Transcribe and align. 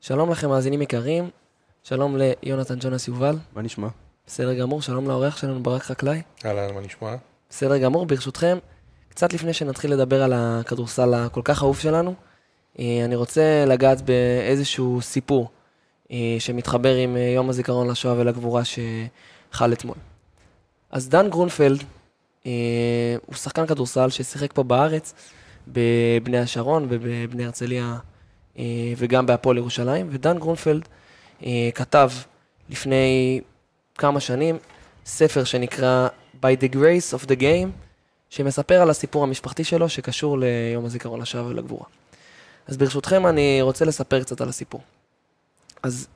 שלום 0.00 0.30
לכם, 0.30 0.48
מאזינים 0.48 0.82
יקרים. 0.82 1.30
שלום 1.82 2.16
ליונתן 2.18 2.74
ג'ונס 2.80 3.08
יובל. 3.08 3.36
מה 3.54 3.62
נשמע? 3.62 3.88
בסדר 4.26 4.54
גמור, 4.54 4.82
שלום 4.82 5.08
לאורח 5.08 5.36
שלנו 5.36 5.62
ברק 5.62 5.82
חקלאי. 5.82 6.22
אהלן, 6.44 6.74
מה 6.74 6.80
נשמע? 6.80 7.14
בסדר 7.50 7.78
גמור, 7.78 8.06
ברשותכם, 8.06 8.58
קצת 9.08 9.32
לפני 9.32 9.52
שנתחיל 9.52 9.92
לדבר 9.92 10.22
על 10.22 10.32
הכדורסל 10.36 11.14
הכל 11.14 11.40
כך 11.44 11.62
אהוב 11.62 11.78
שלנו, 11.78 12.14
אה, 12.78 13.04
אני 13.04 13.16
רוצה 13.16 13.64
לגעת 13.66 14.00
באיזשהו 14.00 15.00
סיפור 15.02 15.50
אה, 16.10 16.36
שמתחבר 16.38 16.94
עם 16.94 17.16
אה, 17.16 17.20
יום 17.22 17.48
הזיכרון 17.48 17.90
לשואה 17.90 18.14
ולגבורה 18.18 18.62
שחל 18.64 19.72
אתמול. 19.72 19.96
אז 20.90 21.08
דן 21.08 21.30
גרונפלד 21.30 21.82
הוא 23.26 23.34
שחקן 23.34 23.66
כדורסל 23.66 24.10
ששיחק 24.10 24.52
פה 24.52 24.62
בארץ, 24.62 25.14
בבני 25.68 26.38
השרון 26.38 26.86
ובבני 26.88 27.44
הרצליה 27.44 27.98
וגם 28.96 29.26
בהפועל 29.26 29.56
ירושלים, 29.56 30.08
ודן 30.10 30.38
גרונפלד 30.38 30.88
כתב 31.74 32.10
לפני 32.68 33.40
כמה 33.98 34.20
שנים 34.20 34.58
ספר 35.06 35.44
שנקרא 35.44 36.08
By 36.42 36.62
the 36.62 36.74
Grace 36.74 37.18
of 37.18 37.26
the 37.26 37.40
Game, 37.40 37.68
שמספר 38.30 38.82
על 38.82 38.90
הסיפור 38.90 39.22
המשפחתי 39.22 39.64
שלו 39.64 39.88
שקשור 39.88 40.38
ליום 40.38 40.84
הזיכרון 40.84 41.20
לשואה 41.20 41.44
ולגבורה. 41.44 41.84
אז 42.66 42.76
ברשותכם 42.76 43.26
אני 43.26 43.62
רוצה 43.62 43.84
לספר 43.84 44.22
קצת 44.22 44.40
על 44.40 44.48
הסיפור. 44.48 44.80
אז 45.82 46.08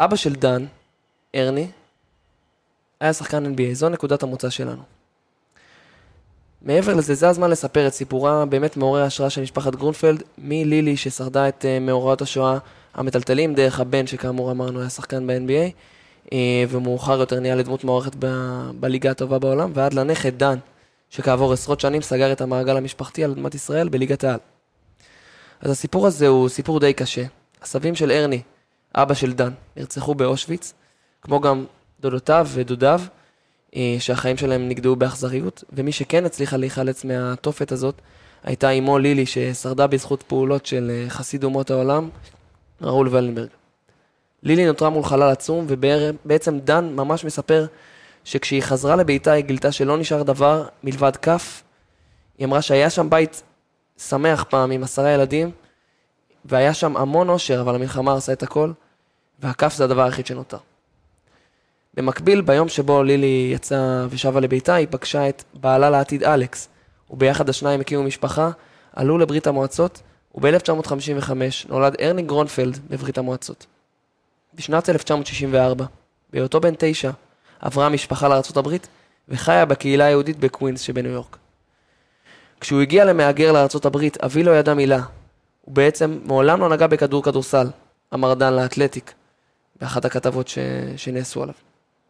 אבא 0.00 0.16
של 0.16 0.34
דן, 0.34 0.66
ארני, 1.34 1.70
היה 3.00 3.12
שחקן 3.12 3.54
NBA, 3.54 3.72
זו 3.72 3.88
נקודת 3.88 4.22
המוצא 4.22 4.50
שלנו. 4.50 4.82
מעבר 6.64 6.94
לזה, 6.94 7.14
זה 7.14 7.28
הזמן 7.28 7.50
לספר 7.50 7.86
את 7.86 7.92
סיפורה 7.92 8.46
באמת 8.46 8.76
מעורר 8.76 9.02
השראה 9.02 9.30
של 9.30 9.42
משפחת 9.42 9.74
גרונפלד, 9.74 10.22
מלילי 10.38 10.96
ששרדה 10.96 11.48
את 11.48 11.64
uh, 11.64 11.80
מאורעות 11.80 12.22
השואה 12.22 12.58
המטלטלים, 12.94 13.54
דרך 13.54 13.80
הבן 13.80 14.06
שכאמור 14.06 14.50
אמרנו 14.50 14.80
היה 14.80 14.90
שחקן 14.90 15.26
ב-NBA, 15.26 15.72
uh, 16.26 16.30
ומאוחר 16.68 17.20
יותר 17.20 17.40
נהיה 17.40 17.54
לדמות 17.54 17.84
מוערכת 17.84 18.12
ב- 18.18 18.70
בליגה 18.80 19.10
הטובה 19.10 19.38
בעולם, 19.38 19.70
ועד 19.74 19.94
לנכד 19.94 20.38
דן, 20.38 20.58
שכעבור 21.10 21.52
עשרות 21.52 21.80
שנים 21.80 22.02
סגר 22.02 22.32
את 22.32 22.40
המעגל 22.40 22.76
המשפחתי 22.76 23.24
על 23.24 23.30
אדמת 23.30 23.54
ישראל 23.54 23.88
בליגת 23.88 24.24
העל. 24.24 24.38
אז 25.60 25.70
הסיפור 25.70 26.06
הזה 26.06 26.26
הוא 26.26 26.48
סיפור 26.48 26.80
די 26.80 26.92
קשה. 26.92 27.24
הסבים 27.62 27.94
של 27.94 28.10
ארני, 28.10 28.42
אבא 28.94 29.14
של 29.14 29.32
דן, 29.32 29.52
נרצחו 29.76 30.14
באושוויץ, 30.14 30.72
כמו 31.22 31.40
גם 31.40 31.64
דודותיו 32.00 32.46
ודודיו, 32.52 33.00
אה, 33.00 33.21
שהחיים 33.98 34.36
שלהם 34.36 34.68
נגדעו 34.68 34.96
באכזריות, 34.96 35.64
ומי 35.72 35.92
שכן 35.92 36.24
הצליחה 36.24 36.56
להיחלץ 36.56 37.04
מהתופת 37.04 37.72
הזאת, 37.72 37.94
הייתה 38.44 38.70
אמו 38.70 38.98
לילי, 38.98 39.26
ששרדה 39.26 39.86
בזכות 39.86 40.22
פעולות 40.22 40.66
של 40.66 40.90
אה, 40.94 41.10
חסיד 41.10 41.44
אומות 41.44 41.70
העולם, 41.70 42.08
ראול 42.82 43.08
ולנברג. 43.10 43.48
לילי 44.42 44.66
נותרה 44.66 44.90
מול 44.90 45.04
חלל 45.04 45.30
עצום, 45.30 45.66
ובעצם 45.68 46.58
דן 46.58 46.92
ממש 46.96 47.24
מספר 47.24 47.66
שכשהיא 48.24 48.62
חזרה 48.62 48.96
לביתה 48.96 49.32
היא 49.32 49.44
גילתה 49.44 49.72
שלא 49.72 49.98
נשאר 49.98 50.22
דבר 50.22 50.66
מלבד 50.84 51.16
כף. 51.16 51.62
היא 52.38 52.46
אמרה 52.46 52.62
שהיה 52.62 52.90
שם 52.90 53.10
בית 53.10 53.42
שמח 53.98 54.44
פעם 54.48 54.70
עם 54.70 54.82
עשרה 54.82 55.10
ילדים, 55.10 55.50
והיה 56.44 56.74
שם 56.74 56.96
המון 56.96 57.28
אושר, 57.28 57.60
אבל 57.60 57.74
המלחמה 57.74 58.12
הרסה 58.12 58.32
את 58.32 58.42
הכל, 58.42 58.72
והכף 59.40 59.74
זה 59.74 59.84
הדבר 59.84 60.02
היחיד 60.02 60.26
שנותר. 60.26 60.58
במקביל, 61.94 62.40
ביום 62.40 62.68
שבו 62.68 63.02
לילי 63.02 63.50
יצאה 63.54 64.06
ושבה 64.10 64.40
לביתה, 64.40 64.74
היא 64.74 64.86
פגשה 64.90 65.28
את 65.28 65.44
בעלה 65.54 65.90
לעתיד 65.90 66.24
אלכס, 66.24 66.68
וביחד 67.10 67.48
השניים 67.48 67.80
הקימו 67.80 68.02
משפחה, 68.02 68.50
עלו 68.92 69.18
לברית 69.18 69.46
המועצות, 69.46 70.02
וב-1955 70.34 71.30
נולד 71.68 71.96
ארני 72.00 72.22
גרונפלד 72.22 72.78
בברית 72.90 73.18
המועצות. 73.18 73.66
בשנת 74.54 74.88
1964, 74.88 75.84
בהיותו 76.32 76.60
בן 76.60 76.74
תשע, 76.78 77.10
עברה 77.60 77.86
המשפחה 77.86 78.28
לארה"ב 78.28 78.68
וחיה 79.28 79.64
בקהילה 79.64 80.04
היהודית 80.04 80.38
בקווינס 80.40 80.80
שבניו 80.80 81.12
יורק. 81.12 81.36
כשהוא 82.60 82.80
הגיע 82.80 83.04
כמהגר 83.04 83.52
לארה"ב, 83.52 83.96
אבי 84.24 84.42
לא 84.42 84.50
ידע 84.50 84.74
מילה. 84.74 85.02
הוא 85.60 85.74
בעצם 85.74 86.18
מעולם 86.24 86.60
לא 86.60 86.68
נגע 86.68 86.86
בכדור 86.86 87.22
כדורסל, 87.22 87.66
אמר 88.14 88.34
דן 88.34 88.52
לאתלטיק, 88.52 89.12
באחת 89.80 90.04
הכתבות 90.04 90.48
ש... 90.48 90.58
שנעשו 90.96 91.42
עליו. 91.42 91.54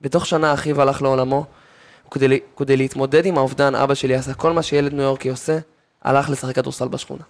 בתוך 0.03 0.27
שנה 0.27 0.55
אחיו 0.55 0.83
הלך 0.83 1.03
לעולמו, 1.03 1.45
וכדי 2.07 2.41
כדי 2.57 2.77
להתמודד 2.77 3.27
עם 3.27 3.39
האובדן, 3.39 3.75
אבא 3.75 3.95
שלי 3.95 4.15
עשה 4.15 4.35
כל 4.35 4.53
מה 4.53 4.63
שילד 4.63 4.93
ניו 4.93 5.03
יורקי 5.03 5.29
עושה, 5.29 5.59
הלך 6.03 6.31
לשחק 6.31 6.55
כדורסל 6.55 6.89
בשכונה. 6.89 7.23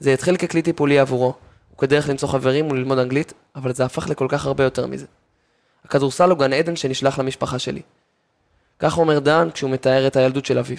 זה 0.00 0.12
התחיל 0.12 0.36
ככלי 0.36 0.62
טיפולי 0.62 0.98
עבורו, 0.98 1.34
וכדרך 1.74 2.08
למצוא 2.08 2.28
חברים 2.28 2.70
וללמוד 2.70 2.98
אנגלית, 2.98 3.32
אבל 3.56 3.74
זה 3.74 3.84
הפך 3.84 4.08
לכל 4.10 4.26
כך 4.30 4.46
הרבה 4.46 4.64
יותר 4.64 4.86
מזה. 4.86 5.06
הכדורסל 5.84 6.30
הוא 6.30 6.38
גן 6.38 6.52
עדן 6.52 6.76
שנשלח 6.76 7.18
למשפחה 7.18 7.58
שלי. 7.58 7.82
כך 8.78 8.98
אומר 8.98 9.18
דן 9.18 9.48
כשהוא 9.54 9.70
מתאר 9.70 10.06
את 10.06 10.16
הילדות 10.16 10.46
של 10.46 10.58
אביו. 10.58 10.76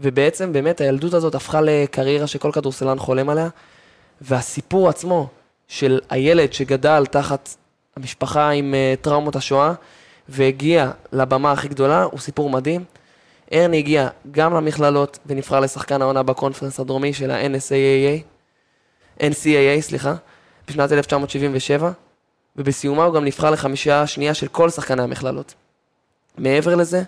ובעצם 0.00 0.52
באמת 0.52 0.80
הילדות 0.80 1.14
הזאת 1.14 1.34
הפכה 1.34 1.60
לקריירה 1.60 2.26
שכל 2.26 2.52
כדורסלן 2.52 2.98
חולם 2.98 3.28
עליה, 3.28 3.48
והסיפור 4.20 4.88
עצמו 4.88 5.28
של 5.68 6.00
הילד 6.10 6.52
שגדל 6.52 7.06
תחת 7.06 7.48
המשפחה 7.96 8.50
עם 8.50 8.74
uh, 8.74 9.02
טראומות 9.02 9.36
השואה, 9.36 9.72
והגיע 10.28 10.90
לבמה 11.12 11.52
הכי 11.52 11.68
גדולה, 11.68 12.02
הוא 12.02 12.20
סיפור 12.20 12.50
מדהים. 12.50 12.84
ארני 13.52 13.78
הגיע 13.78 14.08
גם 14.30 14.54
למכללות 14.54 15.18
ונבחר 15.26 15.60
לשחקן 15.60 16.02
העונה 16.02 16.22
בקונפרנס 16.22 16.80
הדרומי 16.80 17.12
של 17.12 17.30
ה-NSAA, 17.30 18.22
NCAA, 19.20 19.80
סליחה, 19.80 20.14
בשנת 20.68 20.92
1977, 20.92 21.90
ובסיומה 22.56 23.04
הוא 23.04 23.14
גם 23.14 23.24
נבחר 23.24 23.50
לחמישה 23.50 24.02
השנייה 24.02 24.34
של 24.34 24.48
כל 24.48 24.70
שחקני 24.70 25.02
המכללות. 25.02 25.54
מעבר 26.38 26.74
לזה, 26.74 27.02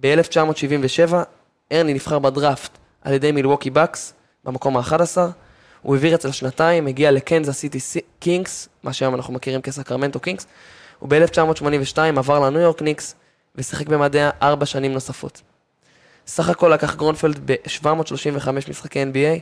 ב-1977 0.00 1.14
ארני 1.72 1.94
נבחר 1.94 2.18
בדראפט 2.18 2.70
על 3.02 3.12
ידי 3.12 3.32
מילווקי 3.32 3.70
בקס 3.70 4.12
במקום 4.44 4.76
ה-11, 4.76 5.18
הוא 5.82 5.94
העביר 5.94 6.14
אצל 6.14 6.30
שנתיים, 6.30 6.86
הגיע 6.86 7.10
לקנזס 7.10 7.56
סיטי 7.56 7.78
קינגס, 8.18 8.68
מה 8.82 8.92
שהיום 8.92 9.14
אנחנו 9.14 9.34
מכירים 9.34 9.62
כסקרמנטו 9.62 10.20
קינגס, 10.20 10.46
וב-1982 11.04 11.98
עבר 12.16 12.40
לניו 12.40 12.60
יורק 12.60 12.82
ניקס 12.82 13.14
ושיחק 13.54 13.86
במדיה 13.86 14.30
ארבע 14.42 14.66
שנים 14.66 14.92
נוספות. 14.92 15.42
סך 16.26 16.48
הכל 16.48 16.68
שיחק 16.68 16.94
גרונפלד 16.94 17.50
ב-735 17.50 18.48
משחקי 18.68 19.02
NBA, 19.02 19.40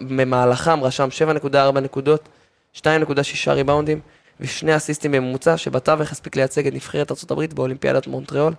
במהלכם 0.00 0.84
רשם 0.84 1.08
7.4 1.44 1.80
נקודות, 1.80 2.28
2.6 2.76 3.50
ריבאונדים 3.50 4.00
ושני 4.40 4.76
אסיסטים 4.76 5.12
בממוצע, 5.12 5.56
שבתווך 5.56 6.12
הספיק 6.12 6.36
לייצג 6.36 6.66
את 6.66 6.74
נבחרת 6.74 7.10
ארה"ב 7.10 7.54
באולימפיאדת 7.54 8.06
מונטריאול, 8.06 8.54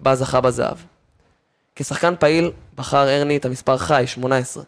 בה 0.00 0.14
זכה 0.14 0.40
בזהב. 0.40 0.76
כשחקן 1.76 2.14
פעיל 2.18 2.52
בחר 2.74 3.08
ארני 3.08 3.36
את 3.36 3.44
המספר 3.44 3.76
חי, 3.76 4.04
18. 4.06 4.62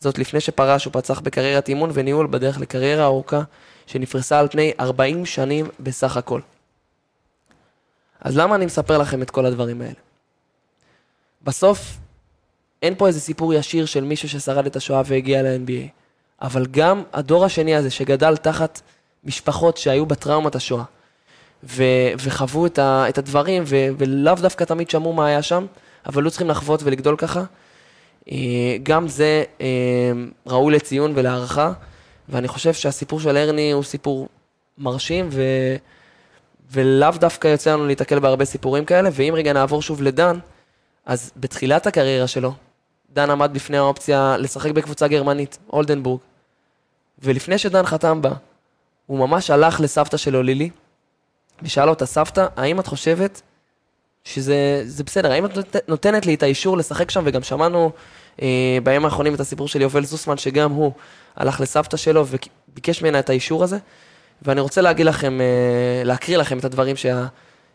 זאת 0.00 0.18
לפני 0.18 0.40
שפרש 0.40 0.86
ופצח 0.86 1.20
בקריירת 1.20 1.68
אימון 1.68 1.90
וניהול 1.94 2.26
בדרך 2.30 2.60
לקריירה 2.60 3.04
ארוכה 3.04 3.42
שנפרסה 3.90 4.38
על 4.40 4.48
פני 4.48 4.72
40 4.80 5.26
שנים 5.26 5.66
בסך 5.80 6.16
הכל. 6.16 6.40
אז 8.20 8.36
למה 8.36 8.54
אני 8.54 8.66
מספר 8.66 8.98
לכם 8.98 9.22
את 9.22 9.30
כל 9.30 9.46
הדברים 9.46 9.80
האלה? 9.80 10.00
בסוף, 11.42 11.96
אין 12.82 12.94
פה 12.94 13.06
איזה 13.06 13.20
סיפור 13.20 13.54
ישיר 13.54 13.86
של 13.86 14.04
מישהו 14.04 14.28
ששרד 14.28 14.66
את 14.66 14.76
השואה 14.76 15.02
והגיע 15.06 15.42
ל-NBA, 15.42 15.88
אבל 16.42 16.66
גם 16.66 17.02
הדור 17.12 17.44
השני 17.44 17.74
הזה 17.74 17.90
שגדל 17.90 18.36
תחת 18.36 18.80
משפחות 19.24 19.76
שהיו 19.76 20.06
בטראומת 20.06 20.54
השואה, 20.54 20.84
ו- 21.64 22.12
וחוו 22.18 22.66
את, 22.66 22.78
ה- 22.78 23.08
את 23.08 23.18
הדברים, 23.18 23.62
ו- 23.66 23.88
ולאו 23.98 24.34
דווקא 24.34 24.64
תמיד 24.64 24.90
שמעו 24.90 25.12
מה 25.12 25.26
היה 25.26 25.42
שם, 25.42 25.66
אבל 26.06 26.22
לא 26.22 26.30
צריכים 26.30 26.48
לחוות 26.48 26.82
ולגדול 26.82 27.16
ככה. 27.16 27.44
אה, 28.32 28.36
גם 28.82 29.08
זה 29.08 29.44
אה, 29.60 29.66
ראוי 30.46 30.74
לציון 30.74 31.12
ולהערכה, 31.14 31.72
ואני 32.30 32.48
חושב 32.48 32.72
שהסיפור 32.72 33.20
של 33.20 33.36
הרני 33.36 33.72
הוא 33.72 33.82
סיפור 33.82 34.28
מרשים, 34.78 35.28
ו... 35.32 35.42
ולאו 36.72 37.10
דווקא 37.10 37.48
יוצא 37.48 37.72
לנו 37.72 37.86
להתקל 37.86 38.18
בהרבה 38.18 38.44
סיפורים 38.44 38.84
כאלה, 38.84 39.10
ואם 39.12 39.32
רגע 39.36 39.52
נעבור 39.52 39.82
שוב 39.82 40.02
לדן, 40.02 40.38
אז 41.06 41.32
בתחילת 41.36 41.86
הקריירה 41.86 42.26
שלו, 42.26 42.52
דן 43.12 43.30
עמד 43.30 43.50
בפני 43.52 43.78
האופציה 43.78 44.36
לשחק 44.38 44.70
בקבוצה 44.70 45.08
גרמנית, 45.08 45.58
אולדנבורג, 45.72 46.20
ולפני 47.18 47.58
שדן 47.58 47.86
חתם 47.86 48.22
בה, 48.22 48.32
הוא 49.06 49.18
ממש 49.18 49.50
הלך 49.50 49.80
לסבתא 49.80 50.16
שלו, 50.16 50.42
לילי, 50.42 50.70
ושאל 51.62 51.88
אותה, 51.88 52.06
סבתא, 52.06 52.46
האם 52.56 52.80
את 52.80 52.86
חושבת 52.86 53.42
שזה 54.24 55.04
בסדר, 55.06 55.32
האם 55.32 55.46
את 55.46 55.50
נותנת 55.88 56.26
לי 56.26 56.34
את 56.34 56.42
האישור 56.42 56.76
לשחק 56.76 57.10
שם, 57.10 57.22
וגם 57.26 57.42
שמענו 57.42 57.90
בימים 58.82 59.04
האחרונים 59.04 59.34
את 59.34 59.40
הסיפור 59.40 59.68
של 59.68 59.80
יובל 59.80 60.04
זוסמן, 60.04 60.36
שגם 60.36 60.70
הוא 60.70 60.92
הלך 61.36 61.60
לסבתא 61.60 61.96
שלו 61.96 62.26
וביקש 62.26 63.02
ממנה 63.02 63.18
את 63.18 63.30
האישור 63.30 63.64
הזה, 63.64 63.78
ואני 64.42 64.60
רוצה 64.60 64.80
להגיד 64.80 65.06
לכם, 65.06 65.40
אה, 65.40 66.02
להקריא 66.04 66.36
לכם 66.36 66.58
את 66.58 66.64
הדברים 66.64 66.96
שה, 66.96 67.26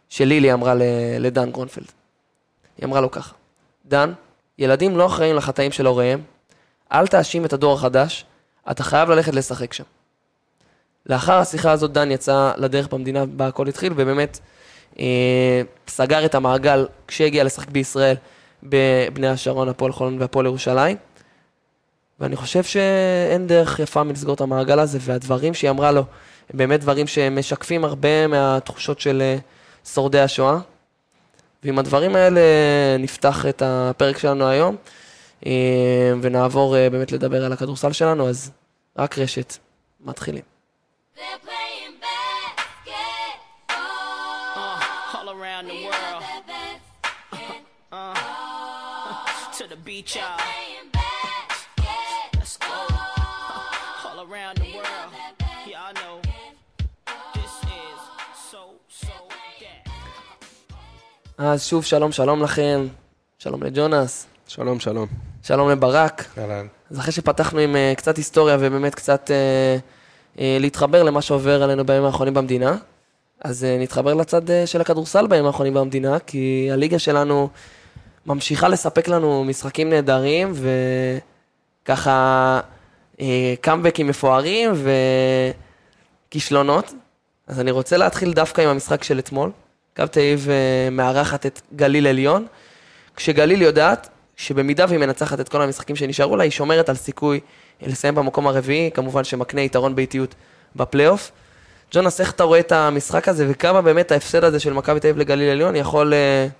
שלילי 0.09 0.53
אמרה 0.53 0.73
לדן 1.19 1.51
גרונפלד. 1.51 1.91
היא 2.77 2.85
אמרה 2.85 3.01
לו 3.01 3.11
ככה, 3.11 3.33
דן, 3.85 4.11
ילדים 4.59 4.97
לא 4.97 5.05
אחראים 5.05 5.35
לחטאים 5.35 5.71
של 5.71 5.85
הוריהם, 5.85 6.21
אל 6.91 7.07
תאשים 7.07 7.45
את 7.45 7.53
הדור 7.53 7.73
החדש, 7.73 8.25
אתה 8.71 8.83
חייב 8.83 9.09
ללכת 9.09 9.33
לשחק 9.33 9.73
שם. 9.73 9.83
לאחר 11.05 11.33
השיחה 11.33 11.71
הזאת 11.71 11.91
דן 11.91 12.11
יצא 12.11 12.51
לדרך 12.57 12.87
במדינה 12.87 13.25
בה 13.25 13.47
הכל 13.47 13.67
התחיל, 13.67 13.93
ובאמת 13.95 14.39
אה, 14.99 15.61
סגר 15.87 16.25
את 16.25 16.35
המעגל 16.35 16.87
כשהגיע 17.07 17.43
לשחק 17.43 17.69
בישראל 17.69 18.15
בבני 18.69 19.27
השרון, 19.27 19.69
הפועל 19.69 19.91
חולון 19.91 20.21
והפועל 20.21 20.45
ירושלים. 20.45 20.97
ואני 22.19 22.35
חושב 22.35 22.63
שאין 22.63 23.47
דרך 23.47 23.79
יפה 23.79 24.03
מלסגור 24.03 24.35
את 24.35 24.41
המעגל 24.41 24.79
הזה, 24.79 24.97
והדברים 25.01 25.53
שהיא 25.53 25.69
אמרה 25.69 25.91
לו, 25.91 26.03
הם 26.49 26.57
באמת 26.57 26.79
דברים 26.79 27.07
שמשקפים 27.07 27.85
הרבה 27.85 28.27
מהתחושות 28.27 28.99
של 28.99 29.21
אה, 29.21 29.37
שורדי 29.93 30.19
השואה. 30.19 30.57
ועם 31.63 31.79
הדברים 31.79 32.15
האלה 32.15 32.41
נפתח 32.99 33.45
את 33.45 33.61
הפרק 33.65 34.17
שלנו 34.17 34.47
היום, 34.47 34.75
אה, 35.45 36.13
ונעבור 36.21 36.77
אה, 36.77 36.89
באמת 36.89 37.11
לדבר 37.11 37.45
על 37.45 37.53
הכדורסל 37.53 37.91
שלנו, 37.91 38.29
אז 38.29 38.51
רק 38.97 39.17
רשת, 39.17 39.57
מתחילים. 40.05 40.43
אז 61.37 61.65
שוב 61.65 61.85
שלום 61.85 62.11
שלום 62.11 62.43
לכם, 62.43 62.87
שלום 63.37 63.63
לג'ונס, 63.63 64.27
שלום, 64.47 64.79
שלום. 64.79 65.07
שלום 65.43 65.69
לברק. 65.69 66.25
אהלן. 66.37 66.67
אז 66.91 66.99
אחרי 66.99 67.11
שפתחנו 67.11 67.59
עם 67.59 67.75
uh, 67.75 67.97
קצת 67.97 68.17
היסטוריה 68.17 68.57
ובאמת 68.59 68.95
קצת 68.95 69.29
uh, 69.29 70.37
uh, 70.37 70.39
להתחבר 70.59 71.03
למה 71.03 71.21
שעובר 71.21 71.63
עלינו 71.63 71.85
בימים 71.85 72.05
האחרונים 72.05 72.33
במדינה, 72.33 72.77
אז 73.43 73.63
uh, 73.63 73.81
נתחבר 73.81 74.13
לצד 74.13 74.49
uh, 74.49 74.51
של 74.65 74.81
הכדורסל 74.81 75.27
בימים 75.27 75.45
האחרונים 75.45 75.73
במדינה, 75.73 76.19
כי 76.19 76.69
הליגה 76.71 76.99
שלנו 76.99 77.49
ממשיכה 78.25 78.67
לספק 78.67 79.07
לנו 79.07 79.43
משחקים 79.43 79.89
נהדרים, 79.89 80.53
וככה 81.83 82.59
uh, 83.15 83.19
קאמבקים 83.61 84.07
מפוארים 84.07 84.71
וכישלונות. 86.27 86.93
אז 87.47 87.59
אני 87.59 87.71
רוצה 87.71 87.97
להתחיל 87.97 88.33
דווקא 88.33 88.61
עם 88.61 88.69
המשחק 88.69 89.03
של 89.03 89.19
אתמול. 89.19 89.51
קו 89.95 90.07
תל 90.11 90.19
אביב 90.19 90.47
מארחת 90.91 91.45
את 91.45 91.61
גליל 91.75 92.07
עליון, 92.07 92.45
כשגליל 93.15 93.61
יודעת 93.61 94.09
שבמידה 94.35 94.85
והיא 94.89 94.99
מנצחת 94.99 95.39
את 95.39 95.49
כל 95.49 95.61
המשחקים 95.61 95.95
שנשארו 95.95 96.35
לה, 96.35 96.43
היא 96.43 96.51
שומרת 96.51 96.89
על 96.89 96.95
סיכוי 96.95 97.39
לסיים 97.81 98.15
במקום 98.15 98.47
הרביעי, 98.47 98.91
כמובן 98.93 99.23
שמקנה 99.23 99.61
יתרון 99.61 99.95
באיטיות 99.95 100.35
בפלייאוף. 100.75 101.31
ג'ונס, 101.91 102.21
איך 102.21 102.31
אתה 102.31 102.43
רואה 102.43 102.59
את 102.59 102.71
המשחק 102.71 103.27
הזה, 103.27 103.45
וכמה 103.49 103.81
באמת 103.81 104.11
ההפסד 104.11 104.43
הזה 104.43 104.59
של 104.59 104.73
מכבי 104.73 104.99
תל 104.99 105.07
אביב 105.07 105.17
לגליל 105.17 105.49
עליון 105.49 105.75
יכול 105.75 106.13
uh, 106.13 106.51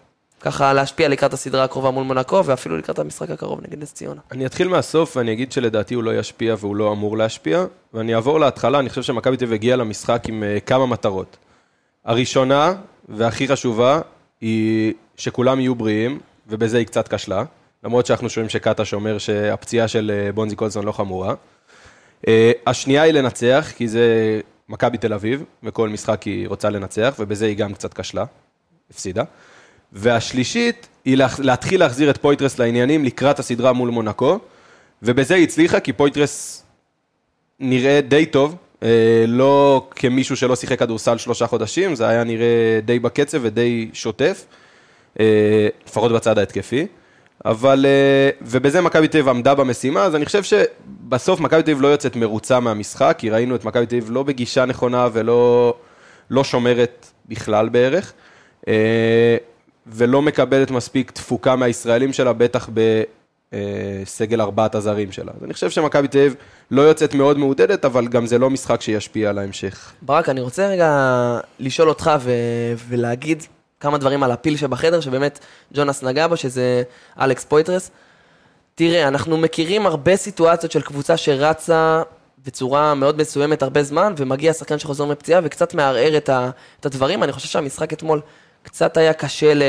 ככה 0.42 0.74
להשפיע 0.74 1.08
לקראת 1.08 1.34
הסדרה 1.34 1.64
הקרובה 1.64 1.92
מול 1.92 2.04
מונקו, 2.04 2.46
ואפילו 2.46 2.78
לקראת 2.78 3.00
המשחק 3.00 3.30
הקרוב 3.30 3.60
נגד 3.68 3.82
נס 3.82 3.94
ציונה. 3.94 4.22
אני 4.32 4.46
אתחיל 4.46 4.68
מהסוף 4.68 5.18
ואני 5.18 5.34
אגיד 5.34 5.52
שלדעתי 5.52 5.94
הוא 5.94 6.04
לא 6.04 6.20
ישפיע 6.20 6.56
והוא 6.60 6.76
לא 6.76 6.92
אמור 6.92 7.18
להשפיע, 7.18 7.66
ואני 7.94 8.16
אעבור 8.16 8.40
להתחלה, 8.40 8.80
אני 8.80 8.90
חושב 8.90 9.02
שמכבי 9.02 9.38
תל 9.38 9.46
אביב 9.46 9.54
הגיעה 9.54 9.78
למשחק 9.78 10.24
עם 10.28 10.44
uh, 10.44 10.62
כמה 10.62 10.86
מטרות. 10.86 11.38
הראשונה, 12.06 12.74
והכי 13.10 13.48
חשובה, 13.48 14.02
היא 14.42 14.94
שכולם 15.18 15.60
יהיו 15.60 15.76
בריאים, 15.76 16.20
ובזה 16.48 16.78
היא 16.78 16.86
קצת 16.86 17.14
כשלה, 17.14 17.44
למרות 17.84 18.06
שאנחנו 18.06 18.30
שומעים 18.30 18.50
שקטש 18.50 18.94
אומר 18.94 19.18
שהפציעה 19.18 19.88
של 19.88 20.12
אה, 20.26 20.32
בונזי 20.32 20.56
קולסון 20.56 20.86
לא 20.86 20.92
חמורה. 20.92 21.34
אה, 22.28 22.52
השנייה 22.68 23.02
היא 23.02 23.14
לנצח, 23.14 23.72
כי 23.76 23.88
זה 23.88 24.40
מכבי 24.70 24.98
תל 24.98 25.14
אביב, 25.14 25.44
וכל 25.64 25.90
משחק 25.90 26.24
היא 26.24 26.48
רוצה 26.48 26.70
לנצח, 26.70 27.16
ובזה 27.20 27.46
היא 27.46 27.58
גם 27.58 27.74
קצת 27.74 27.94
כשלה, 27.94 28.26
הפסידה. 28.92 29.24
והשלישית 29.92 30.88
היא 31.06 31.18
לה- 31.18 31.28
להתחיל 31.40 31.80
להחזיר 31.80 32.10
את 32.10 32.18
פויטרס 32.18 32.60
לעניינים 32.60 33.06
לקראת 33.06 33.40
הסדרה 33.40 33.74
מול 33.74 33.90
מונקו, 33.90 34.40
ובזה 35.04 35.36
היא 35.36 35.44
הצליחה, 35.44 35.80
כי 35.80 35.94
פויטרס 35.94 36.64
נראה 37.60 38.02
די 38.02 38.26
טוב, 38.26 38.56
לא 39.28 39.88
כמישהו 39.96 40.38
שלא 40.38 40.56
שיחק 40.56 40.80
כדורסל 40.80 41.18
שלושה 41.18 41.48
חודשים, 41.48 41.96
זה 41.96 42.08
היה 42.08 42.24
נראה 42.24 42.80
די 42.86 43.00
בקצב 43.00 43.40
ודי 43.42 43.90
שוטף, 43.94 44.46
אה, 45.20 45.68
לפחות 45.88 46.12
בצד 46.12 46.38
ההתקפי. 46.38 46.88
אבל, 47.46 47.86
אה, 47.86 48.30
ובזה 48.42 48.82
מכבי 48.82 49.08
תל 49.08 49.18
אביב 49.18 49.30
עמדה 49.30 49.56
במשימה, 49.56 50.04
אז 50.04 50.16
אני 50.16 50.26
חושב 50.26 50.44
שבסוף 50.44 51.40
מכבי 51.40 51.64
תל 51.64 51.72
אביב 51.72 51.82
לא 51.82 51.88
יוצאת 51.88 52.16
מרוצה 52.16 52.60
מהמשחק, 52.60 53.16
כי 53.18 53.30
ראינו 53.30 53.56
את 53.56 53.66
מכבי 53.66 53.86
תל 53.86 53.96
אביב 53.96 54.12
לא 54.12 54.24
בגישה 54.24 54.66
נכונה 54.66 55.08
ולא 55.14 55.74
לא 56.30 56.44
שומרת 56.44 57.12
בכלל 57.30 57.70
בערך, 57.70 58.14
אה, 58.68 59.38
ולא 59.88 60.22
מקבלת 60.22 60.72
מספיק 60.72 61.12
תפוקה 61.12 61.56
מהישראלים 61.56 62.14
שלה, 62.14 62.34
בטח 62.34 62.70
בסגל 63.52 64.42
ארבעת 64.42 64.76
הזרים 64.76 65.12
שלה. 65.12 65.32
אז 65.38 65.44
אני 65.44 65.54
חושב 65.54 65.70
שמכבי 65.70 66.08
תל 66.08 66.18
אביב 66.18 66.36
לא 66.72 66.82
יוצאת 66.82 67.14
מאוד 67.14 67.38
מעודדת, 67.38 67.86
אבל 67.86 68.08
גם 68.08 68.26
זה 68.26 68.38
לא 68.38 68.50
משחק 68.50 68.82
שישפיע 68.82 69.30
על 69.30 69.38
ההמשך. 69.38 69.92
ברק, 70.02 70.30
אני 70.30 70.42
רוצה 70.42 70.68
רגע 70.68 70.90
לשאול 71.60 71.90
אותך 71.90 72.12
ו- 72.20 72.32
ולהגיד 72.88 73.44
כמה 73.80 73.98
דברים 73.98 74.24
על 74.24 74.32
הפיל 74.32 74.58
שבחדר, 74.58 75.00
שבאמת 75.00 75.40
ג'ונס 75.74 76.04
נגע 76.04 76.28
בו, 76.28 76.38
שזה 76.38 76.84
אלכס 77.22 77.46
פויטרס. 77.46 77.92
תראה, 78.76 79.08
אנחנו 79.08 79.38
מכירים 79.38 79.86
הרבה 79.86 80.16
סיטואציות 80.16 80.72
של 80.72 80.82
קבוצה 80.82 81.18
שרצה 81.18 82.02
בצורה 82.46 82.96
מאוד 82.96 83.18
מסוימת 83.18 83.64
הרבה 83.64 83.84
זמן, 83.84 84.14
ומגיע 84.18 84.54
שחקן 84.54 84.80
שחוזר 84.80 85.06
מפציעה 85.06 85.42
וקצת 85.44 85.74
מערער 85.74 86.18
את, 86.18 86.30
ה- 86.30 86.50
את 86.80 86.86
הדברים. 86.86 87.24
אני 87.24 87.32
חושב 87.32 87.48
שהמשחק 87.48 87.94
אתמול 87.94 88.22
קצת 88.64 88.98
היה 88.98 89.14
קשה 89.14 89.54
ל... 89.54 89.64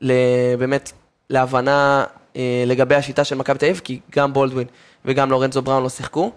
ל... 0.00 0.12
באמת 0.58 0.92
להבנה 1.30 2.04
אה, 2.08 2.21
לגבי 2.66 2.94
השיטה 2.94 3.24
של 3.24 3.36
מכבי 3.36 3.58
תל 3.58 3.66
אביב, 3.66 3.80
כי 3.84 4.00
גם 4.10 4.32
בולדווין 4.32 4.66
וגם 5.04 5.30
לורנזו 5.30 5.62
בראון 5.62 5.82
לא 5.82 5.88
שיחקו. 5.88 6.32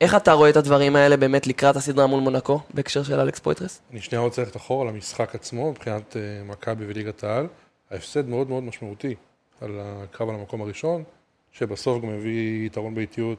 איך 0.00 0.14
אתה 0.14 0.32
רואה 0.32 0.50
את 0.50 0.56
הדברים 0.56 0.96
האלה 0.96 1.16
באמת 1.16 1.46
לקראת 1.46 1.76
הסדרה 1.76 2.06
מול 2.06 2.20
מונקו, 2.20 2.60
בהקשר 2.74 3.02
של 3.02 3.20
אלכס 3.20 3.38
פויטרס? 3.38 3.80
אני 3.90 4.00
שנייה 4.00 4.22
רוצה 4.22 4.42
ללכת 4.42 4.56
אחורה 4.56 4.90
למשחק 4.90 5.34
עצמו, 5.34 5.70
מבחינת 5.70 6.16
אה, 6.16 6.44
מכבי 6.44 6.86
וליגת 6.86 7.24
העל. 7.24 7.46
ההפסד 7.90 8.28
מאוד 8.28 8.48
מאוד 8.48 8.62
משמעותי 8.62 9.14
על 9.60 9.80
הקרב 9.80 10.28
על 10.28 10.34
המקום 10.34 10.62
הראשון, 10.62 11.04
שבסוף 11.52 12.02
גם 12.02 12.08
הביא 12.08 12.66
יתרון 12.66 12.94
באיטיות, 12.94 13.38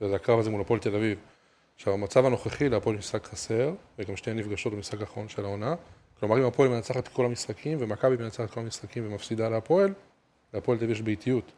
וזה 0.00 0.16
הקרב 0.16 0.38
הזה 0.38 0.50
מול 0.50 0.60
הפועל 0.60 0.80
תל 0.80 0.94
אביב. 0.94 1.18
עכשיו, 1.76 1.92
המצב 1.92 2.24
הנוכחי, 2.24 2.68
להפועל 2.68 2.96
משחק 2.96 3.26
חסר, 3.26 3.72
וגם 3.98 4.16
שתיהן 4.16 4.38
נפגשות 4.38 4.72
במשחק 4.72 5.00
האחרון 5.00 5.28
של 5.28 5.44
העונה. 5.44 5.74
כלומר, 6.20 6.38
אם 6.38 6.44
הפועל 6.44 6.68
מנצחת 6.68 7.08
כל 7.08 7.24
המשחקים, 7.24 7.78
ומכבי 7.80 8.16
מנצחת 8.16 8.50
כל 8.50 8.60
המשחקים 8.60 9.06
ומפסידה 9.06 9.48
להפועל, 9.48 9.92
להפועל 10.54 10.78
תל 10.78 10.84
אביב 10.84 10.96
יש 10.96 11.02
ביתיות. 11.02 11.52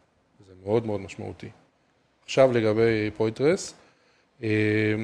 זה 0.47 0.53
מאוד 0.63 0.85
מאוד 0.85 1.01
משמעותי. 1.01 1.49
עכשיו 2.23 2.51
לגבי 2.51 3.11
פויטרס, 3.17 3.73
אה, 4.43 4.95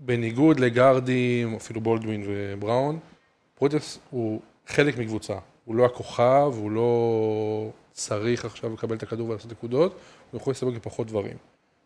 בניגוד 0.00 0.60
לגרדים, 0.60 1.54
אפילו 1.54 1.80
בולדווין 1.80 2.24
ובראון, 2.26 2.98
פויטרס 3.54 3.98
הוא 4.10 4.40
חלק 4.66 4.98
מקבוצה. 4.98 5.38
הוא 5.64 5.74
לא 5.74 5.84
הכוכב, 5.84 6.52
הוא 6.56 6.70
לא 6.70 7.70
צריך 7.92 8.44
עכשיו 8.44 8.72
לקבל 8.74 8.96
את 8.96 9.02
הכדור 9.02 9.28
ולעשות 9.28 9.52
נקודות, 9.52 9.98
הוא 10.30 10.40
יכול 10.40 10.50
לספק 10.50 10.72
בפחות 10.72 11.06
דברים. 11.06 11.36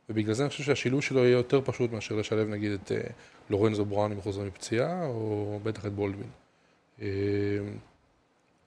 ובגלל 0.08 0.34
זה 0.34 0.42
אני 0.42 0.50
חושב 0.50 0.64
שהשילוב 0.64 1.00
שלו 1.00 1.20
יהיה 1.20 1.30
יותר 1.30 1.60
פשוט 1.64 1.92
מאשר 1.92 2.14
לשלב 2.14 2.48
נגיד 2.48 2.72
את 2.72 2.92
אה, 2.92 3.00
לורנזו 3.50 3.84
בראון 3.84 4.12
אם 4.12 4.20
חוזר 4.20 4.42
מפציעה, 4.42 5.06
או 5.06 5.60
בטח 5.62 5.86
את 5.86 5.92
בולדווין. 5.92 6.30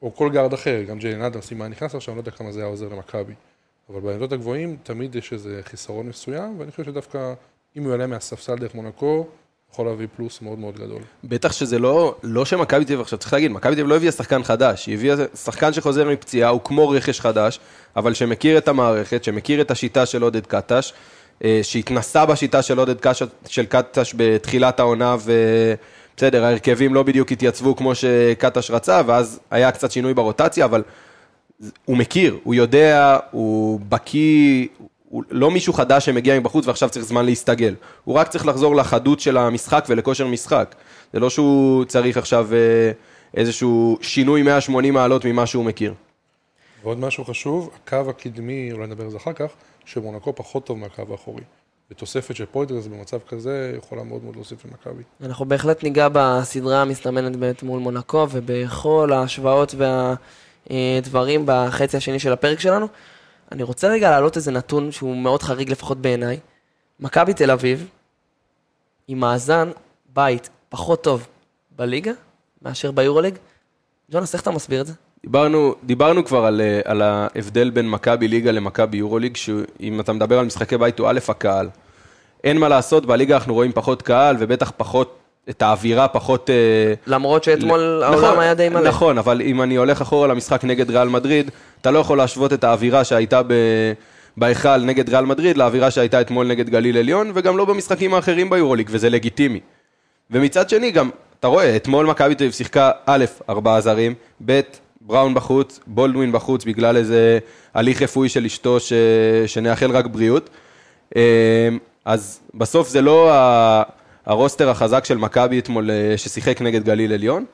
או 0.03 0.15
כל 0.15 0.29
גארד 0.29 0.53
אחר, 0.53 0.83
גם 0.87 0.99
ג'יילן 0.99 1.21
אדמס, 1.21 1.51
אם 1.51 1.61
היה 1.61 1.69
נכנס 1.69 1.95
עכשיו, 1.95 2.13
אני 2.13 2.17
לא 2.17 2.21
יודע 2.21 2.31
כמה 2.31 2.51
זה 2.51 2.59
היה 2.59 2.69
עוזר 2.69 2.89
למכבי. 2.89 3.33
אבל 3.89 3.99
בעמדות 3.99 4.31
הגבוהים 4.31 4.77
תמיד 4.83 5.15
יש 5.15 5.33
איזה 5.33 5.61
חיסרון 5.63 6.07
מסוים, 6.07 6.59
ואני 6.59 6.71
חושב 6.71 6.83
שדווקא 6.83 7.33
אם 7.77 7.83
הוא 7.83 7.91
יעלה 7.91 8.07
מהספסל 8.07 8.55
דרך 8.55 8.75
מונקו, 8.75 9.27
יכול 9.71 9.85
להביא 9.85 10.07
פלוס 10.15 10.41
מאוד 10.41 10.59
מאוד 10.59 10.75
גדול. 10.75 11.01
בטח 11.23 11.51
שזה 11.51 11.79
לא, 11.79 12.15
לא 12.23 12.45
שמכבי 12.45 12.85
תל 12.85 12.93
אביב, 12.93 13.01
עכשיו 13.01 13.19
צריך 13.19 13.33
להגיד, 13.33 13.51
מכבי 13.51 13.75
תל 13.75 13.83
לא 13.83 13.95
הביאה 13.95 14.11
שחקן 14.11 14.43
חדש, 14.43 14.85
היא 14.85 14.95
הביאה 14.95 15.15
שחקן 15.35 15.73
שחוזר 15.73 16.09
מפציעה, 16.09 16.49
הוא 16.49 16.61
כמו 16.63 16.89
רכש 16.89 17.19
חדש, 17.19 17.59
אבל 17.95 18.13
שמכיר 18.13 18.57
את 18.57 18.67
המערכת, 18.67 19.23
שמכיר 19.23 19.61
את 19.61 19.71
השיטה 19.71 20.05
של 20.05 20.21
עודד 20.21 20.45
קטש, 20.45 20.93
אה, 21.43 21.59
שהתנסה 21.63 22.25
בשיטה 22.25 22.61
של 22.61 22.79
עודד 22.79 22.99
קטש, 22.99 23.23
של 23.47 23.65
קטש 23.65 24.13
בתחילת 24.17 24.79
העונה, 24.79 25.15
ובסדר, 26.13 26.45
ההרכבים 26.45 26.93
לא 26.93 27.03
בדיוק 27.03 27.31
התייצבו 27.31 27.75
כמו 27.75 27.95
שקטש 27.95 28.71
רצה, 28.71 29.01
ואז 29.05 29.39
היה 29.51 29.71
קצת 29.71 29.91
שינוי 29.91 30.13
ברוטציה, 30.13 30.65
אבל 30.65 30.83
הוא 31.85 31.97
מכיר, 31.97 32.37
הוא 32.43 32.55
יודע, 32.55 33.19
הוא 33.31 33.79
בקיא, 33.89 34.67
הוא 35.09 35.23
לא 35.29 35.51
מישהו 35.51 35.73
חדש 35.73 36.05
שמגיע 36.05 36.39
מבחוץ 36.39 36.67
ועכשיו 36.67 36.89
צריך 36.89 37.05
זמן 37.05 37.25
להסתגל. 37.25 37.75
הוא 38.03 38.15
רק 38.15 38.27
צריך 38.27 38.47
לחזור 38.47 38.75
לחדות 38.75 39.19
של 39.19 39.37
המשחק 39.37 39.85
ולכושר 39.89 40.27
משחק. 40.27 40.75
זה 41.13 41.19
לא 41.19 41.29
שהוא 41.29 41.85
צריך 41.85 42.17
עכשיו 42.17 42.47
אה, 42.53 42.91
איזשהו 43.37 43.97
שינוי 44.01 44.43
180 44.43 44.93
מעלות 44.93 45.25
ממה 45.25 45.45
שהוא 45.45 45.65
מכיר. 45.65 45.93
ועוד 46.83 46.99
משהו 46.99 47.25
חשוב, 47.25 47.69
הקו 47.75 48.09
הקדמי, 48.09 48.71
אולי 48.71 48.87
נדבר 48.87 49.03
על 49.03 49.09
זה 49.09 49.17
אחר 49.17 49.33
כך, 49.33 49.51
שמונקו 49.85 50.35
פחות 50.35 50.65
טוב 50.65 50.77
מהקו 50.77 51.03
האחורי. 51.11 51.43
ותוספת 51.91 52.35
של 52.35 52.45
פויטרס 52.45 52.87
במצב 52.87 53.19
כזה 53.27 53.73
יכולה 53.77 54.03
מאוד 54.03 54.23
מאוד 54.23 54.35
להוסיף 54.35 54.65
למכבי. 54.65 55.03
אנחנו 55.23 55.45
בהחלט 55.45 55.83
ניגע 55.83 56.07
בסדרה 56.11 56.81
המסתמנת 56.81 57.35
באמת 57.35 57.63
מול 57.63 57.79
מונקו, 57.79 58.27
ובכל 58.31 59.11
ההשוואות 59.13 59.75
והדברים 60.69 61.43
בחצי 61.45 61.97
השני 61.97 62.19
של 62.19 62.33
הפרק 62.33 62.59
שלנו. 62.59 62.87
אני 63.51 63.63
רוצה 63.63 63.87
רגע 63.87 64.09
להעלות 64.09 64.37
איזה 64.37 64.51
נתון 64.51 64.91
שהוא 64.91 65.17
מאוד 65.17 65.43
חריג 65.43 65.69
לפחות 65.69 65.97
בעיניי. 65.97 66.39
מכבי 66.99 67.33
תל 67.33 67.51
אביב, 67.51 67.89
עם 69.07 69.19
מאזן 69.19 69.71
בית 70.13 70.49
פחות 70.69 71.03
טוב 71.03 71.27
בליגה 71.71 72.11
מאשר 72.61 72.91
ביורוליג. 72.91 73.35
ג'ונס, 74.11 74.33
איך 74.33 74.41
אתה 74.41 74.51
מסביר 74.51 74.81
את 74.81 74.87
זה? 74.87 74.93
דיברנו, 75.25 75.75
דיברנו 75.83 76.25
כבר 76.25 76.45
על, 76.45 76.61
אה, 76.61 76.81
על 76.85 77.01
ההבדל 77.01 77.69
בין 77.69 77.89
מכבי 77.89 78.27
ליגה 78.27 78.51
למכבי 78.51 78.97
יורוליג, 78.97 79.37
שאם 79.37 79.99
אתה 79.99 80.13
מדבר 80.13 80.39
על 80.39 80.45
משחקי 80.45 80.77
בית 80.77 80.99
הוא 80.99 81.07
א', 81.09 81.19
הקהל. 81.27 81.69
אין 82.43 82.57
מה 82.57 82.69
לעשות, 82.69 83.05
בליגה 83.05 83.35
אנחנו 83.35 83.53
רואים 83.53 83.71
פחות 83.71 84.01
קהל, 84.01 84.35
ובטח 84.39 84.71
פחות, 84.77 85.19
את 85.49 85.61
האווירה 85.61 86.07
פחות... 86.07 86.49
אה, 86.49 86.93
למרות 87.07 87.43
שאתמול 87.43 88.03
נכון, 88.03 88.23
העולם 88.23 88.39
היה 88.39 88.53
די 88.53 88.69
מלא. 88.69 88.89
נכון, 88.89 89.17
אבל 89.17 89.41
אם 89.41 89.61
אני 89.61 89.75
הולך 89.75 90.01
אחורה 90.01 90.27
למשחק 90.27 90.63
נגד 90.63 90.91
ריאל 90.91 91.07
מדריד, 91.07 91.51
אתה 91.81 91.91
לא 91.91 91.99
יכול 91.99 92.17
להשוות 92.17 92.53
את 92.53 92.63
האווירה 92.63 93.03
שהייתה 93.03 93.41
ב... 93.47 93.53
בהיכל 94.37 94.77
נגד 94.77 95.09
ריאל 95.09 95.25
מדריד 95.25 95.57
לאווירה 95.57 95.91
שהייתה 95.91 96.21
אתמול 96.21 96.47
נגד 96.47 96.69
גליל 96.69 96.97
עליון, 96.97 97.31
וגם 97.33 97.57
לא 97.57 97.65
במשחקים 97.65 98.13
האחרים 98.13 98.49
ביורוליג, 98.49 98.89
וזה 98.91 99.09
לגיטימי. 99.09 99.59
ומצד 100.31 100.69
שני 100.69 100.91
גם, 100.91 101.09
אתה 101.39 101.47
רואה, 101.47 101.75
אתמול 101.75 102.05
מכבי 102.05 102.35
תל 102.35 102.43
אביב 102.43 102.53
שיחקה 102.53 102.91
א', 103.05 103.25
ארבעה 103.49 103.81
זרים, 103.81 104.13
ב', 104.45 104.61
בראון 105.05 105.33
בחוץ, 105.33 105.79
בולדווין 105.87 106.31
בחוץ 106.31 106.65
בגלל 106.65 106.97
איזה 106.97 107.39
הליך 107.73 108.01
רפואי 108.01 108.29
של 108.29 108.45
אשתו 108.45 108.79
ש... 108.79 108.93
שנאחל 109.45 109.91
רק 109.91 110.07
בריאות. 110.07 110.49
אמ, 111.15 111.21
אז 112.05 112.39
בסוף 112.53 112.89
זה 112.89 113.01
לא 113.01 113.33
ה- 113.33 113.83
הרוסטר 114.25 114.69
החזק 114.69 115.05
של 115.05 115.17
מכבי 115.17 115.59
אתמול 115.59 115.91
אה, 115.91 116.17
ששיחק 116.17 116.61
נגד 116.61 116.83
גליל 116.83 117.13
עליון. 117.13 117.45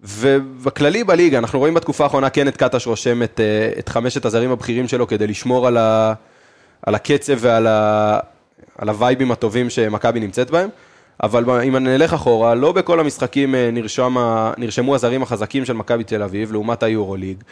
ובכללי 0.00 1.04
בליגה, 1.04 1.38
אנחנו 1.38 1.58
רואים 1.58 1.74
בתקופה 1.74 2.04
האחרונה 2.04 2.30
כן 2.30 2.48
את 2.48 2.56
קטש 2.56 2.86
רושם 2.86 3.22
את, 3.22 3.40
אה, 3.40 3.78
את 3.78 3.88
חמשת 3.88 4.24
הזרים 4.24 4.50
הבכירים 4.50 4.88
שלו 4.88 5.06
כדי 5.06 5.26
לשמור 5.26 5.66
על, 5.66 5.76
ה, 5.76 6.12
על 6.82 6.94
הקצב 6.94 7.34
ועל 7.38 7.66
ה, 7.66 8.18
על 8.78 8.88
הווייבים 8.88 9.30
הטובים 9.32 9.70
שמכבי 9.70 10.20
נמצאת 10.20 10.50
בהם. 10.50 10.68
אבל 11.22 11.50
אם 11.50 11.76
נלך 11.76 12.12
אחורה, 12.12 12.54
לא 12.54 12.72
בכל 12.72 13.00
המשחקים 13.00 13.54
אה, 13.54 13.70
נרשם, 13.72 14.16
נרשמו 14.58 14.94
הזרים 14.94 15.22
החזקים 15.22 15.64
של 15.64 15.72
מכבי 15.72 16.04
תל 16.04 16.22
אביב 16.22 16.52
לעומת 16.52 16.82
היורוליג. 16.82 17.42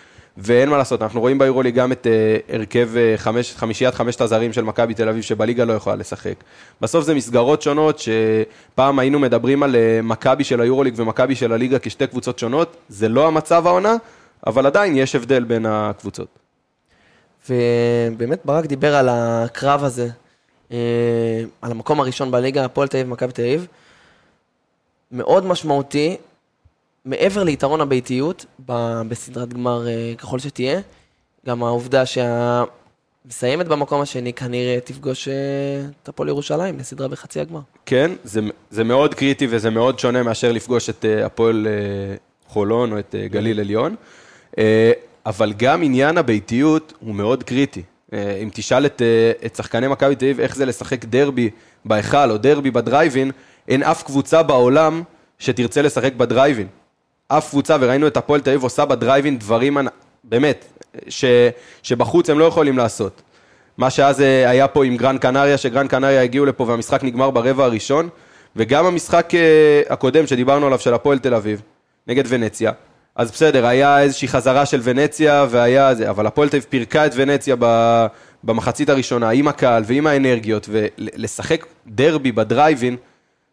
ואין 0.40 0.68
מה 0.68 0.76
לעשות, 0.76 1.02
אנחנו 1.02 1.20
רואים 1.20 1.38
ביורוליג 1.38 1.74
גם 1.74 1.92
את 1.92 2.06
אה, 2.06 2.54
הרכב 2.56 2.88
אה, 2.96 3.14
חמש, 3.16 3.54
חמישיית 3.56 3.94
חמשת 3.94 4.20
הזרים 4.20 4.52
של 4.52 4.64
מכבי 4.64 4.94
תל 4.94 5.08
אביב 5.08 5.22
שבליגה 5.22 5.64
לא 5.64 5.72
יכולה 5.72 5.96
לשחק. 5.96 6.34
בסוף 6.80 7.04
זה 7.04 7.14
מסגרות 7.14 7.62
שונות, 7.62 7.98
שפעם 7.98 8.98
היינו 8.98 9.18
מדברים 9.18 9.62
על 9.62 9.76
אה, 9.76 10.00
מכבי 10.02 10.44
של 10.44 10.60
היורוליג 10.60 10.94
ומכבי 10.96 11.34
של 11.34 11.52
הליגה 11.52 11.78
כשתי 11.78 12.06
קבוצות 12.06 12.38
שונות, 12.38 12.76
זה 12.88 13.08
לא 13.08 13.26
המצב 13.26 13.66
העונה, 13.66 13.94
אבל 14.46 14.66
עדיין 14.66 14.96
יש 14.96 15.14
הבדל 15.14 15.44
בין 15.44 15.66
הקבוצות. 15.66 16.28
ובאמת 17.50 18.40
ברק 18.44 18.66
דיבר 18.66 18.94
על 18.94 19.08
הקרב 19.10 19.84
הזה, 19.84 20.08
על 20.70 21.70
המקום 21.70 22.00
הראשון 22.00 22.30
בליגה, 22.30 22.64
הפועל 22.64 22.88
תל 22.88 22.96
אביב 22.96 23.08
ומכבי 23.08 23.32
תל 23.32 23.42
אביב. 23.42 23.66
מאוד 25.12 25.46
משמעותי, 25.46 26.16
מעבר 27.04 27.42
ליתרון 27.42 27.80
הביתיות 27.80 28.44
בסדרת 29.08 29.54
גמר 29.54 29.88
אה, 29.88 30.12
ככל 30.18 30.38
שתהיה, 30.38 30.80
גם 31.46 31.62
העובדה 31.62 32.02
שהמסיימת 32.06 33.68
במקום 33.68 34.00
השני 34.00 34.32
כנראה 34.32 34.78
תפגוש 34.84 35.28
אה, 35.28 35.34
את 36.02 36.08
הפועל 36.08 36.28
ירושלים 36.28 36.78
לסדרה 36.78 37.08
בחצי 37.08 37.40
הגמר. 37.40 37.60
כן, 37.86 38.10
זה, 38.24 38.40
זה 38.70 38.84
מאוד 38.84 39.14
קריטי 39.14 39.46
וזה 39.50 39.70
מאוד 39.70 39.98
שונה 39.98 40.22
מאשר 40.22 40.52
לפגוש 40.52 40.90
את 40.90 41.04
אה, 41.04 41.26
הפועל 41.26 41.66
אה, 41.66 42.16
חולון 42.48 42.92
או 42.92 42.98
את 42.98 43.14
אה, 43.18 43.28
גליל 43.28 43.60
עליון. 43.60 43.94
אה, 44.58 44.92
אבל 45.26 45.52
גם 45.56 45.82
עניין 45.82 46.18
הביתיות 46.18 46.92
הוא 47.00 47.14
מאוד 47.14 47.42
קריטי. 47.42 47.82
אה, 48.12 48.38
אם 48.42 48.48
תשאל 48.52 48.86
את, 48.86 49.02
אה, 49.02 49.46
את 49.46 49.56
שחקני 49.56 49.88
מכבי 49.88 50.16
תל 50.16 50.24
אביב 50.24 50.40
איך 50.40 50.56
זה 50.56 50.66
לשחק 50.66 51.04
דרבי 51.04 51.50
בהיכל 51.84 52.30
או 52.30 52.36
דרבי 52.36 52.70
בדרייבין, 52.70 53.30
אין 53.68 53.82
אף 53.82 54.02
קבוצה 54.02 54.42
בעולם 54.42 55.02
שתרצה 55.38 55.82
לשחק 55.82 56.14
בדרייבין. 56.14 56.66
אף 57.28 57.50
קבוצה, 57.50 57.76
וראינו 57.80 58.06
את 58.06 58.16
הפועל 58.16 58.40
תל 58.40 58.50
אביב 58.50 58.62
עושה 58.62 58.84
בדרייבין 58.84 59.38
דברים, 59.38 59.78
באמת, 60.24 60.64
ש, 61.08 61.24
שבחוץ 61.82 62.30
הם 62.30 62.38
לא 62.38 62.44
יכולים 62.44 62.78
לעשות. 62.78 63.22
מה 63.78 63.90
שאז 63.90 64.20
אה, 64.20 64.50
היה 64.50 64.68
פה 64.68 64.84
עם 64.84 64.96
גרן 64.96 65.18
קנריה, 65.18 65.58
שגרן 65.58 65.88
קנריה 65.88 66.22
הגיעו 66.22 66.46
לפה 66.46 66.64
והמשחק 66.64 67.04
נגמר 67.04 67.30
ברבע 67.30 67.64
הראשון, 67.64 68.08
וגם 68.56 68.86
המשחק 68.86 69.32
הקודם 69.88 70.26
שדיברנו 70.26 70.66
עליו 70.66 70.78
של 70.78 70.94
הפועל 70.94 71.18
תל 71.18 71.34
אביב, 71.34 71.62
נגד 72.06 72.24
ונציה. 72.28 72.72
אז 73.18 73.30
בסדר, 73.30 73.66
היה 73.66 74.02
איזושהי 74.02 74.28
חזרה 74.28 74.66
של 74.66 74.80
ונציה, 74.82 75.46
והיה 75.50 75.94
זה, 75.94 76.10
אבל 76.10 76.26
הפועל 76.26 76.48
תל 76.48 76.56
אביב 76.56 76.66
פירקה 76.70 77.06
את 77.06 77.12
ונציה 77.14 77.56
ב, 77.58 78.06
במחצית 78.44 78.88
הראשונה, 78.88 79.30
עם 79.30 79.48
הקהל 79.48 79.82
ועם 79.86 80.06
האנרגיות, 80.06 80.68
ולשחק 80.70 81.66
דרבי 81.86 82.32
בדרייבין, 82.32 82.96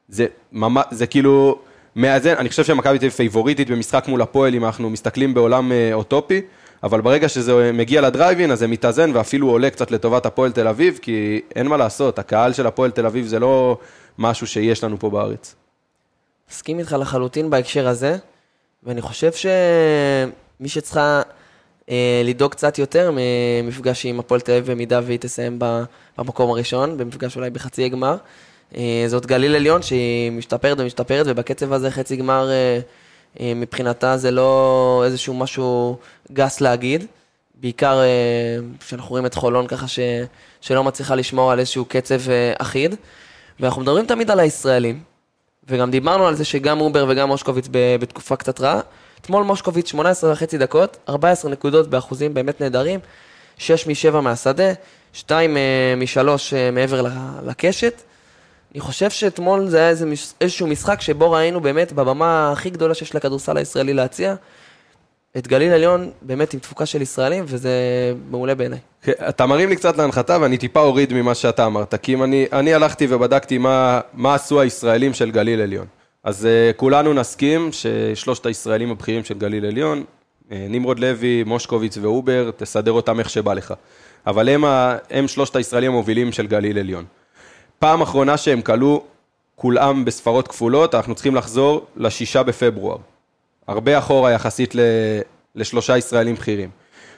זה, 0.09 0.25
ממש, 0.51 0.85
זה 0.91 1.07
כאילו 1.07 1.59
מאזן, 1.95 2.33
אני 2.37 2.49
חושב 2.49 2.63
שמכבי 2.63 2.99
תל 2.99 3.05
אביב 3.05 3.11
פייבוריטית 3.11 3.69
במשחק 3.69 4.07
מול 4.07 4.21
הפועל, 4.21 4.55
אם 4.55 4.65
אנחנו 4.65 4.89
מסתכלים 4.89 5.33
בעולם 5.33 5.71
אה, 5.71 5.93
אוטופי, 5.93 6.41
אבל 6.83 7.01
ברגע 7.01 7.29
שזה 7.29 7.71
מגיע 7.73 8.01
לדרייבין, 8.01 8.51
אז 8.51 8.59
זה 8.59 8.67
מתאזן 8.67 9.11
ואפילו 9.13 9.49
עולה 9.49 9.69
קצת 9.69 9.91
לטובת 9.91 10.25
הפועל 10.25 10.51
תל 10.51 10.67
אביב, 10.67 10.99
כי 11.01 11.41
אין 11.55 11.67
מה 11.67 11.77
לעשות, 11.77 12.19
הקהל 12.19 12.53
של 12.53 12.67
הפועל 12.67 12.91
תל 12.91 13.05
אביב 13.05 13.25
זה 13.25 13.39
לא 13.39 13.77
משהו 14.17 14.47
שיש 14.47 14.83
לנו 14.83 14.99
פה 14.99 15.09
בארץ. 15.09 15.55
מסכים 16.51 16.79
איתך 16.79 16.95
לחלוטין 16.99 17.49
בהקשר 17.49 17.87
הזה, 17.87 18.17
ואני 18.85 19.01
חושב 19.01 19.31
שמי 19.33 20.69
שצריכה 20.69 21.21
אה, 21.89 22.21
לדאוג 22.25 22.51
קצת 22.51 22.79
יותר 22.79 23.11
ממפגש 23.13 24.05
עם 24.05 24.19
הפועל 24.19 24.41
תל 24.41 24.51
אביב, 24.51 24.71
במידה 24.71 24.99
והיא 25.03 25.19
תסיים 25.19 25.59
במקום 26.17 26.51
הראשון, 26.51 26.97
במפגש 26.97 27.35
אולי 27.35 27.49
בחצי 27.49 27.85
הגמר, 27.85 28.17
אה, 28.77 29.03
זאת 29.07 29.25
גליל 29.25 29.55
עליון 29.55 29.81
שהיא 29.81 30.31
משתפרת 30.31 30.79
ומשתפרת, 30.79 31.25
ובקצב 31.29 31.73
הזה 31.73 31.91
חצי 31.91 32.15
גמר 32.15 32.49
אה, 32.51 32.79
אה, 33.39 33.53
מבחינתה 33.55 34.17
זה 34.17 34.31
לא 34.31 35.01
איזשהו 35.05 35.33
משהו 35.33 35.97
גס 36.33 36.61
להגיד. 36.61 37.05
בעיקר 37.55 37.99
אה, 37.99 38.57
כשאנחנו 38.79 39.09
רואים 39.09 39.25
את 39.25 39.33
חולון 39.33 39.67
ככה 39.67 39.87
ש, 39.87 39.99
שלא 40.61 40.83
מצליחה 40.83 41.15
לשמור 41.15 41.51
על 41.51 41.59
איזשהו 41.59 41.85
קצב 41.85 42.29
אה, 42.29 42.53
אחיד. 42.57 42.95
ואנחנו 43.59 43.81
מדברים 43.81 44.05
תמיד 44.05 44.31
על 44.31 44.39
הישראלים, 44.39 44.99
וגם 45.67 45.91
דיברנו 45.91 46.27
על 46.27 46.35
זה 46.35 46.45
שגם 46.45 46.81
אובר 46.81 47.05
וגם 47.09 47.27
מושקוביץ 47.27 47.67
בתקופה 47.99 48.35
קצת 48.35 48.61
רעה. 48.61 48.79
אתמול 49.21 49.43
מושקוביץ 49.43 49.87
18 49.89 50.31
וחצי 50.31 50.57
דקות, 50.57 50.97
14 51.09 51.51
נקודות 51.51 51.89
באחוזים 51.89 52.33
באמת 52.33 52.61
נהדרים, 52.61 52.99
6 53.57 53.87
מ-7 53.87 54.15
מהשדה, 54.21 54.73
2 55.13 55.53
מ-3 55.97 56.27
מעבר 56.71 57.01
ל- 57.01 57.09
לקשת. 57.45 58.01
אני 58.71 58.81
חושב 58.81 59.09
שאתמול 59.09 59.67
זה 59.67 59.77
היה 59.79 59.93
איזשהו 60.41 60.67
משחק 60.67 61.01
שבו 61.01 61.31
ראינו 61.31 61.61
באמת 61.61 61.93
בבמה 61.93 62.51
הכי 62.51 62.69
גדולה 62.69 62.93
שיש 62.93 63.15
לכדורסל 63.15 63.57
הישראלי 63.57 63.93
להציע, 63.93 64.35
את 65.37 65.47
גליל 65.47 65.71
עליון 65.71 66.11
באמת 66.21 66.53
עם 66.53 66.59
תפוקה 66.59 66.85
של 66.85 67.01
ישראלים, 67.01 67.43
וזה 67.47 67.71
מעולה 68.29 68.55
בעיניי. 68.55 68.79
כן, 69.01 69.11
אתה 69.29 69.45
מרים 69.45 69.69
לי 69.69 69.75
קצת 69.75 69.97
להנחתה 69.97 70.37
ואני 70.41 70.57
טיפה 70.57 70.79
אוריד 70.79 71.13
ממה 71.13 71.35
שאתה 71.35 71.65
אמרת, 71.65 71.95
כי 71.95 72.13
אם 72.13 72.23
אני, 72.23 72.45
אני 72.53 72.73
הלכתי 72.73 73.07
ובדקתי 73.09 73.57
מה, 73.57 73.99
מה 74.13 74.35
עשו 74.35 74.61
הישראלים 74.61 75.13
של 75.13 75.31
גליל 75.31 75.61
עליון. 75.61 75.85
אז 76.23 76.45
uh, 76.45 76.77
כולנו 76.77 77.13
נסכים 77.13 77.69
ששלושת 77.71 78.45
הישראלים 78.45 78.91
הבכירים 78.91 79.23
של 79.23 79.37
גליל 79.37 79.65
עליון, 79.65 80.03
uh, 80.03 80.53
נמרוד 80.69 80.99
לוי, 80.99 81.43
מושקוביץ 81.43 81.97
ואובר, 81.97 82.51
תסדר 82.57 82.91
אותם 82.91 83.19
איך 83.19 83.29
שבא 83.29 83.53
לך. 83.53 83.73
אבל 84.27 84.49
הם, 84.49 84.65
ה, 84.65 84.97
הם 85.09 85.27
שלושת 85.27 85.55
הישראלים 85.55 85.91
המובילים 85.91 86.31
של 86.31 86.47
גליל 86.47 86.79
עליון. 86.79 87.05
פעם 87.79 88.01
אחרונה 88.01 88.37
שהם 88.37 88.61
כלו 88.61 89.03
כולם 89.55 90.05
בספרות 90.05 90.47
כפולות, 90.47 90.95
אנחנו 90.95 91.15
צריכים 91.15 91.35
לחזור 91.35 91.85
לשישה 91.95 92.43
בפברואר. 92.43 92.97
הרבה 93.67 93.97
אחורה 93.97 94.31
יחסית 94.31 94.75
ל, 94.75 94.79
לשלושה 95.55 95.97
ישראלים 95.97 96.35
בכירים. 96.35 96.69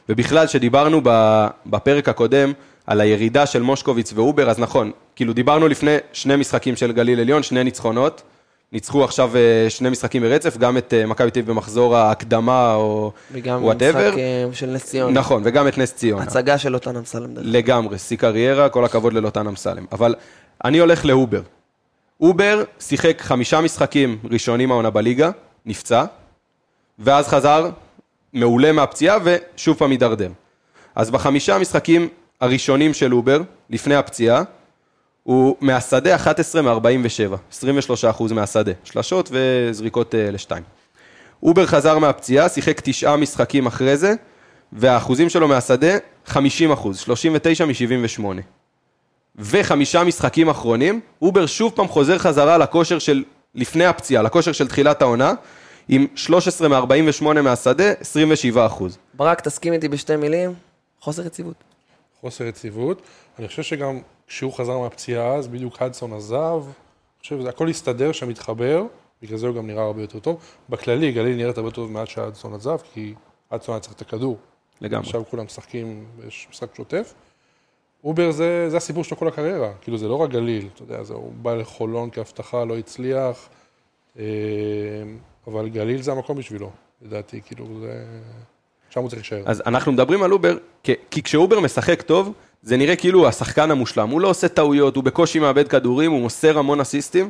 ובכלל, 0.10 0.48
שדיברנו 0.48 1.02
בפרק 1.66 2.10
הקודם 2.10 2.54
על 2.88 3.02
הירידה 3.02 3.46
של 3.46 3.62
מושקוביץ 3.62 4.14
ואובר, 4.14 4.50
אז 4.50 4.60
נכון, 4.60 4.92
כאילו 5.16 5.34
דיברנו 5.34 5.68
לפני 5.68 5.96
שני 6.14 6.36
משחקים 6.36 6.76
של 6.76 6.92
גליל 6.92 7.20
עליון, 7.20 7.44
שני 7.44 7.64
ניצחונות. 7.64 8.22
ניצחו 8.72 9.04
עכשיו 9.04 9.36
אה, 9.36 9.70
שני 9.70 9.90
משחקים 9.90 10.22
ברצף, 10.22 10.58
גם 10.58 10.78
את 10.78 10.94
אה, 10.94 11.06
מכבי 11.06 11.32
תל 11.32 11.40
אביב 11.40 11.52
במחזור 11.52 11.96
הקודם 11.96 12.74
או 12.74 13.12
whatever. 13.32 14.08
משחק 14.08 14.18
אה, 14.20 14.46
של 14.54 14.70
נס 14.70 14.86
ציונה. 14.86 15.20
נכון, 15.20 15.42
וגם 15.46 15.68
את 15.68 15.78
נס 15.78 15.94
ציונה. 15.94 16.24
הצגה 16.24 16.58
של 16.58 16.74
לוטן 16.74 16.96
אמסלם. 16.96 17.30
לגמרי, 17.36 17.98
שיא 17.98 18.18
קריירה, 18.18 18.70
כל 18.70 18.86
הכבוד 18.86 19.14
ללוטן 19.14 19.48
אמסלם. 19.48 19.86
אבל 19.92 20.16
אני 20.66 20.78
הולך 20.78 21.06
לאובר. 21.06 21.42
אובר 22.22 22.64
שיחק 22.80 23.22
חמישה 23.22 23.62
משחקים 23.62 24.18
ראשונים 24.32 24.72
העונה 24.72 24.90
בליגה, 24.90 25.32
נפצע, 25.66 26.06
ואז 27.00 27.28
חזר 27.28 27.70
מעולה 28.34 28.72
מהפציעה 28.72 29.18
ושוב 29.24 29.78
פעם 29.78 29.92
הידרדר. 29.92 30.32
אז 30.96 31.12
בחמישה 31.12 31.56
המשחקים 31.56 32.08
הראשונים 32.42 32.94
של 32.94 33.14
אובר, 33.14 33.42
לפני 33.70 33.96
הפציעה, 33.96 34.44
הוא 35.24 35.56
מהשדה 35.62 36.16
11 36.16 36.62
מ-47, 36.62 37.36
23 37.52 38.06
אחוז 38.06 38.32
מהשדה, 38.32 38.72
שלשות 38.84 39.30
וזריקות 39.32 40.16
אה, 40.16 40.32
לשתיים. 40.32 40.64
אובר 41.44 41.66
חזר 41.66 41.98
מהפציעה, 41.98 42.50
שיחק 42.50 42.82
תשעה 42.84 43.18
משחקים 43.18 43.66
אחרי 43.66 43.98
זה, 43.98 44.14
והאחוזים 44.74 45.30
שלו 45.30 45.48
מהשדה 45.48 45.98
50 46.26 46.72
אחוז, 46.72 46.98
39 46.98 47.66
מ-78. 47.66 48.24
וחמישה 49.36 50.04
משחקים 50.04 50.50
אחרונים, 50.50 51.00
אובר 51.22 51.46
שוב 51.46 51.72
פעם 51.76 51.88
חוזר 51.88 52.18
חזרה 52.18 52.58
לכושר 52.58 53.00
של 53.00 53.24
לפני 53.56 53.86
הפציעה, 53.86 54.24
לכושר 54.24 54.52
של 54.52 54.68
תחילת 54.68 55.02
העונה, 55.02 55.34
עם 55.90 56.08
13 56.16 56.68
מ-48 56.68 57.42
מהשדה, 57.42 57.92
27 58.00 58.66
אחוז. 58.66 58.98
ברק, 59.14 59.42
תסכים 59.42 59.74
איתי 59.74 59.88
בשתי 59.88 60.16
מילים, 60.16 60.54
חוסר 61.02 61.26
יציבות. 61.26 61.56
חוסר 62.22 62.44
יציבות. 62.44 63.02
אני 63.40 63.48
חושב 63.48 63.64
שגם 63.64 64.00
כשהוא 64.28 64.54
חזר 64.54 64.78
מהפציעה 64.80 65.36
אז, 65.36 65.48
בדיוק 65.48 65.82
הדסון 65.82 66.14
עזב. 66.14 66.64
אני 66.64 67.22
חושב 67.22 67.40
שזה 67.40 67.50
הכל 67.50 67.70
הסתדר 67.70 68.12
שם, 68.12 68.30
התחבר, 68.30 68.84
בגלל 69.22 69.38
זה 69.38 69.48
הוא 69.48 69.56
גם 69.56 69.68
נראה 69.68 69.84
הרבה 69.84 70.02
יותר 70.02 70.20
טוב. 70.20 70.42
בכללי, 70.70 71.12
גליל 71.12 71.36
נראית 71.36 71.58
הרבה 71.58 71.68
יותר 71.68 71.76
טוב 71.76 71.92
מאז 71.92 72.08
שהדסון 72.08 72.54
עזב, 72.54 72.78
כי 72.94 73.14
הדסון 73.52 73.76
היה 73.76 73.80
צריך 73.80 73.94
את 73.96 74.02
הכדור. 74.02 74.38
לגמרי. 74.82 75.06
עכשיו 75.06 75.24
כולם 75.30 75.46
משחקים 75.46 76.06
במשחק 76.18 76.76
שוטף. 76.76 77.14
אובר 78.04 78.32
זה, 78.32 78.70
זה 78.70 78.78
הסיפור 78.78 79.04
שלו 79.04 79.18
כל 79.18 79.28
הקריירה, 79.28 79.74
כאילו 79.82 79.98
זה 79.98 80.08
לא 80.08 80.16
רק 80.16 80.30
גליל, 80.30 80.68
אתה 80.74 80.84
יודע, 80.84 81.04
זה, 81.04 81.14
הוא 81.14 81.34
בא 81.42 81.54
לחולון 81.54 82.10
כהבטחה, 82.12 82.66
לא 82.66 82.78
הצליח, 82.78 83.50
אה, 84.20 84.24
אבל 85.48 85.70
גליל 85.70 86.02
זה 86.02 86.12
המקום 86.12 86.38
בשבילו, 86.38 86.72
לדעתי, 87.02 87.42
כאילו 87.46 87.68
זה... 87.82 88.06
שם 88.90 89.00
הוא 89.00 89.10
צריך 89.10 89.22
להישאר. 89.22 89.44
אז 89.46 89.64
אנחנו 89.66 89.92
מדברים 89.92 90.24
על 90.24 90.32
אובר, 90.32 90.58
כי, 90.84 90.94
כי 91.12 91.24
כשאובר 91.24 91.60
משחק 91.60 92.02
טוב, 92.02 92.34
זה 92.62 92.78
נראה 92.78 92.96
כאילו 92.96 93.20
הוא 93.20 93.28
השחקן 93.28 93.72
המושלם. 93.72 94.10
הוא 94.10 94.22
לא 94.22 94.28
עושה 94.28 94.48
טעויות, 94.48 94.96
הוא 94.96 95.04
בקושי 95.04 95.40
מאבד 95.40 95.68
כדורים, 95.68 96.12
הוא 96.12 96.22
מוסר 96.22 96.58
המון 96.60 96.80
אסיסטים, 96.80 97.30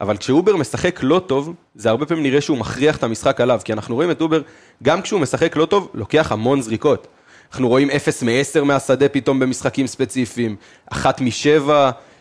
אבל 0.00 0.16
כשאובר 0.16 0.56
משחק 0.56 1.00
לא 1.02 1.22
טוב, 1.26 1.54
זה 1.74 1.90
הרבה 1.90 2.06
פעמים 2.06 2.22
נראה 2.22 2.40
שהוא 2.40 2.58
מכריח 2.58 2.96
את 2.96 3.02
המשחק 3.02 3.40
עליו, 3.40 3.60
כי 3.64 3.72
אנחנו 3.72 3.94
רואים 3.94 4.10
את 4.10 4.20
אובר, 4.20 4.42
גם 4.82 5.02
כשהוא 5.02 5.20
משחק 5.20 5.56
לא 5.56 5.66
טוב, 5.66 5.90
לוקח 5.94 6.32
המון 6.32 6.62
זריקות. 6.62 7.06
אנחנו 7.52 7.68
רואים 7.68 7.90
0 7.90 8.22
מ-10 8.22 8.64
מהשדה 8.64 9.08
פתאום 9.08 9.38
במשחקים 9.38 9.86
ספציפיים, 9.86 10.56
1 10.92 11.20
מ-7, 11.20 11.70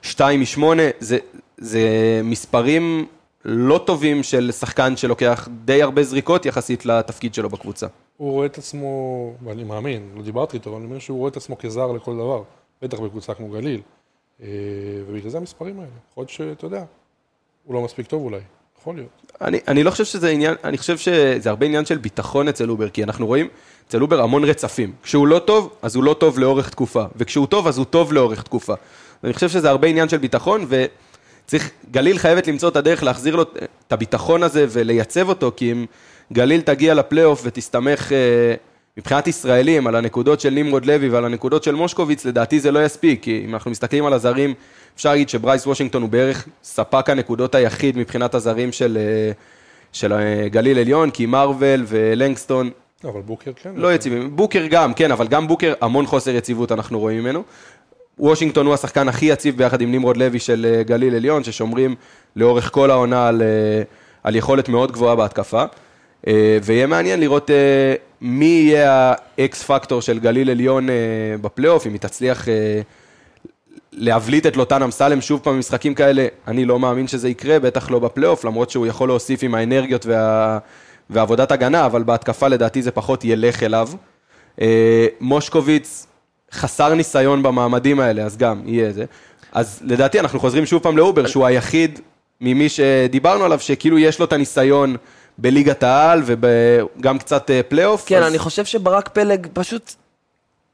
2 0.02 0.40
מ-8, 0.40 0.64
זה, 1.00 1.18
זה 1.58 1.82
מספרים 2.24 3.06
לא 3.46 3.84
טובים 3.86 4.24
של 4.24 4.52
שחקן 4.52 4.98
שלוקח 4.98 5.48
די 5.66 5.82
הרבה 5.82 6.04
זריקות 6.04 6.46
יחסית 6.46 6.86
לתפקיד 6.86 7.34
שלו 7.34 7.50
בקבוצה. 7.50 7.88
הוא 8.18 8.32
רואה 8.32 8.46
את 8.46 8.58
עצמו, 8.58 9.34
ואני 9.44 9.64
מאמין, 9.64 10.10
לא 10.16 10.24
דיברתי 10.24 10.58
איתו, 10.58 10.70
אבל 10.70 10.78
אני 10.78 10.86
אומר 10.86 11.00
שהוא 11.00 11.18
רואה 11.18 11.30
את 11.30 11.38
עצמו 11.38 11.58
כזר 11.58 11.92
לכל 11.92 12.16
דבר, 12.16 12.44
בטח 12.82 13.00
בקבוצה 13.00 13.34
כמו 13.34 13.50
גליל. 13.50 13.82
אה, 14.42 14.48
ובגלל 15.08 15.30
זה 15.30 15.38
המספרים 15.38 15.80
האלה. 15.80 15.92
יכול 16.12 16.22
להיות 16.22 16.30
שאתה 16.30 16.66
יודע, 16.66 16.84
הוא 17.66 17.74
לא 17.74 17.82
מספיק 17.82 18.08
טוב 18.08 18.24
אולי, 18.24 18.40
יכול 18.80 18.96
להיות. 18.96 19.34
אני, 19.42 19.60
אני 19.68 19.84
לא 19.84 19.92
חושב 19.92 20.06
שזה 20.06 20.30
עניין, 20.30 20.56
אני 20.64 20.78
חושב 20.78 20.98
שזה 20.98 21.50
הרבה 21.50 21.66
עניין 21.66 21.86
של 21.86 21.98
ביטחון 21.98 22.48
אצל 22.48 22.70
אובר, 22.70 22.90
כי 22.90 23.04
אנחנו 23.04 23.28
רואים 23.28 23.48
אצל 23.88 24.02
אובר 24.02 24.22
המון 24.22 24.44
רצפים. 24.44 24.94
כשהוא 25.04 25.28
לא 25.28 25.40
טוב, 25.40 25.74
אז 25.82 25.96
הוא 25.96 26.04
לא 26.04 26.14
טוב 26.14 26.40
לאורך 26.40 26.70
תקופה, 26.70 27.04
וכשהוא 27.16 27.48
טוב, 27.48 27.68
אז 27.68 27.78
הוא 27.78 27.86
טוב 27.86 28.14
לאורך 28.14 28.44
תקופה. 28.44 28.74
אני 29.24 29.34
חושב 29.34 29.50
שזה 29.50 29.70
הרבה 29.70 29.88
עניין 29.88 30.10
של 30.10 30.18
ביטחון, 30.18 30.66
וצריך, 31.50 31.72
גליל 31.92 32.18
חייבת 32.18 32.48
למצוא 32.48 32.70
את 32.70 32.76
הדרך 32.76 33.04
להחזיר 33.04 33.36
לו 33.36 33.44
את 33.88 33.92
הביטחון 33.92 34.44
הזה 34.44 34.66
ולייצב 34.70 35.30
אותו, 35.30 35.52
כי 35.56 35.72
אם 35.72 35.86
גליל 36.34 36.62
תגיע 36.62 36.94
לפלייאוף 36.94 37.42
ותסתמך 37.46 38.12
אה, 38.12 38.54
מבחינת 38.98 39.28
ישראלים 39.28 39.88
על 39.88 39.96
הנקודות 39.96 40.40
של 40.40 40.50
נמרוד 40.50 40.86
לוי 40.86 41.10
ועל 41.10 41.26
הנקודות 41.26 41.64
של 41.64 41.76
מושקוביץ, 41.76 42.26
לדעתי 42.26 42.60
זה 42.60 42.72
לא 42.72 42.86
יספיק, 42.86 43.24
כי 43.24 43.42
אם 43.46 43.54
אנחנו 43.54 43.72
מסתכלים 43.72 44.06
על 44.06 44.14
הזרים, 44.14 44.54
אפשר 44.96 45.10
להגיד 45.10 45.30
שברייס 45.30 45.68
וושינגטון 45.68 46.02
הוא 46.02 46.10
בערך 46.10 46.48
ספק 46.64 47.10
הנקודות 47.10 47.56
היחיד 47.56 47.98
מבחינת 47.98 48.36
הזרים 48.36 48.72
של, 48.72 48.98
אה, 49.02 49.32
של 49.92 50.14
אה, 50.14 50.50
גליל 50.50 50.80
עליון, 50.80 51.12
כי 51.12 51.26
מרוויל 51.26 51.86
ולנגסטון 51.88 52.70
לא, 53.04 53.10
אבל 53.10 53.22
בוקר 53.22 53.52
כן. 53.56 53.72
לא 53.76 53.94
יציבים. 53.94 54.36
בוקר 54.36 54.66
גם, 54.70 54.94
כן, 54.94 55.12
אבל 55.12 55.28
גם 55.28 55.48
בוקר, 55.48 55.74
המון 55.82 56.06
חוסר 56.06 56.32
יציבות 56.32 56.72
אנחנו 56.72 57.00
רואים 57.00 57.20
ממנו. 57.20 57.44
וושינגטון 58.20 58.66
הוא 58.66 58.74
השחקן 58.74 59.08
הכי 59.08 59.26
יציב 59.26 59.58
ביחד 59.58 59.82
עם 59.82 59.92
נמרוד 59.92 60.18
לוי 60.18 60.40
של 60.40 60.68
אה, 60.70 60.84
גליל 60.84 61.16
עליון, 61.16 61.44
ששומרים 61.44 61.96
לאורך 62.36 62.72
כל 62.74 62.92
העונה 62.92 63.28
על, 63.28 63.42
אה, 63.42 63.82
על 64.24 64.36
יכולת 64.36 64.70
מאוד 64.70 64.92
גבוהה 64.92 65.16
בהתקפה. 65.16 65.64
אה, 66.28 66.58
ויהיה 66.64 66.88
מעניין 66.88 67.20
לראות 67.20 67.50
מי 68.22 68.46
יהיה 68.46 69.14
ה 69.38 69.51
X 69.51 69.64
factor 69.64 70.02
של 70.02 70.20
גליל 70.20 70.50
עליון 70.50 70.88
בפלייאוף, 71.42 71.88
אם 71.88 71.92
היא 71.92 72.00
תצליח 72.00 72.48
להבליט 73.92 74.46
את 74.46 74.58
לוטן 74.58 74.84
אמסלם 74.84 75.22
שוב 75.22 75.40
פעם 75.44 75.56
במשחקים 75.56 75.94
כאלה, 75.94 76.28
אני 76.48 76.66
לא 76.66 76.80
מאמין 76.80 77.08
שזה 77.08 77.30
יקרה, 77.30 77.60
בטח 77.60 77.92
לא 77.92 78.00
בפלייאוף, 78.00 78.46
למרות 78.46 78.70
שהוא 78.70 78.88
יכול 78.88 79.10
להוסיף 79.10 79.44
עם 79.44 79.56
האנרגיות 79.56 80.06
וה... 80.06 80.58
ועבודת 81.10 81.52
הגנה, 81.52 81.86
אבל 81.86 82.04
בהתקפה 82.04 82.48
לדעתי 82.48 82.82
זה 82.82 82.92
פחות 82.92 83.26
ילך 83.26 83.64
אליו. 83.64 83.90
מושקוביץ 85.20 86.08
חסר 86.54 86.94
ניסיון 86.94 87.44
במעמדים 87.44 88.00
האלה, 88.00 88.24
אז 88.24 88.38
גם 88.38 88.62
יהיה 88.66 88.92
זה. 88.92 89.06
אז 89.52 89.80
לדעתי 89.86 90.20
אנחנו 90.20 90.40
חוזרים 90.40 90.66
שוב 90.66 90.84
פעם 90.84 90.98
לאובר, 90.98 91.28
שהוא 91.28 91.46
היחיד 91.46 92.00
ממי 92.42 92.70
שדיברנו 92.70 93.46
עליו, 93.46 93.60
שכאילו 93.60 94.00
יש 94.00 94.20
לו 94.20 94.26
את 94.26 94.34
הניסיון 94.34 94.96
בליגת 95.38 95.84
העל 95.84 96.22
וגם 96.26 97.18
קצת 97.20 97.52
אה, 97.52 97.62
פלייאוף. 97.64 98.06
כן, 98.08 98.22
אז- 98.24 98.28
אני 98.28 98.40
חושב 98.40 98.66
שברק 98.66 99.08
פלג 99.10 99.48
פשוט 99.54 99.94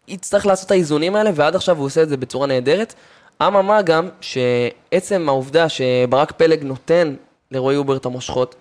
יצטרך 0.07 0.45
לעשות 0.45 0.65
את 0.65 0.71
האיזונים 0.71 1.15
האלה, 1.15 1.29
ועד 1.35 1.55
עכשיו 1.55 1.77
הוא 1.77 1.85
עושה 1.85 2.03
את 2.03 2.09
זה 2.09 2.17
בצורה 2.17 2.47
נהדרת. 2.47 2.93
אממה 3.41 3.81
גם, 3.81 4.07
שעצם 4.21 5.29
העובדה 5.29 5.69
שברק 5.69 6.31
פלג 6.31 6.63
נותן 6.63 7.15
לרועי 7.51 7.77
אובר 7.77 7.97
את 7.97 8.05
המושכות, 8.05 8.55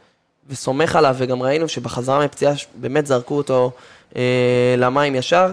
וסומך 0.49 0.97
עליו, 0.97 1.15
וגם 1.19 1.43
ראינו 1.43 1.69
שבחזרה 1.69 2.25
מפציעה 2.25 2.53
באמת 2.75 3.07
זרקו 3.07 3.37
אותו 3.37 3.71
אה, 4.17 4.23
למים 4.79 5.15
ישר, 5.15 5.51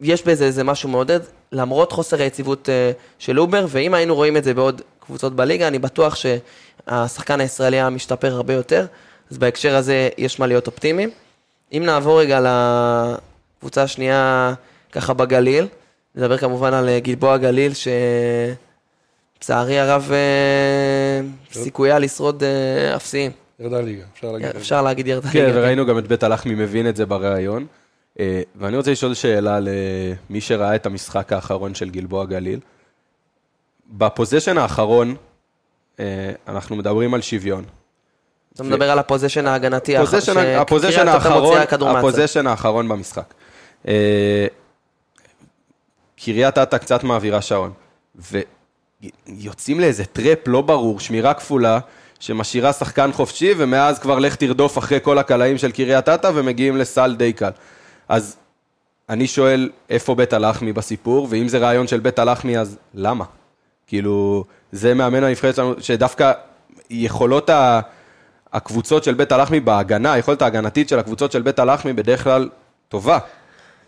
יש 0.00 0.22
בזה 0.22 0.44
איזה 0.44 0.64
משהו 0.64 0.88
מעודד, 0.88 1.20
למרות 1.52 1.92
חוסר 1.92 2.22
היציבות 2.22 2.68
אה, 2.68 2.90
של 3.18 3.40
אובר, 3.40 3.66
ואם 3.68 3.94
היינו 3.94 4.14
רואים 4.14 4.36
את 4.36 4.44
זה 4.44 4.54
בעוד 4.54 4.82
קבוצות 5.00 5.36
בליגה, 5.36 5.68
אני 5.68 5.78
בטוח 5.78 6.16
שהשחקן 6.16 7.40
הישראלי 7.40 7.76
היה 7.76 7.90
משתפר 7.90 8.34
הרבה 8.34 8.54
יותר, 8.54 8.86
אז 9.30 9.38
בהקשר 9.38 9.76
הזה 9.76 10.08
יש 10.18 10.40
מה 10.40 10.46
להיות 10.46 10.66
אופטימיים. 10.66 11.10
אם 11.72 11.82
נעבור 11.86 12.20
רגע 12.20 12.40
לקבוצה 12.40 13.82
השנייה, 13.82 14.54
ככה 14.92 15.12
בגליל, 15.12 15.66
נדבר 16.14 16.38
כמובן 16.38 16.74
על 16.74 16.88
אה, 16.88 17.00
גלבוע 17.00 17.36
גליל, 17.36 17.72
שלצערי 19.38 19.78
הרב 19.78 20.10
אה, 20.12 21.20
סיכויה 21.52 21.98
לשרוד 21.98 22.42
אפסיים. 22.96 23.30
ירדה 23.60 23.80
ליגה, 23.80 24.02
אפשר 24.14 24.32
להגיד. 24.32 24.48
אפשר 24.48 24.82
להגיד 24.82 25.06
ירדה 25.06 25.30
כן, 25.30 25.44
ליגה. 25.44 25.58
וראינו 25.58 25.86
גם 25.86 25.98
את 25.98 26.08
בית 26.08 26.22
הלחמי 26.22 26.54
מבין 26.54 26.88
את 26.88 26.96
זה 26.96 27.06
בריאיון. 27.06 27.66
אה, 28.20 28.42
ואני 28.56 28.76
רוצה 28.76 28.90
לשאול 28.92 29.14
שאלה 29.14 29.58
למי 29.60 30.40
שראה 30.40 30.74
את 30.76 30.86
המשחק 30.86 31.32
האחרון 31.32 31.74
של 31.74 31.90
גלבוע 31.90 32.24
גליל. 32.24 32.60
בפוזיישן 33.90 34.58
האחרון, 34.58 35.14
אה, 36.00 36.04
אנחנו 36.48 36.76
מדברים 36.76 37.14
על 37.14 37.20
שוויון. 37.20 37.64
אתה 38.54 38.62
מדבר 38.62 38.90
על 38.90 38.98
הפוזיישן 38.98 39.46
ההגנתי, 39.46 39.96
הפוזיישן- 39.96 40.20
שקריית 40.20 40.60
הפוזיישן 40.60 41.08
האחרון. 41.08 41.58
הפוזיישן 41.96 42.46
האחרון 42.46 42.88
במשחק. 42.88 43.34
אה, 43.88 44.46
קריית 46.16 46.58
אתא 46.58 46.78
קצת 46.78 47.04
מעבירה 47.04 47.42
שעון, 47.42 47.72
ויוצאים 49.26 49.80
לאיזה 49.80 50.04
trap 50.04 50.38
לא 50.46 50.60
ברור, 50.60 51.00
שמירה 51.00 51.34
כפולה, 51.34 51.78
שמשאירה 52.20 52.72
שחקן 52.72 53.12
חופשי, 53.12 53.54
ומאז 53.56 53.98
כבר 53.98 54.18
לך 54.18 54.34
תרדוף 54.36 54.78
אחרי 54.78 54.98
כל 55.02 55.18
הקלעים 55.18 55.58
של 55.58 55.70
קריית 55.72 56.08
אתא, 56.08 56.30
ומגיעים 56.34 56.76
לסל 56.76 57.14
די 57.14 57.32
קל. 57.32 57.50
אז 58.08 58.36
אני 59.08 59.26
שואל, 59.26 59.70
איפה 59.90 60.14
בית 60.14 60.32
הלחמי 60.32 60.72
בסיפור, 60.72 61.26
ואם 61.30 61.48
זה 61.48 61.58
רעיון 61.58 61.86
של 61.86 62.00
בית 62.00 62.18
הלחמי, 62.18 62.58
אז 62.58 62.78
למה? 62.94 63.24
כאילו, 63.86 64.44
זה 64.72 64.94
מאמן 64.94 65.24
הנבחרת 65.24 65.54
שלנו, 65.54 65.74
שדווקא 65.80 66.32
יכולות 66.90 67.50
ה... 67.50 67.80
הקבוצות 68.54 69.04
של 69.04 69.14
בית 69.14 69.32
הלחמי 69.32 69.60
בהגנה, 69.60 70.12
היכולת 70.12 70.42
ההגנתית 70.42 70.88
של 70.88 70.98
הקבוצות 70.98 71.32
של 71.32 71.42
בית 71.42 71.58
הלחמי 71.58 71.92
בדרך 71.92 72.24
כלל 72.24 72.48
טובה. 72.88 73.18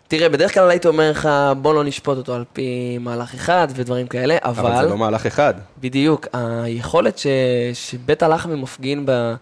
תראה, 0.07 0.29
בדרך 0.29 0.53
כלל 0.53 0.69
הייתי 0.69 0.87
אומר 0.87 1.11
לך, 1.11 1.29
בוא 1.61 1.73
לא 1.73 1.83
נשפוט 1.83 2.17
אותו 2.17 2.35
על 2.35 2.43
פי 2.53 2.97
מהלך 2.97 3.33
אחד 3.33 3.67
ודברים 3.75 4.07
כאלה, 4.07 4.37
אבל, 4.43 4.71
אבל 4.71 4.83
זה 4.83 4.89
לא 4.89 4.97
מהלך 4.97 5.25
אחד. 5.25 5.53
בדיוק, 5.77 6.27
היכולת 6.33 7.17
ש... 7.17 7.27
שבית 7.73 8.23
הלחמי 8.23 8.55
מפגין 8.55 9.05
ב... 9.05 9.33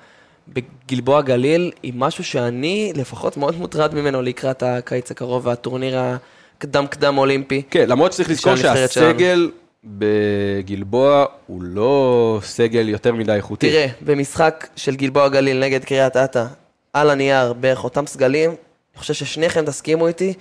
בגלבוע 0.48 1.22
גליל, 1.22 1.72
היא 1.84 1.94
משהו 1.96 2.24
שאני 2.24 2.94
לפחות 2.96 3.38
מאוד 3.38 3.58
מוטרד 3.58 3.96
ממנו 3.96 4.22
לקראת 4.22 4.64
הקיץ 4.64 5.12
הקרוב 5.12 5.46
והטורניר 5.46 6.00
הקדם 6.00 6.88
קדם 6.88 7.18
אולימפי. 7.18 7.62
כן, 7.70 7.90
למרות 7.90 8.14
שצריך 8.14 8.30
לזכור. 8.30 8.56
שהסגל 8.56 9.52
בגלבוע 9.84 11.26
הוא 11.48 11.62
לא 11.64 12.40
סגל 12.44 12.90
יותר 12.90 13.14
מדי 13.14 13.32
איכותי. 13.32 13.70
תראה, 13.70 13.88
במשחק 14.02 14.68
של 14.76 14.96
גלבוע 14.96 15.30
גליל 15.30 15.60
נגד 15.60 15.84
קריית 15.86 16.18
אתא, 16.18 16.46
על 16.94 17.10
הנייר, 17.10 17.54
בערך 17.54 17.84
אותם 17.84 18.08
סגלים, 18.08 18.50
אני 18.50 19.00
חושב 19.00 19.14
ששניכם 19.14 19.66
תסכימו 19.66 20.08
איתי, 20.08 20.34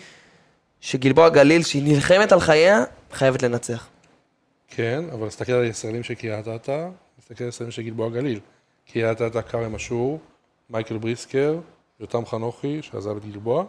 שגלבוע 0.80 1.28
גליל, 1.28 1.62
שהיא 1.62 1.82
נלחמת 1.82 2.32
על 2.32 2.40
חייה, 2.40 2.84
חייבת 3.12 3.42
לנצח. 3.42 3.86
כן, 4.68 5.04
אבל 5.12 5.28
תסתכל 5.28 5.52
על 5.52 5.64
הישראלים 5.64 6.02
של 6.02 6.14
קריית 6.14 6.48
אתא, 6.48 6.88
תסתכל 7.20 7.44
על 7.44 7.48
הישראלים 7.48 7.70
של 7.70 7.82
גלבוע 7.82 8.08
גליל. 8.08 8.40
קריית 8.92 9.22
אתא, 9.22 9.40
כרם 9.40 9.74
אשור, 9.74 10.18
מייקל 10.70 10.96
בריסקר, 10.96 11.54
יותם 12.00 12.26
חנוכי, 12.26 12.78
שעזב 12.82 13.16
את 13.16 13.32
גלבוע. 13.32 13.64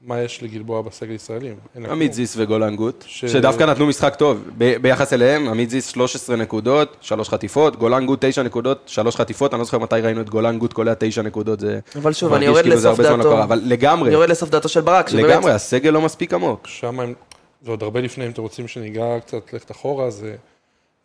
מה 0.00 0.22
יש 0.22 0.42
לגלבוע 0.42 0.82
בסגל 0.82 1.12
ישראלים? 1.14 1.54
עמית. 1.90 2.12
זיס 2.12 2.34
וגולן 2.36 2.76
גוט, 2.76 3.04
ש- 3.06 3.24
שדווקא 3.24 3.64
נתנו 3.64 3.86
משחק 3.86 4.14
טוב. 4.16 4.44
ב- 4.58 4.76
ביחס 4.76 5.12
אליהם, 5.12 5.48
עמית 5.48 5.70
זיס 5.70 5.86
13 5.88 6.36
נקודות, 6.36 6.96
3 7.00 7.28
חטיפות, 7.28 7.76
גולן 7.76 8.06
גוט 8.06 8.24
9 8.24 8.42
נקודות, 8.42 8.78
3 8.86 9.16
חטיפות, 9.16 9.54
אני 9.54 9.58
לא 9.58 9.64
זוכר 9.64 9.78
מתי 9.78 9.94
ראינו 10.02 10.20
את 10.20 10.30
גולן 10.30 10.58
גוט 10.58 10.72
קולע 10.72 10.92
9 10.98 11.22
נקודות, 11.22 11.60
זה... 11.60 11.78
אבל 11.96 12.12
שוב, 12.12 12.32
אני 12.32 12.44
יורד 12.44 12.62
כאילו 12.62 12.76
לסוף 12.76 12.98
לא 13.00 13.16
דעתו. 13.16 13.22
קרה, 13.30 13.44
אבל 13.44 13.60
לגמרי, 13.64 14.08
אני 14.08 14.14
יורד 14.14 14.28
לסוף 14.28 14.50
דעתו 14.50 14.68
של 14.68 14.80
ברק, 14.80 15.08
שבאמת, 15.08 15.24
לגמרי, 15.28 15.52
הסגל 15.52 15.90
לא 15.90 16.00
מספיק 16.00 16.34
עמוק. 16.34 16.66
שם 16.66 17.00
הם, 17.00 17.14
זה 17.62 17.70
עוד 17.70 17.82
הרבה 17.82 18.00
לפני, 18.00 18.26
אם 18.26 18.30
אתם 18.30 18.42
רוצים 18.42 18.68
שניגע 18.68 19.20
קצת, 19.20 19.52
ללכת 19.52 19.70
אחורה, 19.70 20.10
זה 20.10 20.34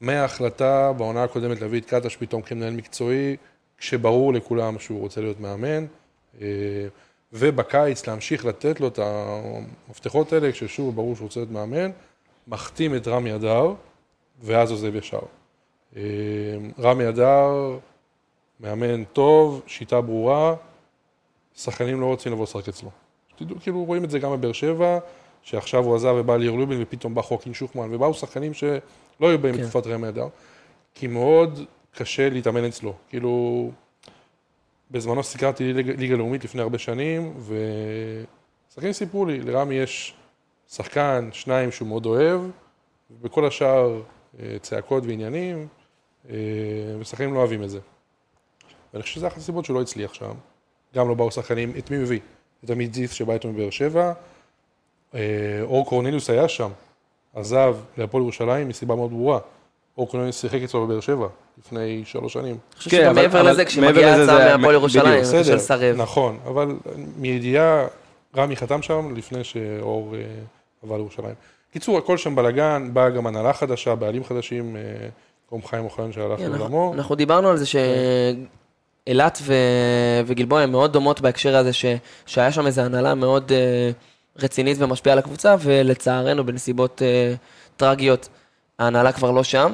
מההחלטה 0.01 0.93
בעונה 0.93 1.23
הקודמת 1.23 1.61
להביא 1.61 1.79
את 1.79 1.85
קטש 1.85 2.15
פתאום 2.15 2.41
כמנהל 2.41 2.73
מקצועי, 2.73 3.35
כשברור 3.77 4.33
לכולם 4.33 4.79
שהוא 4.79 4.99
רוצה 4.99 5.21
להיות 5.21 5.39
מאמן, 5.39 5.85
אה, 6.41 6.47
ובקיץ 7.33 8.07
להמשיך 8.07 8.45
לתת 8.45 8.79
לו 8.79 8.87
את 8.87 8.99
המפתחות 8.99 10.33
האלה, 10.33 10.51
כששוב 10.51 10.95
ברור 10.95 11.15
שהוא 11.15 11.25
רוצה 11.25 11.39
להיות 11.39 11.51
מאמן, 11.51 11.91
מחתים 12.47 12.95
את 12.95 13.07
רמי 13.07 13.35
אדר, 13.35 13.73
ואז 14.41 14.71
עוזב 14.71 14.95
ישר. 14.95 15.19
אה, 15.95 16.01
רמי 16.79 17.09
אדר, 17.09 17.77
מאמן 18.59 19.03
טוב, 19.03 19.61
שיטה 19.67 20.01
ברורה, 20.01 20.55
שחקנים 21.55 22.01
לא 22.01 22.05
רוצים 22.05 22.31
לבוא 22.31 22.43
לשחק 22.43 22.67
אצלו. 22.67 22.89
שתדעו, 23.27 23.57
כאילו 23.59 23.83
רואים 23.83 24.03
את 24.03 24.09
זה 24.09 24.19
גם 24.19 24.31
בבאר 24.31 24.51
שבע, 24.51 24.99
שעכשיו 25.41 25.83
הוא 25.83 25.95
עזב 25.95 26.15
ובא 26.17 26.37
ליר 26.37 26.51
לובין 26.51 26.79
ופתאום 26.81 27.15
בא 27.15 27.21
חוקין 27.21 27.53
שוחמן, 27.53 27.95
ובאו 27.95 28.13
שחקנים 28.13 28.53
שלא 29.17 29.29
היו 29.29 29.39
באים 29.39 29.55
כן. 29.55 29.61
בתקופת 29.61 29.87
רמי 29.87 30.07
אדר, 30.07 30.27
כי 30.95 31.07
מאוד 31.07 31.59
קשה 31.91 32.29
להתאמן 32.29 32.65
אצלו. 32.65 32.93
כאילו, 33.09 33.71
בזמנו 34.91 35.23
סיקרתי 35.23 35.73
ליגה, 35.73 35.93
ליגה 35.97 36.15
לאומית 36.15 36.43
לפני 36.43 36.61
הרבה 36.61 36.77
שנים, 36.77 37.33
ושחקנים 38.69 38.93
סיפרו 38.93 39.25
לי, 39.25 39.39
לרמי 39.39 39.75
יש 39.75 40.13
שחקן, 40.69 41.29
שניים 41.31 41.71
שהוא 41.71 41.87
מאוד 41.87 42.05
אוהב, 42.05 42.41
ובכל 43.11 43.45
השאר 43.45 44.01
אה, 44.39 44.57
צעקות 44.61 45.03
ועניינים, 45.05 45.67
אה, 46.29 46.35
ושחקנים 46.99 47.33
לא 47.33 47.39
אוהבים 47.39 47.63
את 47.63 47.69
זה. 47.69 47.79
ואני 48.93 49.03
חושב 49.03 49.15
שזה 49.15 49.27
אחת 49.27 49.37
הסיבות 49.37 49.65
שהוא 49.65 49.75
לא 49.75 49.81
הצליח 49.81 50.13
שם. 50.13 50.31
גם 50.95 51.07
לא 51.07 51.13
באו 51.13 51.31
שחקנים, 51.31 51.73
את 51.77 51.91
מי 51.91 51.97
הביא? 51.97 52.19
את 52.65 52.69
עמית 52.69 52.93
זיס 52.93 53.11
שבא 53.11 53.33
איתו 53.33 53.47
מבאר 53.47 53.69
שבע, 53.69 54.13
אה, 55.15 55.19
אור 55.61 55.85
קורנליוס 55.89 56.29
היה 56.29 56.47
שם, 56.47 56.71
עזב 57.37 57.75
להפועל 57.97 58.23
ירושלים 58.23 58.67
מסיבה 58.69 58.95
מאוד 58.95 59.09
ברורה. 59.11 59.39
אור 59.97 60.07
קורנליוס 60.09 60.41
שיחק 60.41 60.61
אצלו 60.63 60.85
בבאר 60.87 60.99
שבע 60.99 61.27
לפני 61.59 62.01
שלוש 62.05 62.33
שנים. 62.33 62.45
אני 62.45 62.77
חושב 62.77 62.89
כן, 62.91 62.97
שגם 62.97 63.09
אבל- 63.09 63.21
מעבר 63.21 63.43
לזה, 63.43 63.65
כשמגיעה 63.65 64.17
לזה 64.17 64.23
הצעה 64.33 64.47
זה- 64.49 64.57
מהפועל 64.57 64.73
ירושלים, 64.75 65.21
בדיוק, 65.23 65.35
קשה 65.43 65.55
לסרב. 65.55 65.95
נכון, 65.97 66.37
אבל 66.47 66.75
מידיעה, 67.17 67.87
רמי 68.37 68.55
חתם 68.55 68.81
שם 68.81 69.13
לפני 69.15 69.43
שאור 69.43 70.15
אה, 70.15 70.21
עבר 70.83 70.95
לירושלים. 70.97 71.33
קיצור, 71.73 71.97
הכל 71.97 72.17
שם 72.17 72.35
בלאגן, 72.35 72.89
באה 72.93 73.09
גם 73.09 73.27
הנהלה 73.27 73.53
חדשה, 73.53 73.95
בעלים 73.95 74.23
חדשים, 74.23 74.75
אה, 74.75 74.81
קוראים 75.49 75.67
חיים 75.67 75.85
אוחיון 75.85 76.11
שהלך 76.11 76.39
כן, 76.39 76.43
אנחנו- 76.45 76.57
לעולמו. 76.59 76.93
אנחנו 76.93 77.15
דיברנו 77.15 77.49
על 77.49 77.57
זה 77.57 77.65
שאילת. 77.65 79.41
וגלבוע 80.25 80.61
הן 80.61 80.71
מאוד 80.71 80.93
דומות 80.93 81.21
בהקשר 81.21 81.55
הזה. 81.55 81.71
שהיה 82.25 82.51
שם 82.51 82.65
איזו 82.65 82.81
הנהלה 82.81 83.15
מאוד 83.15 83.51
אה, 83.51 83.91
רצינית 84.39 84.77
ומשפיעה 84.79 85.13
על 85.13 85.19
הקבוצה, 85.19 85.55
ולצערנו 85.59 86.45
בנסיבות 86.45 87.01
אה, 87.01 87.33
טרגיות 87.77 88.29
ההנהלה 88.79 89.11
כבר 89.11 89.31
לא 89.31 89.43
שם. 89.43 89.73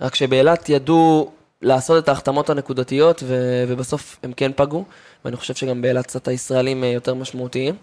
רק 0.00 0.14
שבאילת 0.14 0.68
ידעו 0.68 1.30
לעשות 1.62 2.04
את 2.04 2.08
ההחתמות 2.08 2.50
הנקודתיות, 2.50 3.22
ו... 3.26 3.64
ובסוף 3.68 4.18
הם 4.22 4.32
כן 4.32 4.50
פגעו, 4.56 4.84
ואני 5.24 5.36
חושב 5.36 5.54
שגם 5.54 5.82
באילת 5.82 6.06
קצת 6.06 6.28
הישראלים 6.28 6.84
אה, 6.84 6.88
יותר 6.88 7.14
משמעותיים. 7.14 7.74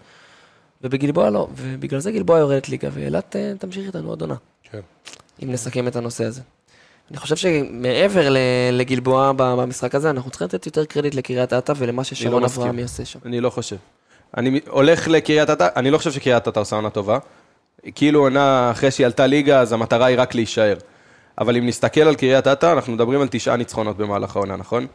ובגלבוע 0.81 1.29
לא, 1.29 1.47
ובגלל 1.55 1.99
זה 1.99 2.11
גלבוע 2.11 2.39
יורדת 2.39 2.69
ליגה, 2.69 2.89
ואילת 2.91 3.35
אה, 3.35 3.53
תמשיך 3.59 3.87
איתנו 3.87 4.09
עוד 4.09 4.21
עונה. 4.21 4.35
כן. 4.63 4.79
אם 5.43 5.51
נסכם 5.51 5.87
את 5.87 5.95
הנושא 5.95 6.23
הזה. 6.23 6.41
אני 7.11 7.17
חושב 7.17 7.35
שמעבר 7.35 8.35
לגלבוע 8.71 9.31
במשחק 9.35 9.95
הזה, 9.95 10.09
אנחנו 10.09 10.31
צריכים 10.31 10.45
לתת 10.47 10.65
יותר 10.65 10.85
קרדיט 10.85 11.15
לקריית 11.15 11.53
אתא 11.53 11.73
ולמה 11.77 12.03
ששרון 12.03 12.41
לא 12.41 12.45
מסכים. 12.45 12.61
אברהמי 12.61 12.81
עושה 12.81 13.05
שם. 13.05 13.19
אני 13.25 13.39
לא 13.41 13.49
חושב. 13.49 13.75
אני 14.37 14.59
הולך 14.67 15.07
לקריית 15.07 15.49
אתא, 15.49 15.67
אני 15.75 15.91
לא 15.91 15.97
חושב 15.97 16.11
שקריית 16.11 16.47
אתא 16.47 16.59
עושה 16.59 16.75
עונה 16.75 16.89
טובה. 16.89 17.17
כאילו 17.95 18.19
עונה 18.19 18.71
אחרי 18.71 18.91
שהיא 18.91 19.05
עלתה 19.05 19.27
ליגה, 19.27 19.59
אז 19.59 19.73
המטרה 19.73 20.05
היא 20.05 20.19
רק 20.19 20.35
להישאר. 20.35 20.75
אבל 21.37 21.57
אם 21.57 21.67
נסתכל 21.67 22.01
על 22.01 22.15
קריית 22.15 22.47
אתא, 22.47 22.73
אנחנו 22.73 22.93
מדברים 22.93 23.21
על 23.21 23.27
תשעה 23.31 23.55
ניצחונות 23.55 23.97
במהלך 23.97 24.35
העונה, 24.35 24.55
נכון? 24.55 24.87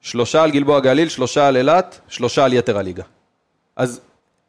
שלושה 0.00 0.42
על 0.42 0.50
גלבוע 0.50 0.80
גליל, 0.80 1.08
שלושה 1.08 1.48
על 1.48 1.56
אילת, 1.56 2.00
שלושה 2.08 2.44
על 2.44 2.52
יתר 2.52 2.78
הליגה. 2.78 3.02
אז 3.76 4.00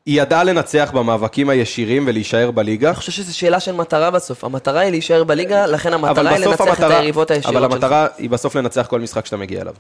היא 0.06 0.22
ידעה 0.22 0.44
לנצח 0.44 0.92
במאבקים 0.94 1.50
הישירים 1.50 2.04
ולהישאר 2.08 2.52
בליגה. 2.52 2.88
אני 2.88 2.96
חושב 2.96 3.12
שזו 3.12 3.38
שאלה 3.38 3.60
של 3.60 3.72
מטרה 3.72 4.12
בסוף. 4.12 4.44
המטרה 4.44 4.80
היא 4.80 4.92
להישאר 4.92 5.24
בליגה, 5.24 5.66
לכן 5.66 5.94
אבל 5.94 6.08
המטרה 6.10 6.30
היא 6.30 6.46
לנצח 6.46 6.62
את 6.62 6.68
המטרה, 6.68 6.98
היריבות 6.98 7.32
הישירות 7.32 7.56
אבל 7.56 7.66
שלך. 7.66 7.74
המטרה 7.74 8.08
היא 8.18 8.30
בסוף 8.30 8.56
לנצח 8.56 8.88
כל 8.90 9.00
משחק 9.00 9.26
שאתה 9.26 9.38
מגיע 9.38 9.62
אליו. 9.62 9.76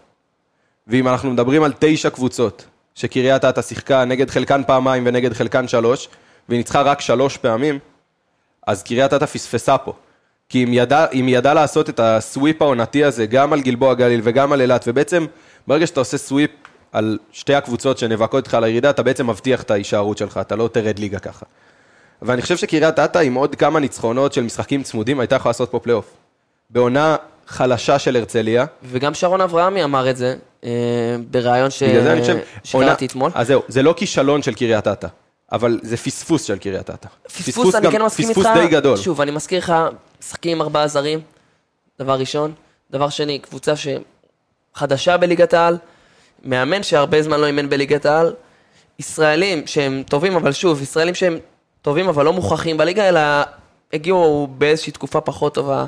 ואם 0.87 1.07
אנחנו 1.07 1.31
מדברים 1.31 1.63
על 1.63 1.73
תשע 1.79 2.09
קבוצות, 2.09 2.65
שקריית 2.95 3.45
אתא 3.45 3.61
שיחקה 3.61 4.05
נגד 4.05 4.29
חלקן 4.29 4.61
פעמיים 4.67 5.03
ונגד 5.05 5.33
חלקן 5.33 5.67
שלוש, 5.67 6.09
והיא 6.49 6.57
ניצחה 6.57 6.81
רק 6.81 7.01
שלוש 7.01 7.37
פעמים, 7.37 7.79
אז 8.67 8.83
קריית 8.83 9.13
אתא 9.13 9.25
פספסה 9.25 9.77
פה. 9.77 9.93
כי 10.49 10.63
אם 10.63 10.73
ידע, 10.73 11.05
אם 11.13 11.25
ידעה 11.29 11.53
לעשות 11.53 11.89
את 11.89 11.99
ה 11.99 12.10
sweep 12.10 12.61
העונתי 12.61 13.03
הזה, 13.03 13.25
גם 13.25 13.53
על 13.53 13.61
גלבוע 13.61 13.93
גליל 13.93 14.21
וגם 14.23 14.51
על 14.51 14.61
אילת, 14.61 14.83
ובעצם 14.87 15.25
ברגע 15.67 15.87
שאתה 15.87 15.99
עושה 15.99 16.17
sweep 16.17 16.51
על 16.91 17.17
שתי 17.31 17.53
הקבוצות 17.53 17.97
שנאבקות 17.97 18.43
איתך 18.43 18.53
על 18.53 18.63
הירידה, 18.63 18.89
אתה 18.89 19.03
בעצם 19.03 19.29
מבטיח 19.29 19.63
את 19.63 19.71
ההישארות 19.71 20.17
שלך, 20.17 20.37
אתה 20.37 20.55
לא 20.55 20.69
תרד 20.73 20.99
ליגה 20.99 21.19
ככה. 21.19 21.45
ואני 22.21 22.41
חושב 22.41 22.57
שקריית 22.57 22.99
אתא 22.99 23.17
עם 23.17 23.33
עוד 23.33 23.55
כמה 23.55 23.79
ניצחונות 23.79 24.33
של 24.33 24.43
משחקים 24.43 24.83
צמודים, 24.83 25.19
הייתה 25.19 25.35
יכולה 25.35 25.49
לעשות 25.49 25.71
פה 25.71 25.79
פלייאוף. 25.79 26.13
בעונה 26.69 27.15
חלשה 27.47 27.99
של 27.99 28.15
הרצליה, 28.15 28.65
וגם 28.83 29.13
שרון 29.13 29.41
אברהמי 29.41 29.83
אמר 29.83 30.09
את 30.09 30.17
זה 30.17 30.35
בריאיון 31.31 31.69
ש... 31.71 31.83
בגלל 31.83 32.03
זה 32.03 32.11
אני 32.13 32.21
חושב... 32.21 32.37
שקראתי 32.63 33.05
אתמול. 33.05 33.31
אז 33.35 33.47
זהו, 33.47 33.61
זה 33.67 33.83
לא 33.83 33.93
כישלון 33.97 34.41
של 34.41 34.53
קריית 34.53 34.87
אתא, 34.87 35.07
אבל 35.51 35.79
זה 35.83 35.97
פספוס 35.97 36.43
של 36.43 36.57
קריית 36.57 36.89
אתא. 36.89 37.07
פספוס, 37.27 37.75
אני 37.75 37.85
גם- 37.85 37.91
כן 37.91 38.01
מסכים 38.01 38.29
איתך. 38.29 38.39
פספוס 38.39 38.57
די 38.57 38.67
גדול. 38.67 38.97
שוב, 38.97 39.21
אני 39.21 39.31
מזכיר 39.31 39.59
לך, 39.59 39.73
משחקים 40.21 40.57
עם 40.57 40.61
ארבעה 40.61 40.87
זרים, 40.87 41.19
דבר 41.99 42.19
ראשון. 42.19 42.53
דבר 42.91 43.09
שני, 43.09 43.39
קבוצה 43.39 43.73
שחדשה 44.75 45.17
בליגת 45.17 45.53
העל, 45.53 45.77
מאמן 46.43 46.83
שהרבה 46.83 47.21
זמן 47.21 47.39
לא 47.39 47.45
אימן 47.45 47.69
בליגת 47.69 48.05
העל, 48.05 48.33
ישראלים 48.99 49.67
שהם 49.67 50.03
טובים, 50.09 50.35
אבל 50.35 50.51
שוב, 50.51 50.81
ישראלים 50.81 51.15
שהם 51.15 51.37
טובים 51.81 52.07
אבל 52.09 52.25
לא 52.25 52.33
מוכרחים 52.33 52.77
בליגה, 52.77 53.09
אלא 53.09 53.19
הגיעו 53.93 54.47
באיזושהי 54.57 54.91
תקופה 54.91 55.21
פחות 55.21 55.53
טובה 55.53 55.85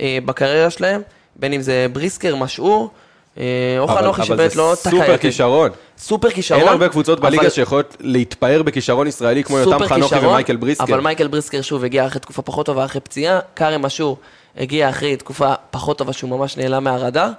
אה, 0.00 0.18
בקריירה 0.24 0.70
שלהם, 0.70 1.02
בין 1.36 1.52
אם 1.52 1.60
זה 1.60 1.86
בריסקר, 1.92 2.36
משעור, 2.36 2.90
אה, 3.38 3.44
או 3.78 3.84
אבל- 3.84 3.94
חנוכי 4.02 4.20
אבל 4.22 4.26
שבאמת 4.26 4.50
זה 4.50 4.58
לא 4.58 4.72
תקע 4.82 4.90
סופר 4.90 4.96
יותר. 5.04 5.18
כישרון. 5.18 5.70
סופר 5.98 6.30
כישרון. 6.30 6.60
אין 6.60 6.68
הרבה 6.68 6.88
קבוצות 6.88 7.20
בליגה 7.20 7.42
אבל- 7.42 7.50
שיכולות 7.50 7.96
להתפאר 8.00 8.62
בכישרון 8.62 9.06
ישראלי 9.06 9.44
כמו 9.44 9.58
יותם 9.58 9.70
סופר 9.72 9.86
חנוכי 9.88 10.14
ומייקל 10.18 10.56
בריסקר. 10.56 10.84
אבל 10.84 11.00
מייקל 11.00 11.26
בריסקר 11.26 11.62
שוב 11.62 11.84
הגיע 11.84 12.06
אחרי 12.06 12.20
תקופה 12.20 12.42
פחות 12.42 12.66
טובה, 12.66 12.84
אחרי 12.84 13.00
פציעה. 13.00 13.40
כרם 13.56 13.84
אשור 13.84 14.16
הגיע 14.56 14.90
אחרי 14.90 15.16
תקופה 15.16 15.54
פחות 15.70 15.98
טובה 15.98 16.12
שהוא 16.12 16.30
ממש 16.30 16.56
נעלם 16.56 16.84
מהרדאר. 16.84 17.30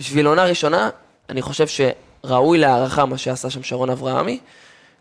בשביל 0.00 0.26
עונה 0.26 0.44
ראשונה, 0.44 0.90
אני 1.30 1.42
חושב 1.42 1.66
שראוי 1.66 2.58
להערכה 2.58 3.04
מה 3.04 3.18
שעשה 3.18 3.50
שם 3.50 3.62
שרון 3.62 3.90
אברהמי. 3.90 4.38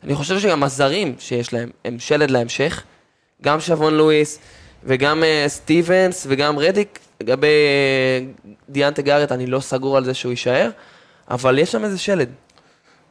אני 0.04 0.16
חושב 0.16 0.40
שגם 0.40 0.64
הזרים 0.64 1.16
שיש 1.20 1.54
להם, 1.54 1.70
הם 1.86 2.00
שלד 2.00 2.32
להמשך. 2.32 2.84
גם 3.42 3.60
שבון 3.60 3.94
לואיס 3.94 4.40
וגם 4.84 5.24
אה, 5.24 5.46
סטיבנס 5.48 6.26
וגם 6.30 6.60
רדיק. 6.60 7.00
לגבי 7.22 7.48
אה, 7.48 8.26
דיאנטה 8.70 9.02
גארט, 9.02 9.32
אני 9.32 9.48
לא 9.48 9.60
סגור 9.60 9.98
על 9.98 10.06
זה 10.06 10.14
שהוא 10.14 10.30
יישאר, 10.30 10.70
אבל 11.30 11.60
יש 11.60 11.72
שם 11.72 11.84
איזה 11.84 11.98
שלד. 11.98 12.30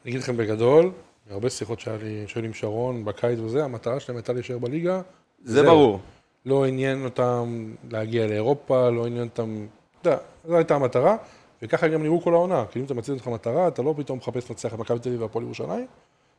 אני 0.05 0.11
אגיד 0.11 0.21
לכם 0.21 0.37
בגדול, 0.37 0.91
הרבה 1.31 1.51
שיחות 1.51 1.81
שהיה 1.81 1.97
לי, 2.03 2.25
שהיו 2.27 2.43
לי 2.43 2.49
עם 2.49 2.55
שרון 2.55 3.05
בקיץ 3.05 3.39
וזה, 3.39 3.65
המטרה 3.65 4.01
שלהם 4.01 4.17
הייתה 4.17 4.33
להישאר 4.33 4.59
בליגה. 4.59 5.01
זה 5.45 5.55
זהו. 5.55 5.65
ברור. 5.65 6.01
לא 6.47 6.67
עניין 6.67 7.05
אותם 7.05 7.73
להגיע 7.91 8.27
לאירופה, 8.27 8.91
לא 8.91 9.07
עניין 9.07 9.25
אותם, 9.25 9.67
אתה 10.01 10.11
יודע, 10.11 10.19
זו 10.49 10.57
הייתה 10.57 10.75
המטרה, 10.75 11.17
וככה 11.63 11.89
גם 11.89 12.03
נראו 12.03 12.23
כל 12.23 12.35
העונה. 12.35 12.65
כאילו 12.71 12.83
אם 12.83 12.87
אתה 12.87 12.95
מציב 12.95 13.15
לך 13.15 13.27
מטרה, 13.27 13.69
אתה 13.69 13.83
לא 13.83 13.95
פתאום 13.97 14.19
מחפש 14.19 14.51
לנצח 14.51 14.75
את 14.75 14.79
מכבי 14.79 14.99
תל 14.99 15.09
אביב 15.09 15.23
והפועל 15.23 15.45
ירושלים, 15.45 15.87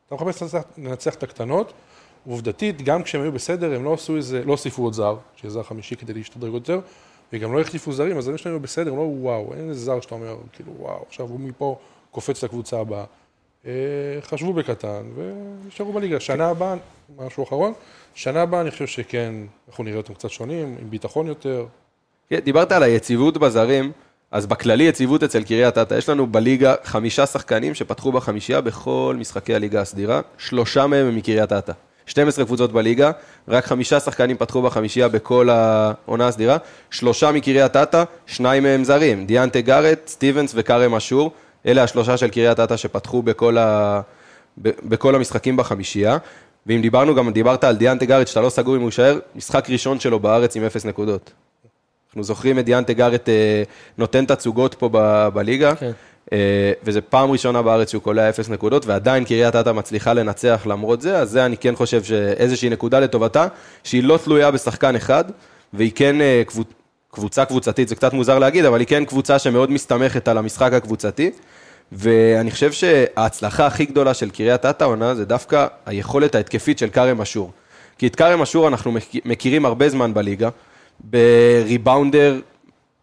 אתה 0.06 0.14
מחפש 0.14 0.42
לנצח, 0.42 0.62
לנצח 0.78 1.14
את 1.14 1.22
הקטנות. 1.22 1.72
עובדתית, 2.26 2.82
גם 2.82 3.02
כשהם 3.02 3.22
היו 3.22 3.32
בסדר, 3.32 3.74
הם 3.74 3.84
לא 3.84 3.94
עשו 3.94 4.16
איזה, 4.16 4.44
לא 4.44 4.52
הוסיפו 4.52 4.82
עוד 4.82 4.92
זר, 4.92 5.16
שיהיה 5.36 5.50
זר 5.50 5.62
חמישי 5.62 5.96
כדי 5.96 6.14
להשתדרג 6.14 6.54
יותר, 6.54 6.80
וגם 7.32 7.52
לא 7.52 7.60
החליפו 7.60 7.92
זרים, 7.92 8.18
הזרים 8.18 8.38
שלהם 8.38 8.54
היו 8.54 8.60
בסדר, 8.60 8.90
לא 8.90 9.00
וואו, 9.00 9.54
אין 9.54 9.68
איזה 9.68 9.80
זר 9.80 10.00
שאתה 10.00 10.14
אומר, 10.14 10.36
כאילו 10.52 10.72
וואו, 10.78 11.04
עכשיו 11.08 11.26
הוא 11.26 11.40
מפה 11.40 11.78
קופץ 12.10 12.44
לקבוצה 12.44 12.80
הבאה. 12.80 13.04
אה, 13.66 13.72
חשבו 14.22 14.52
בקטן 14.52 15.02
ונשארו 15.14 15.92
בליגה. 15.92 16.20
שנה 16.20 16.48
הבאה, 16.48 16.74
משהו 17.18 17.44
אחרון, 17.44 17.72
שנה 18.14 18.42
הבאה 18.42 18.60
אני 18.60 18.70
חושב 18.70 18.86
שכן, 18.86 19.34
אנחנו 19.68 19.84
נראה 19.84 19.96
אותם 19.96 20.14
קצת 20.14 20.30
שונים, 20.30 20.76
עם 20.80 20.90
ביטחון 20.90 21.26
יותר. 21.26 21.66
כן, 22.30 22.38
דיברת 22.38 22.72
על 22.72 22.82
היציבות 22.82 23.38
בזרים, 23.38 23.92
אז 24.30 24.46
בכללי 24.46 24.84
יציבות 24.84 25.22
אצל 25.22 25.42
קריית 25.42 25.78
אתא, 25.78 25.94
יש 25.94 26.08
לנו 26.08 26.26
בליגה 26.26 26.74
חמישה 26.84 27.26
שחקנים 27.26 27.74
שפתחו 27.74 28.12
בחמישייה 28.12 28.60
בכל 28.60 29.16
משחקי 29.18 29.54
הליגה 29.54 29.80
הסדירה, 29.80 30.20
שלושה 30.38 30.86
מהם 30.86 31.06
הם 31.06 31.16
מקריית 31.16 31.52
אתא. 31.52 31.72
12 32.10 32.44
קבוצות 32.44 32.72
בליגה, 32.72 33.10
רק 33.48 33.66
חמישה 33.66 34.00
שחקנים 34.00 34.36
פתחו 34.36 34.62
בחמישייה 34.62 35.08
בכל 35.08 35.48
העונה 35.50 36.26
הסדירה, 36.26 36.56
שלושה 36.90 37.32
מקריית 37.32 37.76
אתא, 37.76 38.04
שניים 38.26 38.62
מהם 38.62 38.84
זרים, 38.84 39.26
דיאנטה 39.26 39.60
גארט, 39.60 40.08
סטיבנס 40.08 40.52
וקארם 40.56 40.94
אשור, 40.94 41.30
אלה 41.66 41.82
השלושה 41.82 42.16
של 42.16 42.28
קריית 42.28 42.60
אתא 42.60 42.76
שפתחו 42.76 43.22
בכל, 43.22 43.58
ה... 43.58 44.00
ב- 44.62 44.70
בכל 44.84 45.14
המשחקים 45.14 45.56
בחמישייה. 45.56 46.16
ואם 46.66 46.80
דיברנו, 46.82 47.14
גם 47.14 47.32
דיברת 47.32 47.64
על 47.64 47.76
דיאנטה 47.76 48.04
גארט, 48.04 48.28
שאתה 48.28 48.40
לא 48.40 48.50
סגור 48.50 48.76
אם 48.76 48.80
הוא 48.80 48.88
יישאר, 48.88 49.18
משחק 49.36 49.70
ראשון 49.70 50.00
שלו 50.00 50.18
בארץ 50.20 50.56
עם 50.56 50.64
אפס 50.64 50.84
נקודות. 50.84 51.30
אנחנו 52.08 52.22
זוכרים 52.22 52.58
את 52.58 52.64
דיאנטה 52.64 52.92
גארט 52.92 53.28
אה, 53.28 53.62
נותן 53.98 54.24
תצוגות 54.24 54.74
פה 54.74 54.88
ב- 54.92 55.28
בליגה, 55.34 55.74
כן. 55.76 55.90
אה, 56.32 56.38
וזו 56.84 57.00
פעם 57.08 57.30
ראשונה 57.30 57.62
בארץ 57.62 57.90
שהוא 57.90 58.02
קולע 58.02 58.28
אפס 58.28 58.48
נקודות, 58.48 58.86
ועדיין 58.86 59.24
קריית 59.24 59.56
אתא 59.56 59.70
מצליחה 59.72 60.12
לנצח 60.12 60.62
למרות 60.66 61.00
זה, 61.00 61.18
אז 61.18 61.30
זה 61.30 61.44
אני 61.46 61.56
כן 61.56 61.76
חושב 61.76 62.04
שאיזושהי 62.04 62.70
נקודה 62.70 63.00
לטובתה, 63.00 63.46
שהיא 63.84 64.02
לא 64.02 64.18
תלויה 64.24 64.50
בשחקן 64.50 64.96
אחד, 64.96 65.24
והיא 65.72 65.92
כן 65.94 66.20
אה, 66.20 66.42
קבוצ... 66.46 66.66
קבוצה 67.12 67.44
קבוצתית, 67.44 67.88
זה 67.88 67.94
קצת 67.94 68.12
מוזר 68.12 68.38
להגיד, 68.38 68.64
אבל 68.64 68.80
היא 68.80 68.86
כן 68.86 69.04
קבוצה 69.04 69.38
שמאוד 69.38 69.70
מסתמכת 69.70 70.28
על 70.28 70.38
המשחק 70.38 70.72
הקבוצתי, 70.72 71.30
ואני 71.92 72.50
חושב 72.50 72.72
שההצלחה 72.72 73.66
הכי 73.66 73.84
גדולה 73.84 74.14
של 74.14 74.30
קריית 74.30 74.66
אתא 74.66 74.84
עונה 74.84 75.14
זה 75.14 75.24
דווקא 75.24 75.66
היכולת 75.86 76.34
ההתקפית 76.34 76.78
של 76.78 76.88
כרם 76.88 77.20
אשור. 77.20 77.50
כי 77.98 78.06
את 78.06 78.16
כרם 78.16 78.42
אשור 78.42 78.68
אנחנו 78.68 78.92
מכ- 78.92 79.20
מכירים 79.24 79.66
הרבה 79.66 79.88
זמן 79.88 80.14
בליגה, 80.14 80.48
בריבאונדר, 81.00 82.40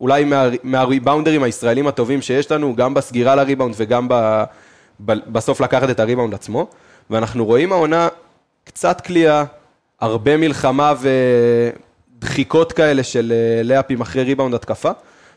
אולי 0.02 0.24
מה, 0.24 0.48
מהריבאונדרים 0.64 1.44
הישראלים 1.44 1.88
הטובים 1.88 2.22
שיש 2.22 2.52
לנו, 2.52 2.76
גם 2.76 2.94
בסגירה 2.94 3.36
לריבאונד 3.36 3.76
וגם 3.78 4.08
ב, 4.10 4.44
ב, 5.06 5.14
בסוף 5.28 5.62
לקחת 5.62 5.90
את 5.90 6.00
הריבאונד 6.00 6.34
עצמו, 6.34 6.68
ואנחנו 7.10 7.46
רואים 7.46 7.72
העונה 7.72 8.08
קצת 8.64 9.02
כליאה, 9.02 9.44
הרבה 10.00 10.38
מלחמה 10.38 10.94
ודחיקות 12.20 12.74
כאלה 12.74 13.04
של 13.04 13.34
אה, 13.36 13.64
לאפים 13.64 14.02
אחרי 14.02 14.24
ריבאונד 14.24 14.54
התקפה, 14.54 14.92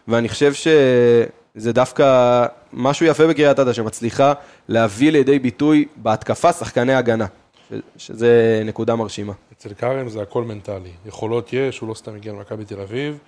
ואני 0.09 0.29
חושב 0.29 0.53
שזה 0.55 1.73
דווקא 1.73 2.47
משהו 2.73 3.07
יפה 3.07 3.27
בקריית 3.27 3.61
אתא, 3.61 3.73
שמצליחה 3.73 4.33
להביא 4.69 5.13
לידי 5.13 5.39
ביטוי 5.39 5.87
בהתקפה 5.97 6.53
שחקני 6.53 6.95
הגנה, 6.95 7.27
שזה 7.97 8.63
נקודה 8.65 8.95
מרשימה. 8.95 9.33
אצל 9.53 9.75
כרם 9.75 10.09
זה 10.09 10.23
הכל 10.23 10.45
מנטלי. 10.45 10.91
יכולות 11.07 11.53
יש, 11.53 11.79
הוא 11.79 11.89
לא 11.89 11.95
סתם 11.95 12.15
הגיע 12.15 12.33
למכבי 12.33 12.65
תל 12.65 12.81
אביב. 12.81 13.19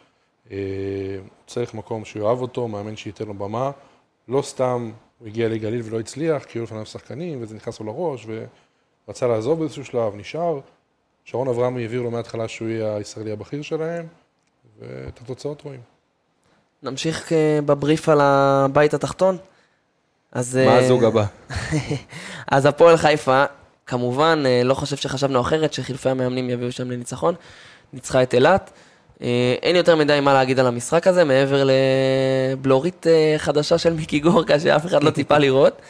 אה, 0.50 0.56
צריך 1.46 1.74
מקום 1.74 2.04
שיאהב 2.04 2.40
אותו, 2.40 2.68
מאמן 2.68 2.96
שייתן 2.96 3.24
לו 3.24 3.34
במה. 3.34 3.70
לא 4.28 4.42
סתם 4.42 4.90
הוא 5.18 5.28
הגיע 5.28 5.48
לגליל 5.48 5.82
ולא 5.84 6.00
הצליח, 6.00 6.44
כי 6.44 6.58
היו 6.58 6.64
לפניו 6.64 6.86
שחקנים, 6.86 7.42
וזה 7.42 7.54
נכנס 7.54 7.80
לו 7.80 7.86
לראש, 7.86 8.26
ורצה 9.06 9.26
לעזוב 9.26 9.58
באיזשהו 9.58 9.84
שלב, 9.84 10.16
נשאר. 10.16 10.60
שרון 11.24 11.48
אברהמי 11.48 11.84
הבהיר 11.84 12.02
לו 12.02 12.10
מההתחלה 12.10 12.48
שהוא 12.48 12.68
יהיה 12.68 12.96
הישראלי 12.96 13.32
הבכיר 13.32 13.62
שלהם, 13.62 14.06
ואת 14.78 15.20
התוצאות 15.20 15.62
רואים. 15.62 15.80
נמשיך 16.82 17.32
אה, 17.32 17.58
בבריף 17.66 18.08
על 18.08 18.20
הבית 18.20 18.94
התחתון. 18.94 19.36
אז, 20.32 20.56
מה 20.56 20.72
אה, 20.72 20.78
הזוג 20.78 21.04
הבא? 21.04 21.24
אז 22.52 22.66
הפועל 22.66 22.96
חיפה, 22.96 23.44
כמובן, 23.86 24.42
לא 24.64 24.74
חושב 24.74 24.96
שחשבנו 24.96 25.40
אחרת, 25.40 25.72
שחילופי 25.72 26.08
המאמנים 26.08 26.50
יביאו 26.50 26.72
שם 26.72 26.90
לניצחון. 26.90 27.34
ניצחה 27.92 28.22
את 28.22 28.34
אילת. 28.34 28.70
אה, 29.22 29.54
אין 29.62 29.76
יותר 29.76 29.96
מדי 29.96 30.20
מה 30.22 30.34
להגיד 30.34 30.60
על 30.60 30.66
המשחק 30.66 31.06
הזה, 31.06 31.24
מעבר 31.24 31.64
לבלורית 31.64 33.06
אה, 33.06 33.34
חדשה 33.38 33.78
של 33.78 33.92
מיקי 33.92 34.18
גורקה, 34.18 34.60
שאף 34.60 34.86
אחד 34.86 35.04
לא 35.04 35.10
ציפה 35.16 35.38
לראות. 35.38 35.82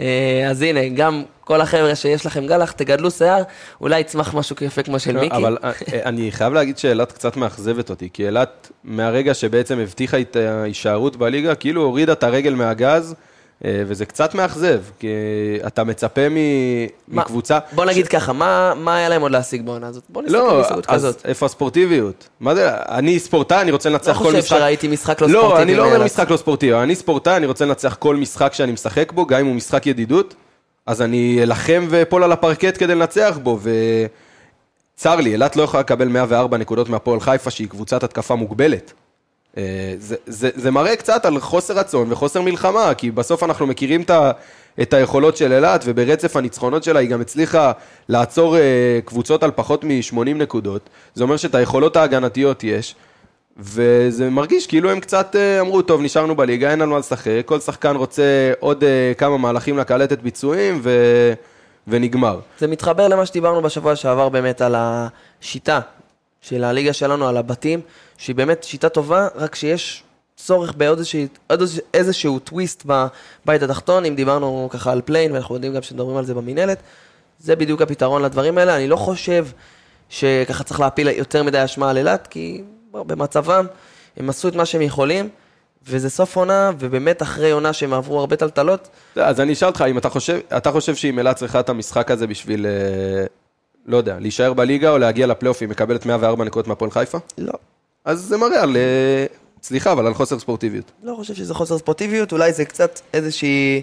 אה, 0.00 0.46
אז 0.50 0.62
הנה, 0.62 0.88
גם 0.88 1.22
כל 1.40 1.60
החבר'ה 1.60 1.94
שיש 1.94 2.26
לכם 2.26 2.46
גלח, 2.46 2.72
תגדלו 2.72 3.10
שיער, 3.10 3.42
אולי 3.80 4.00
יצמח 4.00 4.34
משהו 4.34 4.56
יפה 4.60 4.82
כמו 4.82 4.98
של 4.98 5.16
מיקי. 5.20 5.36
אבל 5.36 5.56
אני 5.92 6.32
חייב 6.32 6.52
להגיד 6.52 6.78
שאילת 6.78 7.12
קצת 7.12 7.36
מאכזבת 7.36 7.90
אותי, 7.90 8.08
כי 8.12 8.26
אילת, 8.26 8.70
מהרגע 8.84 9.34
שבעצם 9.34 9.78
הבטיחה 9.78 10.20
את 10.20 10.36
ההישארות 10.36 11.16
בליגה, 11.16 11.54
כאילו 11.54 11.82
הורידה 11.82 12.12
את 12.12 12.22
הרגל 12.22 12.54
מהגז, 12.54 13.14
וזה 13.64 14.06
קצת 14.06 14.34
מאכזב, 14.34 14.80
כי 14.98 15.06
אתה 15.66 15.84
מצפה 15.84 16.28
מ- 16.28 16.34
מה- 17.08 17.22
מקבוצה... 17.22 17.58
בוא 17.72 17.84
נגיד 17.84 18.08
ככה, 18.08 18.32
מה 18.32 18.72
מה 18.76 18.96
היה 18.96 19.08
להם 19.08 19.22
עוד 19.22 19.32
להשיג 19.32 19.62
בעונה 19.62 19.86
הזאת? 19.86 20.02
בוא 20.08 20.22
נסתכל 20.22 20.36
לא, 20.38 20.60
אז 20.60 20.82
כזאת. 20.86 21.22
איפה 21.26 21.46
הספורטיביות? 21.46 22.28
מה 22.40 22.54
זה, 22.54 22.70
אני 22.74 23.18
ספורטאי, 23.18 23.60
אני 23.60 23.70
רוצה 23.70 23.88
לא 23.88 23.92
לנצח 23.94 24.18
כל 24.18 24.24
חושב 24.24 24.38
משחק. 24.38 24.56
שראיתי 24.58 24.88
משחק 24.88 25.20
לא 25.20 25.28
לא, 25.28 25.38
ספורטיבי. 25.40 25.62
אני 25.62 25.74
לא 25.76 25.84
אומר. 25.84 26.04
משחק 26.04 26.30
לא 26.30 26.36
ספורטיבי, 26.36 26.74
אני 26.74 26.94
ספורטאי, 26.94 27.36
אני 27.36 27.46
רוצה 27.46 27.64
לנצח 27.66 27.96
כל 27.98 28.16
משחק 28.16 28.52
שאני 28.54 28.72
משחק 28.72 29.12
בו, 29.12 29.26
גם 29.26 29.40
אם 29.40 29.46
הוא 29.46 29.54
משחק 29.54 29.86
ידידות, 29.86 30.34
אז 30.86 31.02
אני 31.02 31.38
אלחם 31.42 31.86
ואפול 31.90 32.24
על 32.24 32.32
הפרקט 32.32 32.78
כדי 32.78 32.94
לנצח 32.94 33.38
בו, 33.42 33.58
וצר 34.96 35.16
לי, 35.16 35.30
אילת 35.32 35.56
לא 35.56 35.62
יכולה 35.62 35.80
לקבל 35.80 36.08
104 36.08 36.56
נקודות 36.56 36.88
מהפועל 36.88 37.20
חיפה, 37.20 37.50
שהיא 37.50 37.68
קבוצת 37.68 38.02
התקפה 38.02 38.34
מוגבלת. 38.34 38.92
אה, 39.56 39.94
זה, 39.98 40.16
זה, 40.26 40.50
זה 40.54 40.70
מראה 40.70 40.96
קצת 40.96 41.24
על 41.24 41.40
חוסר 41.40 41.74
רצון 41.78 42.12
וחוסר 42.12 42.42
מלחמה, 42.42 42.94
כי 42.94 43.10
בסוף 43.10 43.42
אנחנו 43.42 43.66
מכירים 43.66 44.02
את, 44.02 44.10
ה, 44.10 44.30
את 44.82 44.94
היכולות 44.94 45.36
של 45.36 45.52
אילת, 45.52 45.82
וברצף 45.84 46.36
הניצחונות 46.36 46.84
שלה 46.84 47.00
היא 47.00 47.08
גם 47.08 47.20
הצליחה 47.20 47.72
לעצור 48.08 48.56
אה, 48.56 48.98
קבוצות 49.04 49.42
על 49.42 49.50
פחות 49.50 49.84
מ-80 49.84 50.34
נקודות. 50.34 50.88
זה 51.14 51.24
אומר 51.24 51.36
שאת 51.36 51.54
היכולות 51.54 51.96
ההגנתיות 51.96 52.64
יש, 52.64 52.94
וזה 53.56 54.30
מרגיש 54.30 54.66
כאילו 54.66 54.90
הם 54.90 55.00
קצת 55.00 55.36
אה, 55.36 55.60
אמרו, 55.60 55.82
טוב, 55.82 56.02
נשארנו 56.02 56.36
בליגה, 56.36 56.70
אין 56.70 56.82
על 56.82 56.88
מה 56.88 56.98
לשחק, 56.98 57.42
כל 57.44 57.60
שחקן 57.60 57.96
רוצה 57.96 58.52
עוד 58.60 58.84
כמה 59.18 59.38
מהלכים 59.38 59.78
לקלטת 59.78 60.22
ביצועים, 60.22 60.80
ו... 60.82 60.90
ונגמר. 61.88 62.40
זה 62.58 62.66
מתחבר 62.66 63.08
למה 63.08 63.26
שדיברנו 63.26 63.62
בשבוע 63.62 63.96
שעבר 63.96 64.28
באמת 64.28 64.60
על 64.60 64.74
השיטה 64.78 65.80
של 66.40 66.64
הליגה 66.64 66.92
שלנו, 66.92 67.28
על 67.28 67.36
הבתים, 67.36 67.80
שהיא 68.18 68.36
באמת 68.36 68.64
שיטה 68.64 68.88
טובה, 68.88 69.28
רק 69.34 69.54
שיש 69.54 70.02
צורך 70.36 70.74
בעוד 70.76 70.98
איזושהי- 70.98 71.26
עוד 71.50 71.60
איז- 71.60 71.80
איזשהו 71.94 72.38
טוויסט 72.38 72.86
בבית 72.86 73.62
התחתון, 73.62 74.04
אם 74.04 74.14
דיברנו 74.14 74.68
ככה 74.72 74.92
על 74.92 75.00
play-in, 75.04 75.32
ואנחנו 75.32 75.54
יודעים 75.54 75.74
גם 75.74 75.82
שמדברים 75.82 76.16
על 76.16 76.24
זה 76.24 76.34
במינהלת, 76.34 76.78
זה 77.38 77.56
בדיוק 77.56 77.82
הפתרון 77.82 78.22
לדברים 78.22 78.58
האלה. 78.58 78.76
אני 78.76 78.88
לא 78.88 78.96
חושב 78.96 79.46
שככה 80.08 80.64
צריך 80.64 80.80
להפיל 80.80 81.08
יותר 81.08 81.42
מדי 81.42 81.64
אשמה 81.64 81.90
על 81.90 81.96
אילת, 81.98 82.26
כי 82.26 82.62
במצבם 82.92 83.66
הם 84.16 84.30
עשו 84.30 84.48
את 84.48 84.54
מה 84.54 84.64
שהם 84.64 84.82
יכולים, 84.82 85.28
וזה 85.86 86.10
סוף 86.10 86.36
עונה, 86.36 86.70
ובאמת 86.78 87.22
אחרי 87.22 87.50
עונה 87.50 87.72
שהם 87.72 87.92
עברו 87.94 88.20
הרבה 88.20 88.36
טלטלות, 88.36 88.88
אז 89.16 89.40
אני 89.40 89.52
אשאל 89.52 89.68
אותך, 89.68 89.84
אם 89.90 89.98
אתה 89.98 90.08
חושב, 90.08 90.38
אתה 90.56 90.72
חושב 90.72 90.94
שאם 90.94 91.18
אילת 91.18 91.36
צריכה 91.36 91.60
את 91.60 91.68
המשחק 91.68 92.10
הזה 92.10 92.26
בשביל, 92.26 92.66
אה, 92.66 93.24
לא 93.86 93.96
יודע, 93.96 94.16
להישאר 94.20 94.52
בליגה 94.52 94.90
או 94.90 94.98
להגיע 94.98 95.26
לפלייאוף, 95.26 95.60
היא 95.60 95.68
מקבלת 95.68 96.06
104 96.06 96.44
נקודות 96.44 96.66
מהפועל 96.66 96.90
חיפה? 96.90 97.18
לא. 97.38 97.52
אז 98.04 98.20
זה 98.20 98.36
מראה 98.36 98.62
על, 98.62 98.76
אה, 98.76 99.26
סליחה, 99.62 99.92
אבל 99.92 100.06
על 100.06 100.14
חוסר 100.14 100.38
ספורטיביות. 100.38 100.90
לא 101.02 101.14
חושב 101.16 101.34
שזה 101.34 101.54
חוסר 101.54 101.78
ספורטיביות, 101.78 102.32
אולי 102.32 102.52
זה 102.52 102.64
קצת 102.64 103.00
איזושהי 103.14 103.82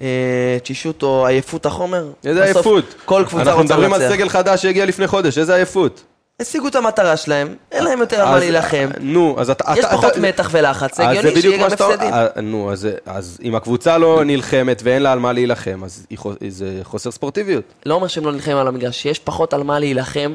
אה, 0.00 0.58
תשישות 0.62 1.02
או 1.02 1.26
עייפות 1.26 1.66
החומר. 1.66 2.10
איזה 2.24 2.44
עייפות. 2.44 2.94
כל 3.04 3.24
קבוצה 3.28 3.42
אנחנו 3.42 3.62
רוצה 3.62 3.74
מדברים 3.74 3.92
על 3.92 4.02
לנצח. 4.02 4.14
סגל 4.14 4.28
חדש 4.28 4.62
שהגיע 4.62 4.86
לפני 4.86 5.06
חודש, 5.06 5.38
איזה 5.38 5.54
עייפות. 5.54 6.04
השיגו 6.40 6.68
את 6.68 6.74
המטרה 6.74 7.16
שלהם, 7.16 7.54
אין 7.72 7.84
להם 7.84 7.98
יותר 8.00 8.20
על 8.20 8.28
מה 8.28 8.38
להילחם. 8.38 8.88
אה, 8.94 9.00
נו, 9.00 9.36
אז 9.38 9.50
אתה... 9.50 9.64
יש 9.72 9.78
אתה- 9.84 9.88
פחות 9.96 10.12
אתה- 10.12 10.20
מתח 10.20 10.48
ולחץ, 10.52 10.96
זה 10.96 11.08
הגיוני 11.08 11.40
שיהיה 11.40 11.58
גם 11.58 11.72
הפסדים. 11.72 12.12
אה, 12.14 12.40
נו, 12.42 12.72
אז, 12.72 12.88
אז 13.06 13.38
אם 13.42 13.54
הקבוצה 13.54 13.98
לא 13.98 14.24
נלחמת 14.24 14.80
ואין 14.84 15.02
לה 15.02 15.12
על 15.12 15.18
מה 15.18 15.32
להילחם, 15.32 15.80
אז 15.84 16.06
זה 16.48 16.80
חוסר 16.82 17.10
ספורטיביות. 17.10 17.64
לא 17.86 17.94
אומר 17.94 18.06
שהם 18.08 18.24
לא 18.24 18.32
נלחמים 18.32 18.56
על 18.56 18.68
המגרש, 18.68 19.06
יש 19.06 19.18
פחות 19.18 19.54
על 19.54 19.62
מה 19.62 19.78
להילחם 19.78 20.34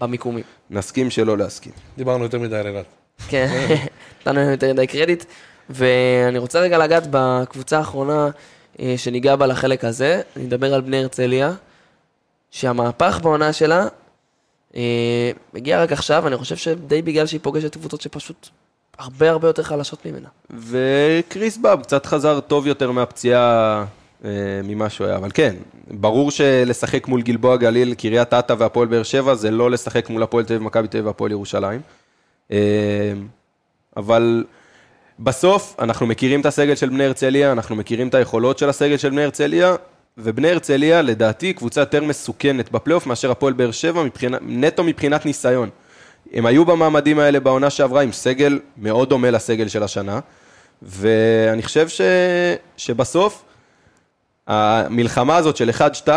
במיקומים. 0.00 0.44
נסכים 0.70 1.10
שלא 1.10 1.38
להסכים. 1.38 1.72
דיברנו 1.98 2.24
יותר 2.24 2.38
מדי 2.38 2.56
על 2.56 2.66
אילת. 2.66 2.84
כן, 3.28 3.48
נתנו 4.20 4.40
להם 4.40 4.50
יותר 4.50 4.72
מדי 4.72 4.86
קרדיט. 4.86 5.24
ואני 5.70 6.38
רוצה 6.38 6.60
רגע 6.60 6.78
לגעת 6.78 7.02
בקבוצה 7.10 7.78
האחרונה 7.78 8.28
אה, 8.80 8.94
שניגע 8.96 9.36
בה 9.36 9.46
לחלק 9.46 9.84
הזה, 9.84 10.20
אני 10.36 10.44
מדבר 10.44 10.74
על 10.74 10.80
בני 10.80 10.98
הרצליה, 11.02 11.52
שהמהפך 12.50 13.18
בעונה 13.22 13.52
שלה 13.52 13.86
מגיע 15.54 15.82
רק 15.82 15.92
עכשיו, 15.92 16.26
אני 16.26 16.36
חושב 16.36 16.56
שדי 16.56 17.02
בגלל 17.02 17.26
שהיא 17.26 17.40
פוגשת 17.42 17.76
קבוצות 17.76 18.00
שפשוט 18.00 18.48
הרבה 18.98 19.30
הרבה 19.30 19.48
יותר 19.48 19.62
חלשות 19.62 20.06
ממנה. 20.06 20.28
וקריס 20.50 21.56
באב 21.56 21.82
קצת 21.82 22.06
חזר 22.06 22.40
טוב 22.40 22.66
יותר 22.66 22.90
מהפציעה 22.90 23.84
אה, 24.24 24.30
ממה 24.64 24.90
שהוא 24.90 25.06
היה, 25.06 25.16
אבל 25.16 25.30
כן, 25.34 25.54
ברור 25.90 26.30
שלשחק 26.30 27.08
מול 27.08 27.22
גלבוע 27.22 27.56
גליל, 27.56 27.94
קריית 27.94 28.34
אתא 28.34 28.54
והפועל 28.58 28.88
באר 28.88 29.02
שבע, 29.02 29.34
זה 29.34 29.50
לא 29.50 29.70
לשחק 29.70 30.10
מול 30.10 30.22
הפועל 30.22 30.44
תל 30.44 30.52
אביב, 30.54 30.66
מכבי 30.66 30.88
תל 30.88 30.96
אביב 30.96 31.06
והפועל 31.06 31.30
ירושלים. 31.30 31.80
אה, 32.52 32.56
אבל 33.96 34.44
בסוף, 35.18 35.76
אנחנו 35.78 36.06
מכירים 36.06 36.40
את 36.40 36.46
הסגל 36.46 36.74
של 36.74 36.88
בני 36.88 37.04
הרצליה, 37.04 37.52
אנחנו 37.52 37.76
מכירים 37.76 38.08
את 38.08 38.14
היכולות 38.14 38.58
של 38.58 38.68
הסגל 38.68 38.96
של 38.96 39.10
בני 39.10 39.24
הרצליה, 39.24 39.74
ובני 40.18 40.50
הרצליה, 40.50 41.02
לדעתי, 41.02 41.52
קבוצה 41.52 41.80
יותר 41.80 42.04
מסוכנת 42.04 42.72
בפלייאוף 42.72 43.06
מאשר 43.06 43.30
הפועל 43.30 43.52
באר 43.52 43.70
שבע, 43.70 44.02
מבחינה, 44.02 44.38
נטו 44.42 44.84
מבחינת 44.84 45.26
ניסיון. 45.26 45.68
הם 46.32 46.46
היו 46.46 46.64
במעמדים 46.64 47.18
האלה 47.18 47.40
בעונה 47.40 47.70
שעברה 47.70 48.02
עם 48.02 48.12
סגל 48.12 48.60
מאוד 48.78 49.08
דומה 49.08 49.30
לסגל 49.30 49.68
של 49.68 49.82
השנה, 49.82 50.20
ואני 50.82 51.62
חושב 51.62 51.88
ש... 51.88 52.00
שבסוף, 52.76 53.44
המלחמה 54.46 55.36
הזאת 55.36 55.56
של 55.56 55.70
1-2, 56.04 56.08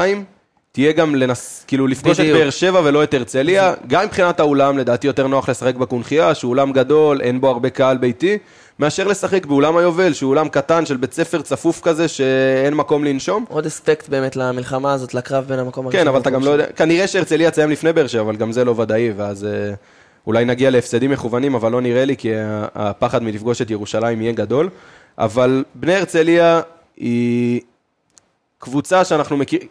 תהיה 0.72 0.92
גם 0.92 1.16
לנס... 1.16 1.64
כאילו 1.68 1.88
לפגוש 1.88 2.20
את. 2.20 2.26
באר 2.26 2.50
שבע 2.50 2.82
ולא 2.84 3.04
את 3.04 3.14
הרצליה, 3.14 3.74
גם 3.88 4.06
מבחינת 4.06 4.40
האולם, 4.40 4.78
לדעתי 4.78 5.08
יותר 5.08 5.28
נוח 5.28 5.50
לשחק 5.50 5.76
בקונכייה, 5.76 6.36
שהוא 6.36 6.50
אולם 6.50 6.72
גדול, 6.72 7.22
אין 7.22 7.42
בו 7.42 7.50
הרבה 7.50 7.70
קהל 7.70 7.98
ביתי, 7.98 8.38
מאשר 8.80 9.08
לשחק 9.08 9.46
באולם 9.46 9.78
היובל, 9.78 10.14
שהוא 10.14 10.30
אולם 10.30 10.50
קטן 10.50 10.86
של 10.86 10.98
בית 10.98 11.14
ספר 11.14 11.42
צפוף 11.42 11.82
כזה, 11.82 12.08
שאין 12.08 12.74
מקום 12.74 13.04
לנשום. 13.04 13.46
עוד 13.48 13.66
אספקט 13.66 14.10
באמת 14.10 14.36
למלחמה 14.36 14.94
הזאת, 14.94 15.14
לקרב 15.14 15.46
בין 15.48 15.60
המקום 15.60 15.86
הראשון 15.86 16.02
כן, 16.02 16.08
אבל 16.08 16.20
אתה 16.20 16.30
גם 16.30 16.44
לא. 16.44 16.50
יודע, 16.50 16.66
כנראה 16.66 17.08
שהרצליה 17.08 17.52
תסיים 17.52 17.70
לפני 17.70 17.94
באר 17.94 18.08
שבע, 18.08 18.22
אבל 18.22 18.36
גם 18.36 18.52
זה 18.52 18.66
לא 18.66 18.72
ודאי, 18.78 19.12
ואז 19.16 19.46
אה, 19.46 19.74
אולי 20.28 20.46
נגיע 20.46 20.70
להפסדים 20.70 21.12
מכוונים, 21.12 21.56
אבל 21.56 21.72
לא 21.72 21.82
נראה 21.82 22.06
לי, 22.06 22.18
כי 22.18 22.32
הפחד 22.76 23.24
מלפגוש 23.24 23.62
את 23.62 23.72
ירושלים 23.72 24.22
יהיה 24.22 24.34
גדול. 24.34 24.70
אבל 25.18 25.64
בני 25.76 25.96
הרצליה 25.96 26.62
היא 26.98 27.62
קבוצה 28.60 29.06
שאנחנו 29.06 29.38
מכירים, 29.38 29.68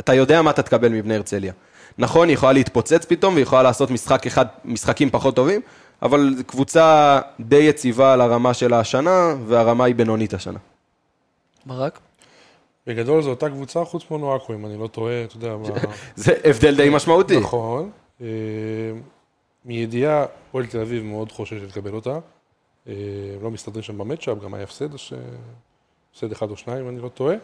אתה 0.00 0.14
יודע 0.14 0.42
מה 0.42 0.50
אתה 0.50 0.62
תקבל 0.62 0.88
מבני 0.88 1.14
הרצליה. 1.14 1.52
נכון, 1.98 2.28
היא 2.28 2.34
יכולה 2.34 2.52
להתפוצץ 2.52 3.04
פתאום, 3.04 3.34
והיא 3.34 3.42
יכולה 3.42 3.62
לעשות 3.62 3.90
משחק 3.90 4.26
אחד, 4.26 4.46
משחקים 4.64 5.10
פחות 5.10 5.36
טובים, 5.36 5.60
אבל 6.02 6.34
קבוצה 6.46 7.20
די 7.40 7.56
יציבה 7.56 8.12
על 8.12 8.20
הרמה 8.20 8.54
שלה 8.54 8.80
השנה, 8.80 9.34
והרמה 9.46 9.84
היא 9.84 9.94
בינונית 9.94 10.34
השנה. 10.34 10.58
ברק? 11.66 12.00
בגדול 12.86 13.22
זו 13.22 13.30
אותה 13.30 13.48
קבוצה 13.48 13.84
חוץ 13.84 14.10
מונואקו, 14.10 14.54
אם 14.54 14.66
אני 14.66 14.78
לא 14.78 14.86
טועה, 14.86 15.24
אתה 15.24 15.36
יודע 15.36 15.56
מה... 15.56 15.68
זה 16.16 16.32
הבדל 16.44 16.76
די 16.76 16.88
משמעותי. 16.92 17.40
נכון. 17.40 17.90
אה, 18.20 18.26
מידיעה, 19.64 20.24
הפועל 20.48 20.66
תל 20.66 20.80
אביב 20.80 21.02
מאוד 21.02 21.32
חוששת 21.32 21.68
לקבל 21.68 21.94
אותה. 21.94 22.18
אה, 22.88 22.94
לא 23.42 23.50
מסתדרים 23.50 23.82
שם 23.82 23.98
במצ'אפ, 23.98 24.38
גם 24.44 24.54
היה 24.54 24.62
הפסד, 24.64 24.88
הפסד 24.94 26.32
אחד 26.32 26.50
או 26.50 26.56
שניים, 26.56 26.84
אם 26.84 26.88
אני 26.88 26.98
לא 27.00 27.08
טועה. 27.08 27.36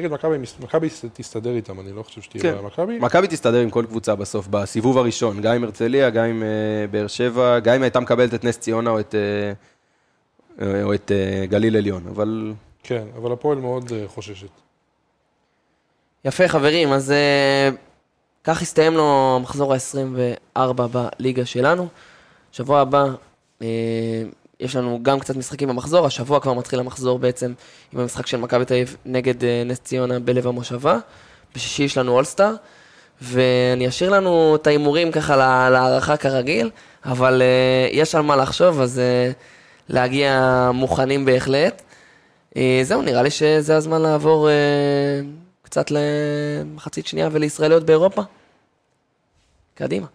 נגד 0.00 0.12
מכבי, 0.12 0.36
מכבי 0.60 0.88
תסתדר 1.12 1.56
איתם, 1.56 1.80
אני 1.80 1.92
לא 1.92 2.02
חושב 2.02 2.22
שתהיה 2.22 2.42
כן. 2.42 2.64
מכבי. 2.64 2.98
מכבי 2.98 3.26
תסתדר 3.26 3.58
עם 3.60 3.70
כל 3.70 3.84
קבוצה 3.88 4.14
בסוף, 4.14 4.46
בסיבוב 4.48 4.98
הראשון, 4.98 5.40
גם 5.40 5.54
עם 5.54 5.64
הרצליה, 5.64 6.10
גם 6.10 6.24
עם 6.24 6.42
אה, 6.42 6.86
באר 6.90 7.06
שבע, 7.06 7.58
גם 7.58 7.74
אם 7.74 7.82
הייתה 7.82 8.00
מקבלת 8.00 8.34
את 8.34 8.44
נס 8.44 8.58
ציונה 8.58 8.90
או 8.90 9.00
את, 9.00 9.14
אה, 10.60 10.82
או 10.82 10.94
את 10.94 11.12
אה, 11.12 11.46
גליל 11.46 11.76
עליון, 11.76 12.06
אבל 12.06 12.52
כן, 12.82 13.04
אבל 13.16 13.32
הפועל 13.32 13.58
מאוד 13.58 13.92
אה, 13.92 14.08
חוששת. 14.08 14.50
יפה 16.24 16.48
חברים, 16.48 16.92
אז 16.92 17.10
אה, 17.10 17.70
כך 18.44 18.62
הסתיים 18.62 18.94
לו 18.94 19.36
המחזור 19.36 19.74
ה-24 19.74 20.72
בליגה 20.72 21.46
שלנו. 21.46 21.88
שבוע 22.52 22.80
הבא 22.80 23.04
אה, 23.62 24.22
יש 24.60 24.76
לנו 24.76 24.98
גם 25.02 25.20
קצת 25.20 25.36
משחקים 25.36 25.68
במחזור, 25.68 26.06
השבוע 26.06 26.40
כבר 26.40 26.52
מתחיל 26.52 26.78
המחזור 26.80 27.18
בעצם 27.18 27.52
עם 27.92 28.00
המשחק 28.00 28.26
של 28.26 28.36
מכבי 28.36 28.64
תל 28.64 28.74
אביב 28.74 28.96
נגד 29.06 29.44
אה, 29.44 29.62
נס 29.66 29.78
ציונה 29.78 30.18
בלב 30.20 30.46
המושבה. 30.46 30.98
בשישי 31.54 31.82
יש 31.82 31.98
לנו 31.98 32.12
אולסטאר, 32.12 32.54
ואני 33.22 33.88
אשאיר 33.88 34.10
לנו 34.10 34.56
את 34.56 34.66
ההימורים 34.66 35.12
ככה 35.12 35.36
לה- 35.36 35.70
להערכה 35.70 36.16
כרגיל, 36.16 36.70
אבל 37.04 37.42
אה, 37.42 37.88
יש 37.92 38.14
על 38.14 38.22
מה 38.22 38.36
לחשוב, 38.36 38.80
אז 38.80 38.98
אה, 38.98 39.30
להגיע 39.88 40.40
מוכנים 40.74 41.24
בהחלט. 41.24 41.82
אה, 42.56 42.80
זהו, 42.82 43.02
נראה 43.02 43.22
לי 43.22 43.30
שזה 43.30 43.76
הזמן 43.76 44.02
לעבור 44.02 44.48
אה, 44.48 44.54
קצת 45.62 45.86
למחצית 45.90 47.06
שנייה 47.06 47.28
ולישראליות 47.32 47.84
באירופה. 47.86 48.22
קדימה. 49.74 50.06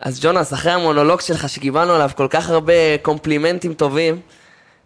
אז 0.00 0.20
ג'ונס, 0.22 0.52
אחרי 0.52 0.72
המונולוג 0.72 1.20
שלך 1.20 1.48
שקיבלנו 1.48 1.92
עליו 1.92 2.10
כל 2.16 2.26
כך 2.30 2.50
הרבה 2.50 2.98
קומפלימנטים 3.02 3.74
טובים, 3.74 4.20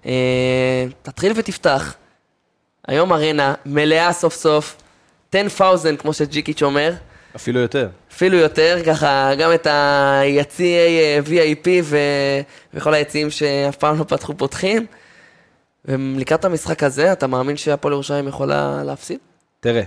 אה, 0.07 0.87
תתחיל 1.03 1.33
ותפתח. 1.37 1.94
היום 2.88 3.12
ארנה 3.12 3.55
מלאה 3.66 4.12
סוף 4.12 4.35
סוף, 4.35 4.77
10,000 5.33 5.96
כמו 5.96 6.12
שג'יקיץ' 6.12 6.62
אומר, 6.62 6.92
אפילו 7.37 7.61
יותר. 7.61 7.88
אפילו 8.12 8.37
יותר, 8.37 8.79
ככה 8.87 9.35
גם 9.35 9.55
את 9.55 9.66
היציעי 9.70 10.98
אה, 10.98 11.18
VIP 11.27 11.68
ו... 11.83 11.96
וכל 12.74 12.94
היציעים 12.94 13.31
שאף 13.31 13.77
פעם 13.77 13.98
לא 13.98 14.05
פתחו 14.05 14.35
פותחים. 14.37 14.87
ולקראת 15.85 16.44
המשחק 16.44 16.83
הזה, 16.83 17.12
אתה 17.12 17.27
מאמין 17.27 17.57
שהפועל 17.57 17.94
ירושלים 17.94 18.29
יכולה 18.29 18.85
להפסיד? 18.85 19.18
תראה, 19.61 19.83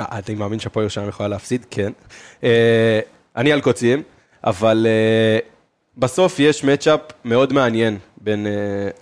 אה, 0.00 0.04
אני 0.10 0.34
מאמין 0.34 0.58
שהפועל 0.58 0.82
ירושלים 0.82 1.08
יכולה 1.08 1.28
להפסיד, 1.28 1.66
כן. 1.70 1.92
אה, 2.44 3.00
אני 3.36 3.52
על 3.52 3.60
קוצים, 3.60 4.02
אבל 4.44 4.86
אה, 4.88 5.38
בסוף 5.98 6.38
יש 6.38 6.64
מצ'אפ 6.64 7.00
מאוד 7.24 7.52
מעניין 7.52 7.98
בין 8.20 8.46
אה, 8.46 8.52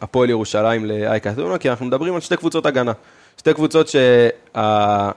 הפועל 0.00 0.30
ירושלים 0.30 0.84
לאייקה 0.84 1.30
אתונה, 1.32 1.58
כי 1.58 1.70
אנחנו 1.70 1.86
מדברים 1.86 2.14
על 2.14 2.20
שתי 2.20 2.36
קבוצות 2.36 2.66
הגנה. 2.66 2.92
שתי 3.38 3.54
קבוצות 3.54 3.88
שה... 3.88 4.28
ה- 4.56 5.10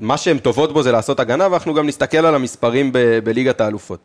מה 0.00 0.16
שהן 0.16 0.38
טובות 0.38 0.72
בו 0.72 0.82
זה 0.82 0.92
לעשות 0.92 1.20
הגנה, 1.20 1.48
ואנחנו 1.50 1.74
גם 1.74 1.86
נסתכל 1.86 2.26
על 2.26 2.34
המספרים 2.34 2.92
ב- 2.92 3.18
בליגת 3.24 3.60
האלופות. 3.60 3.98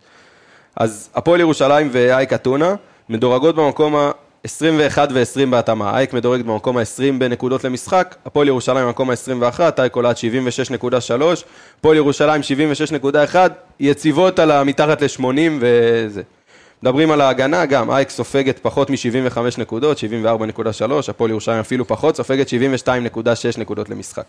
אז 0.75 1.09
הפועל 1.15 1.39
ירושלים 1.39 1.89
ואייק 1.91 2.33
אתונה 2.33 2.75
מדורגות 3.09 3.55
במקום 3.55 3.95
ה-21 4.45 4.97
ו-20 5.13 5.45
בהתאמה. 5.49 5.97
אייק 5.97 6.13
מדורגת 6.13 6.45
במקום 6.45 6.77
ה-20 6.77 7.19
בנקודות 7.19 7.63
למשחק, 7.63 8.15
הפועל 8.25 8.47
ירושלים 8.47 8.85
במקום 8.85 9.09
ה-21, 9.09 9.59
אייק 9.79 9.95
עולה 9.95 10.09
עד 10.09 10.15
76.3, 10.15 11.11
הפועל 11.79 11.97
ירושלים 11.97 12.41
76.1, 13.31 13.35
יציבות 13.79 14.39
על 14.39 14.51
המתחת 14.51 15.01
ל-80 15.01 15.23
וזה. 15.59 16.21
מדברים 16.83 17.11
על 17.11 17.21
ההגנה, 17.21 17.65
גם 17.65 17.91
אייק 17.91 18.09
סופגת 18.09 18.59
פחות 18.59 18.89
מ-75 18.89 19.39
נקודות, 19.57 19.97
74.3, 19.97 20.01
הפועל 21.09 21.29
ירושלים 21.31 21.59
אפילו 21.59 21.87
פחות, 21.87 22.15
סופגת 22.15 22.47
72.6 22.47 23.59
נקודות 23.59 23.89
למשחק. 23.89 24.25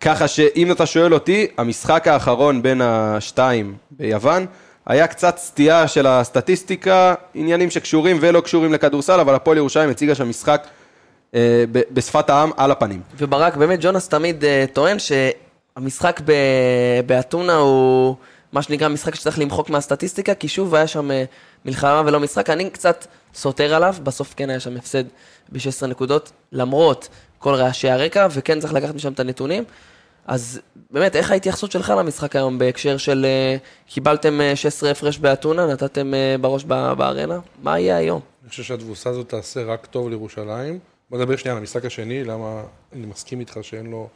ככה 0.00 0.28
שאם 0.28 0.72
אתה 0.72 0.86
שואל 0.86 1.14
אותי, 1.14 1.46
המשחק 1.58 2.08
האחרון 2.08 2.62
בין 2.62 2.80
השתיים 2.84 3.74
ביוון, 3.90 4.46
היה 4.86 5.06
קצת 5.06 5.38
סטייה 5.38 5.88
של 5.88 6.06
הסטטיסטיקה, 6.06 7.14
עניינים 7.34 7.70
שקשורים 7.70 8.18
ולא 8.20 8.40
קשורים 8.40 8.72
לכדורסל, 8.72 9.20
אבל 9.20 9.34
הפועל 9.34 9.56
ירושלים 9.56 9.90
הציגה 9.90 10.14
שם 10.14 10.28
משחק 10.28 10.66
אה, 11.34 11.64
ב- 11.72 11.82
בשפת 11.90 12.30
העם 12.30 12.50
על 12.56 12.70
הפנים. 12.70 13.00
וברק, 13.18 13.56
באמת 13.56 13.78
ג'ונס 13.82 14.08
תמיד 14.08 14.44
uh, 14.44 14.46
טוען 14.72 14.96
שהמשחק 14.98 16.20
באתונה 17.06 17.56
הוא 17.56 18.16
מה 18.52 18.62
שנקרא 18.62 18.88
משחק 18.88 19.14
שצריך 19.14 19.38
למחוק 19.38 19.70
מהסטטיסטיקה, 19.70 20.34
כי 20.34 20.48
שוב 20.48 20.74
היה 20.74 20.86
שם 20.86 21.10
uh, 21.10 21.14
מלחמה 21.64 22.02
ולא 22.06 22.20
משחק. 22.20 22.50
אני 22.50 22.70
קצת 22.70 23.06
סותר 23.34 23.74
עליו, 23.74 23.94
בסוף 24.02 24.34
כן 24.36 24.50
היה 24.50 24.60
שם 24.60 24.76
הפסד 24.76 25.04
ב-16 25.48 25.86
נקודות, 25.86 26.32
למרות 26.52 27.08
כל 27.38 27.54
רעשי 27.54 27.90
הרקע, 27.90 28.26
וכן 28.30 28.60
צריך 28.60 28.72
לקחת 28.72 28.94
משם 28.94 29.12
את 29.12 29.20
הנתונים. 29.20 29.64
אז 30.30 30.60
באמת, 30.90 31.16
איך 31.16 31.30
ההתייחסות 31.30 31.72
שלך 31.72 31.92
למשחק 31.98 32.36
היום 32.36 32.58
בהקשר 32.58 32.96
של 32.96 33.26
uh, 33.26 33.90
קיבלתם 33.90 34.40
uh, 34.52 34.56
16 34.56 34.90
הפרש 34.90 35.18
באתונה, 35.18 35.66
נתתם 35.66 36.12
uh, 36.14 36.40
בראש 36.40 36.64
בארנה? 36.64 37.38
מה 37.62 37.78
יהיה 37.78 37.96
היום? 37.96 38.20
אני 38.42 38.50
חושב 38.50 38.62
שהתבוסה 38.62 39.10
הזאת 39.10 39.28
תעשה 39.28 39.64
רק 39.64 39.86
טוב 39.86 40.08
לירושלים. 40.08 40.78
בוא 41.10 41.18
נדבר 41.18 41.36
שנייה 41.36 41.54
על 41.54 41.60
המשחק 41.60 41.84
השני, 41.84 42.24
למה 42.24 42.62
אני 42.92 43.06
מסכים 43.06 43.40
איתך 43.40 43.58
שאין 43.62 43.86
לו 43.86 44.08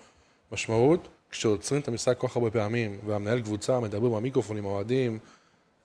משמעות. 0.52 1.08
כשעוצרים 1.30 1.80
את 1.80 1.88
המשחק 1.88 2.18
כל 2.18 2.28
כך 2.28 2.36
הרבה 2.36 2.50
פעמים, 2.50 2.98
והמנהל 3.06 3.40
קבוצה 3.40 3.80
מדבר 3.80 4.08
במיקרופון 4.08 4.56
עם 4.56 4.66
האוהדים, 4.66 5.18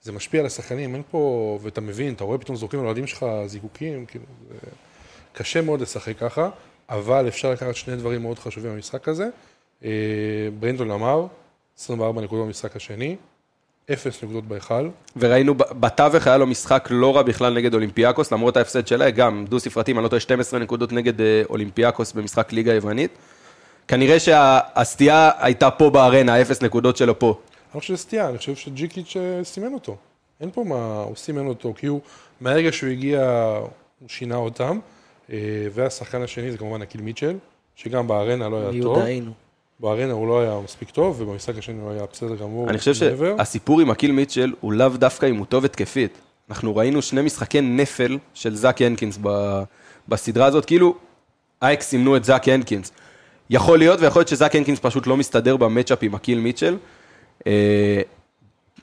זה 0.02 0.12
משפיע 0.12 0.40
על 0.40 0.46
השחקנים, 0.46 0.94
אין 0.94 1.02
פה, 1.10 1.58
ואתה 1.62 1.80
מבין, 1.80 2.14
אתה 2.14 2.24
רואה 2.24 2.38
פתאום 2.38 2.56
זורקים 2.56 2.80
על 2.80 2.84
האוהדים 2.86 3.06
שלך 3.06 3.26
זיקוקים, 3.46 4.06
כאילו, 4.06 4.24
זה 4.48 4.56
קשה 5.32 5.62
מאוד 5.62 5.80
לשחק 5.80 6.18
ככה, 6.18 6.50
אבל 6.88 7.28
אפשר 7.28 7.50
לקחת 7.50 7.74
שני 7.74 7.96
דברים 7.96 8.22
מאוד 8.22 8.38
חשובים 8.38 8.72
במשחק 8.72 9.08
הזה. 9.08 9.28
אה, 9.84 9.90
ברנדון 10.60 10.90
אמר, 10.90 11.26
24 11.78 12.22
נקודות 12.22 12.46
במשחק 12.46 12.76
השני, 12.76 13.16
0 13.92 14.22
נקודות 14.22 14.44
בהיכל, 14.44 14.88
וראינו 15.16 15.54
בתווך 15.54 16.26
היה 16.26 16.36
לו 16.36 16.46
משחק 16.46 16.88
לא 16.90 17.16
רע 17.16 17.22
בכלל 17.22 17.54
נגד 17.54 17.74
אולימפיאקוס, 17.74 18.32
למרות 18.32 18.56
ההפסד 18.56 18.86
שלה, 18.86 19.10
גם 19.10 19.44
דו 19.48 19.60
ספרתי, 19.60 19.92
אם 19.92 19.96
אני 19.98 20.04
לא 20.04 20.08
טועה, 20.08 20.20
12 20.20 20.60
נקודות 20.60 20.92
נגד 20.92 21.20
אה, 21.20 21.42
אולימפיאקוס 21.50 22.12
במשחק 22.12 22.52
ליגה 22.52 22.74
יוונית. 22.74 23.10
כנראה 23.88 24.20
שהסטייה 24.20 25.30
הייתה 25.38 25.70
פה 25.70 25.90
בארנה, 25.90 26.34
האפס 26.34 26.62
נקודות 26.62 26.96
שלו 26.96 27.18
פה. 27.18 27.26
אני 27.26 27.74
לא 27.74 27.80
חושב 27.80 27.94
שזה 27.94 28.02
סטייה, 28.02 28.28
אני 28.28 28.38
חושב 28.38 28.54
שג'יקיץ' 28.56 29.16
אה, 29.16 29.44
סימן 29.44 29.72
אותו. 29.72 29.96
אין 30.40 30.50
פה 30.50 30.64
מה, 30.64 31.02
הוא 31.06 31.16
סימן 31.16 31.46
אותו, 31.46 31.74
כי 31.76 31.86
הוא, 31.86 32.00
מהרגע 32.40 32.72
שהוא 32.72 32.90
הגיע, 32.90 33.20
הוא 34.00 34.08
שינה 34.08 34.36
אותם. 34.36 34.78
והשחקן 35.72 36.22
השני 36.22 36.50
זה 36.50 36.58
כמובן 36.58 36.82
אקיל 36.82 37.00
מיטשל, 37.00 37.36
שגם 37.76 38.08
בארנה 38.08 38.48
לא 38.48 38.56
היה 38.56 38.82
טוב. 38.82 38.98
מיודענו. 38.98 39.32
בארנה 39.80 40.12
הוא 40.12 40.28
לא 40.28 40.40
היה 40.40 40.60
מספיק 40.64 40.90
טוב, 40.90 41.20
ובמשחק 41.20 41.58
השני 41.58 41.80
הוא 41.80 41.90
היה 41.90 42.02
בסדר 42.12 42.34
גמור. 42.34 42.70
אני 42.70 42.78
חושב. 42.78 42.94
שהסיפור 42.94 43.80
עם 43.80 43.90
אקיל 43.90 44.12
מיטשל 44.12 44.52
הוא 44.60 44.72
לאו 44.72 44.88
דווקא 44.88 45.26
אם 45.26 45.36
הוא 45.36 45.46
טוב 45.46 45.64
התקפית. 45.64 46.18
אנחנו 46.50 46.76
ראינו 46.76 47.02
שני 47.02 47.22
משחקי 47.22 47.60
נפל 47.60 48.18
של 48.34 48.56
זאק 48.56 48.82
הנקינס 48.82 49.18
ב- 49.22 49.62
בסדרה 50.08 50.46
הזאת, 50.46 50.64
כאילו 50.64 50.94
אייק 51.62 51.82
סימנו 51.82 52.16
את 52.16 52.24
זאק 52.24 52.48
הנקינס. 52.48 52.92
יכול 53.50 53.78
להיות, 53.78 54.00
ויכול 54.00 54.20
להיות 54.20 54.28
שזאק 54.28 54.56
הנקינס 54.56 54.78
פשוט 54.82 55.06
לא 55.06 55.16
מסתדר 55.16 55.56
ב 55.56 55.61
matchup 55.61 55.98
עם 56.02 56.14
אקיל 56.14 56.38
מיטשל. 56.38 56.76
אה, 57.46 58.00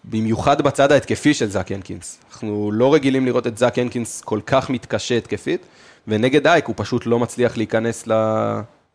במיוחד 0.06 0.62
בצד 0.62 0.91
ההתקפי 0.91 1.34
של 1.34 1.50
זאק 1.50 1.72
הנקינס. 1.72 2.20
אנחנו 2.32 2.72
לא 2.72 2.93
רגילים 2.93 3.26
לראות 3.26 3.48
את 3.48 3.58
זאק 3.58 3.80
הנקינס 3.80 4.22
כל 4.22 4.39
כך 4.45 4.70
מתקשה 4.70 5.18
התקפית, 5.18 5.66
ונגד 6.08 6.48
אייק 6.48 6.66
הוא 6.66 6.76
פשוט 6.78 7.06
לא 7.06 7.20
מצליח 7.20 7.58
להיכנס 7.58 8.08
ל... 8.08 8.14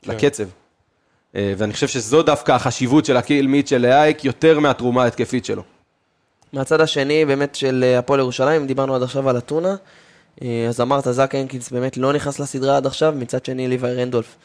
לקצב. 0.06 0.44
אה, 1.36 1.54
ואני 1.56 1.72
חושב 1.72 1.88
שזו 1.88 2.22
דווקא 2.22 2.52
החשיבות 2.52 3.04
של 3.04 3.16
הקיל 3.16 3.46
מיטשל 3.46 3.78
לאייק, 3.78 4.24
יותר 4.24 4.60
מהתרומה 4.60 5.04
ההתקפית 5.04 5.44
שלו. 5.44 5.62
מהצד 6.52 6.80
השני, 6.80 7.24
באמת, 7.24 7.54
של 7.54 7.84
אה, 7.86 7.98
הפועל 7.98 8.20
ירושלים, 8.20 8.66
דיברנו 8.66 8.94
עד 8.94 9.02
עכשיו 9.02 9.28
על 9.28 9.38
אתונה. 9.38 9.76
אה, 10.42 10.66
אז 10.68 10.80
אמרת, 10.80 11.04
זאק 11.10 11.34
הנקינס 11.34 11.70
באמת 11.70 11.96
לא 11.96 12.12
נכנס 12.12 12.40
לסדרה 12.40 12.76
עד 12.76 12.86
עכשיו, 12.86 13.14
מצד 13.16 13.44
שני, 13.44 13.68
ליוואי 13.68 13.94
רנדולף, 13.94 14.36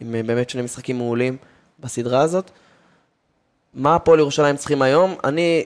עם 0.00 0.14
באמת 0.26 0.50
שני 0.50 0.62
משחקים 0.62 0.98
מעולים 0.98 1.36
בסדרה 1.80 2.20
הזאת. 2.20 2.50
מה 3.74 3.94
הפועל 3.94 4.18
ירושלים 4.18 4.56
צריכים 4.56 4.82
היום? 4.82 5.14
אני 5.24 5.64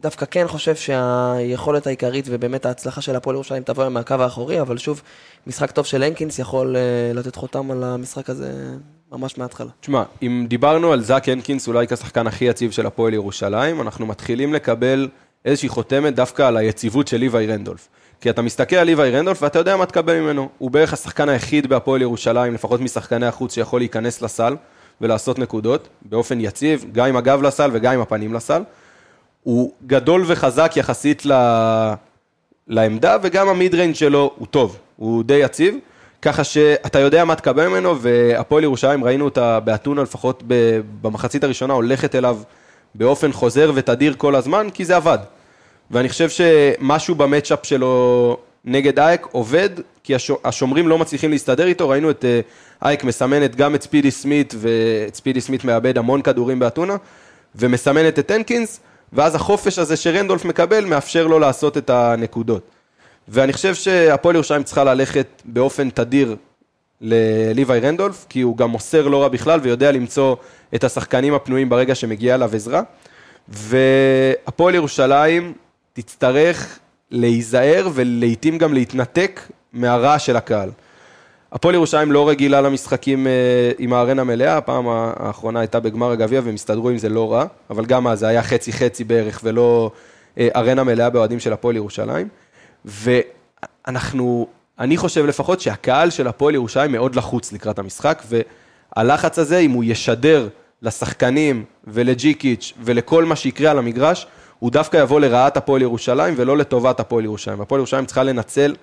דווקא 0.00 0.26
כן 0.30 0.48
חושב 0.48 0.76
שהיכולת 0.76 1.86
העיקרית 1.86 2.24
ובאמת 2.28 2.66
ההצלחה 2.66 3.00
של 3.00 3.16
הפועל 3.16 3.34
ירושלים 3.34 3.62
תבוא 3.62 3.88
מהקו 3.88 4.14
האחורי, 4.14 4.60
אבל 4.60 4.78
שוב, 4.78 5.02
משחק 5.46 5.70
טוב 5.70 5.86
של 5.86 6.02
הנקינס 6.02 6.38
יכול 6.38 6.76
לתת 7.14 7.36
חותם 7.36 7.70
על 7.70 7.84
המשחק 7.84 8.30
הזה 8.30 8.52
ממש 9.12 9.38
מההתחלה. 9.38 9.70
תשמע, 9.80 10.02
אם 10.22 10.46
דיברנו 10.48 10.92
על 10.92 11.02
זאק 11.02 11.28
הנקינס 11.28 11.68
אולי 11.68 11.86
כשחקן 11.86 12.26
הכי 12.26 12.44
יציב 12.44 12.70
של 12.70 12.86
הפועל 12.86 13.14
ירושלים, 13.14 13.80
אנחנו 13.80 14.06
מתחילים 14.06 14.54
לקבל 14.54 15.08
איזושהי 15.44 15.68
חותמת 15.68 16.14
דווקא 16.14 16.42
על 16.42 16.56
היציבות 16.56 17.08
של 17.08 17.16
ליוואי 17.16 17.46
רנדולף. 17.46 17.88
כי 18.20 18.30
אתה 18.30 18.42
מסתכל 18.42 18.76
על 18.76 18.86
ליוואי 18.86 19.10
רנדולף 19.10 19.42
ואתה 19.42 19.58
יודע 19.58 19.76
מה 19.76 19.86
תקבל 19.86 20.20
ממנו. 20.20 20.48
הוא 20.58 20.70
בערך 20.70 20.92
השחקן 20.92 21.28
היחיד 21.28 21.66
בהפועל 21.66 22.02
ירושלים, 22.02 22.54
לפחות 22.54 22.80
משחקני 22.80 23.26
החוץ, 23.26 23.54
שיכול 23.54 23.80
להיכנס 23.80 24.22
לסל 24.22 24.56
ולעשות 25.00 25.38
נקודות 25.38 25.88
באופן 26.02 26.40
יציב, 26.40 26.84
גם 26.92 27.06
עם 27.06 27.16
הגב 27.16 27.42
לסל 27.42 27.70
וגם 27.72 27.94
עם 27.94 28.00
הפנים 28.00 28.34
לסל. 28.34 28.62
הוא 29.42 29.72
גדול 29.86 30.24
וחזק 30.26 30.72
יחסית 30.76 31.26
ל... 31.26 31.32
לעמדה, 32.68 33.16
וגם 33.22 33.48
ה 33.48 33.55
mid 33.55 33.74
range 33.74 33.94
שלו 33.94 34.32
הוא 34.38 34.46
טוב, 34.46 34.78
הוא 34.96 35.24
די 35.24 35.34
יציב, 35.34 35.74
ככה 36.22 36.44
שאתה 36.44 36.98
יודע 36.98 37.24
מה 37.24 37.34
תקבל 37.34 37.68
ממנו, 37.68 38.00
והפועל 38.00 38.64
ירושלים, 38.64 39.04
ראינו 39.04 39.24
אותה 39.24 39.60
באתונה 39.60 40.02
לפחות 40.02 40.42
במחצית 41.02 41.44
הראשונה, 41.44 41.74
הולכת 41.74 42.14
אליו 42.14 42.38
באופן 42.94 43.32
חוזר 43.32 43.72
ותדיר 43.74 44.14
כל 44.18 44.34
הזמן, 44.34 44.68
כי 44.74 44.84
זה 44.84 44.96
עבד. 44.96 45.18
ואני 45.90 46.08
חושב 46.08 46.28
שמשהו 46.28 47.14
ב 47.14 47.20
matchup 47.20 47.58
שלו 47.66 48.36
נגד 48.64 48.98
אייק 48.98 49.26
עובד, 49.32 49.70
כי 50.04 50.14
השו- 50.14 50.38
השומרים 50.44 50.88
לא 50.88 50.98
מצליחים 50.98 51.30
להסתדר 51.30 51.66
איתו, 51.66 51.88
ראינו 51.88 52.10
את 52.10 52.24
אה, 52.24 52.40
אייק 52.82 53.04
מסמנת 53.04 53.56
גם 53.56 53.74
את 53.74 53.82
ספידי 53.82 54.10
סמית, 54.10 54.54
ואת 54.58 55.14
ספידי 55.14 55.40
סמית 55.40 55.64
מאבד 55.64 55.98
המון 55.98 56.22
כדורים 56.22 56.58
באתונה, 56.58 56.96
ומסמנת 57.54 58.18
את 58.18 58.30
הנקינס, 58.30 58.80
ואז 59.12 59.34
החופש 59.34 59.78
הזה 59.78 59.96
שרנדולף 59.96 60.44
מקבל 60.44 60.84
מאפשר 60.84 61.26
לו 61.26 61.38
לעשות 61.38 61.78
את 61.78 61.90
הנקודות. 61.90 62.79
ואני 63.28 63.52
חושב 63.52 63.74
שהפועל 63.74 64.34
ירושלים 64.34 64.62
צריכה 64.62 64.84
ללכת 64.84 65.42
באופן 65.44 65.90
תדיר 65.90 66.36
לליוואי 67.00 67.80
רנדולף, 67.80 68.26
כי 68.28 68.40
הוא 68.40 68.56
גם 68.56 68.70
מוסר 68.70 69.08
לא 69.08 69.22
רע 69.22 69.28
בכלל 69.28 69.60
ויודע 69.62 69.92
למצוא 69.92 70.36
את 70.74 70.84
השחקנים 70.84 71.34
הפנויים 71.34 71.68
ברגע 71.68 71.94
שמגיעה 71.94 72.34
אליו 72.34 72.50
עזרה. 72.54 72.82
והפועל 73.48 74.74
ירושלים 74.74 75.52
תצטרך 75.92 76.78
להיזהר 77.10 77.88
ולעיתים 77.94 78.58
גם 78.58 78.74
להתנתק 78.74 79.40
מהרעש 79.72 80.26
של 80.26 80.36
הקהל. 80.36 80.70
הפועל 81.52 81.74
ירושלים 81.74 82.12
לא 82.12 82.28
רגילה 82.28 82.60
למשחקים 82.60 83.26
אה, 83.26 83.32
עם 83.78 83.92
הארנה 83.92 84.24
מלאה, 84.24 84.56
הפעם 84.56 84.84
האחרונה 84.88 85.60
הייתה 85.60 85.80
בגמר 85.80 86.10
הגביע 86.10 86.40
והם 86.44 86.54
הסתדרו 86.54 86.88
עם 86.88 86.98
זה 86.98 87.08
לא 87.08 87.32
רע, 87.32 87.44
אבל 87.70 87.84
גם 87.84 88.06
אז 88.06 88.18
זה 88.18 88.28
היה 88.28 88.42
חצי 88.42 88.72
חצי 88.72 89.04
בערך 89.04 89.40
ולא 89.44 89.90
אה, 90.38 90.48
ארנה 90.56 90.84
מלאה 90.84 91.10
באוהדים 91.10 91.40
של 91.40 91.52
הפועל 91.52 91.76
ירושלים. 91.76 92.28
ואנחנו, 92.84 94.46
אני 94.78 94.96
חושב 94.96 95.26
לפחות 95.26 95.60
שהקהל 95.60 96.10
של 96.10 96.26
הפועל 96.26 96.54
ירושלים 96.54 96.92
מאוד 96.92 97.14
לחוץ 97.16 97.52
לקראת 97.52 97.78
המשחק, 97.78 98.22
והלחץ 98.96 99.38
הזה, 99.38 99.58
אם 99.58 99.70
הוא 99.70 99.84
ישדר 99.84 100.48
לשחקנים 100.82 101.64
ולג'יקיץ' 101.86 102.72
ולכל 102.82 103.24
מה 103.24 103.36
שיקרה 103.36 103.70
על 103.70 103.78
המגרש, 103.78 104.26
הוא 104.58 104.70
דווקא 104.70 104.96
יבוא 104.96 105.20
לרעת 105.20 105.56
הפועל 105.56 105.82
ירושלים 105.82 106.34
ולא 106.36 106.56
לטובת 106.58 107.00
הפועל 107.00 107.24
ירושלים. 107.24 107.60
הפועל 107.60 107.78
ירושלים 107.78 108.06
צריכה 108.06 108.22
לנצל 108.22 108.74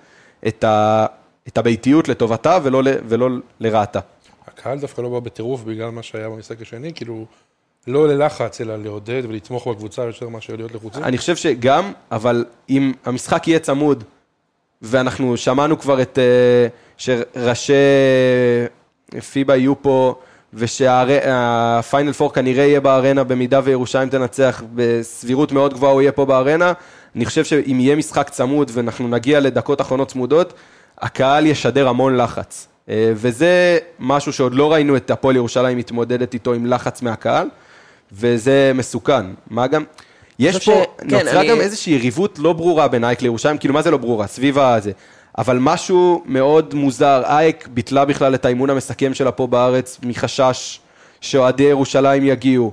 את, 0.48 0.64
ה, 0.64 1.06
את 1.48 1.58
הביתיות 1.58 2.08
לטובתה 2.08 2.58
ולא, 2.62 2.82
ל- 2.82 2.96
ולא 3.08 3.28
לרעתה. 3.60 4.00
הקהל 4.46 4.78
דווקא 4.78 5.00
לא 5.00 5.08
בא 5.08 5.18
בטירוף 5.20 5.62
בגלל 5.62 5.90
מה 5.90 6.02
שהיה 6.02 6.28
במשחק 6.28 6.62
השני, 6.62 6.92
כאילו, 6.94 7.26
לא 7.88 8.08
ללחץ, 8.08 8.60
אלא 8.60 8.76
לעודד 8.76 9.22
ולתמוך 9.28 9.68
בקבוצה 9.68 10.02
יותר 10.02 10.28
מאשר 10.28 10.56
להיות 10.56 10.74
לחוצים. 10.74 11.04
אני 11.04 11.18
חושב 11.18 11.36
שגם, 11.36 11.92
אבל 12.12 12.44
אם 12.70 12.92
המשחק 13.04 13.48
יהיה 13.48 13.58
צמוד, 13.58 14.04
ואנחנו 14.82 15.36
שמענו 15.36 15.78
כבר 15.78 16.02
את, 16.02 16.18
אה, 16.18 16.66
שראשי 16.96 17.72
פיבה 19.32 19.56
יהיו 19.56 19.82
פה, 19.82 20.14
ושהפיינל 20.54 22.12
פור 22.12 22.32
כנראה 22.32 22.64
יהיה 22.64 22.80
בארנה 22.80 23.24
במידה 23.24 23.60
וירושלים 23.64 24.08
תנצח, 24.08 24.62
בסבירות 24.74 25.52
מאוד 25.52 25.74
גבוהה 25.74 25.92
הוא 25.92 26.02
יהיה 26.02 26.12
פה 26.12 26.24
בארנה, 26.24 26.72
אני 27.16 27.24
חושב 27.24 27.44
שאם 27.44 27.80
יהיה 27.80 27.96
משחק 27.96 28.28
צמוד 28.28 28.70
ואנחנו 28.74 29.08
נגיע 29.08 29.40
לדקות 29.40 29.80
אחרונות 29.80 30.08
צמודות, 30.08 30.52
הקהל 30.98 31.46
ישדר 31.46 31.88
המון 31.88 32.16
לחץ. 32.16 32.68
אה, 32.88 33.12
וזה 33.14 33.78
משהו 33.98 34.32
שעוד 34.32 34.54
לא 34.54 34.72
ראינו 34.72 34.96
את 34.96 35.10
הפועל 35.10 35.36
ירושלים 35.36 35.78
מתמודדת 35.78 36.34
איתו 36.34 36.52
עם 36.52 36.66
לחץ 36.66 37.02
מהקהל, 37.02 37.48
וזה 38.12 38.72
מסוכן. 38.74 39.26
מה 39.50 39.66
גם, 39.66 39.84
יש 40.38 40.54
פה, 40.54 40.60
ש- 40.60 41.00
כן, 41.08 41.16
נוצרה 41.16 41.40
אני- 41.40 41.48
גם 41.48 41.60
איזושהי 41.60 41.92
יריבות 41.92 42.38
לא 42.38 42.52
ברורה 42.52 42.88
בין 42.88 43.04
אייק 43.04 43.22
לירושלים, 43.22 43.58
כאילו 43.58 43.74
מה 43.74 43.82
זה 43.82 43.90
לא 43.90 43.96
ברורה? 43.96 44.26
סביב 44.26 44.58
הזה. 44.58 44.92
אבל 45.38 45.56
משהו 45.60 46.22
מאוד 46.26 46.74
מוזר, 46.74 47.22
אייק 47.24 47.68
ביטלה 47.70 48.04
בכלל 48.04 48.34
את 48.34 48.44
האימון 48.44 48.70
המסכם 48.70 49.14
שלה 49.14 49.32
פה 49.32 49.46
בארץ 49.46 49.98
מחשש 50.02 50.80
שאוהדי 51.20 51.62
ירושלים 51.62 52.24
יגיעו. 52.24 52.72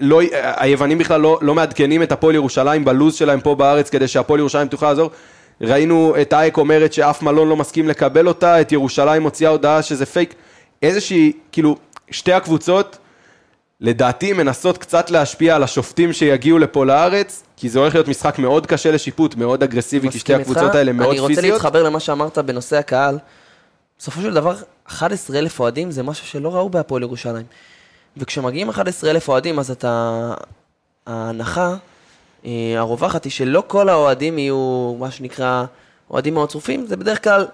לא, 0.00 0.20
היוונים 0.56 0.98
בכלל 0.98 1.20
לא, 1.20 1.38
לא 1.42 1.54
מעדכנים 1.54 2.02
את 2.02 2.12
הפועל 2.12 2.34
ירושלים 2.34 2.84
בלוז 2.84 3.14
שלהם 3.14 3.40
פה 3.40 3.54
בארץ 3.54 3.90
כדי 3.90 4.08
שהפועל 4.08 4.40
ירושלים 4.40 4.68
תוכל 4.68 4.86
לעזור. 4.88 5.10
ראינו 5.60 6.14
את 6.22 6.32
אייק 6.32 6.56
אומרת 6.56 6.92
שאף 6.92 7.22
מלון 7.22 7.48
לא 7.48 7.56
מסכים 7.56 7.88
לקבל 7.88 8.28
אותה, 8.28 8.60
את 8.60 8.72
ירושלים 8.72 9.22
מוציאה 9.22 9.50
הודעה 9.50 9.82
שזה 9.82 10.06
פייק. 10.06 10.34
איזושהי, 10.82 11.32
כאילו, 11.52 11.76
שתי 12.10 12.32
הקבוצות, 12.32 12.98
לדעתי 13.80 14.32
מנסות 14.32 14.78
קצת 14.78 15.10
להשפיע 15.10 15.56
על 15.56 15.62
השופטים 15.62 16.12
שיגיעו 16.12 16.58
לפה 16.58 16.86
לארץ, 16.86 17.42
כי 17.56 17.68
זה 17.68 17.78
הולך 17.78 17.94
להיות 17.94 18.08
משחק 18.08 18.38
מאוד 18.38 18.66
קשה 18.66 18.90
לשיפוט, 18.90 19.34
מאוד 19.34 19.62
אגרסיבי, 19.62 20.10
כי 20.10 20.18
שתי 20.18 20.34
הקבוצות. 20.34 20.74
האלה 20.74 20.92
מאוד 20.92 21.10
אני 21.10 21.20
רוצה 21.20 21.34
פיזיות. 21.34 21.52
להתחבר 21.52 21.82
למה 21.82 22.00
שאמרת 22.00 22.38
בנושא 22.38 22.76
הקהל. 22.76 23.18
בסופו 23.98 24.20
של 24.20 24.34
דבר, 24.34 24.56
11,000 24.88 25.60
אוהדים 25.60 25.90
זה 25.90 26.02
משהו 26.02 26.26
שלא 26.26 26.54
ראו 26.54 26.68
בהפועל 26.68 27.02
ירושלים. 27.02 27.46
וכשמגיעים 28.16 28.68
11,000 28.68 29.28
אוהדים, 29.28 29.58
אז 29.58 29.70
אתה... 29.70 30.34
ההנחה 31.08 31.76
אה, 32.44 32.74
הרווחת 32.76 33.24
היא 33.24 33.30
שלא 33.30 33.62
כל 33.66 33.88
האוהדים 33.88 34.38
יהיו, 34.38 34.94
מה 34.98 35.10
שנקרא, 35.10 35.64
אוהדים 36.10 36.34
מאוד 36.34 36.48
צרופים, 36.48 36.86
זה 36.86 36.96
בדרך 36.96 37.24
כלל 37.24 37.46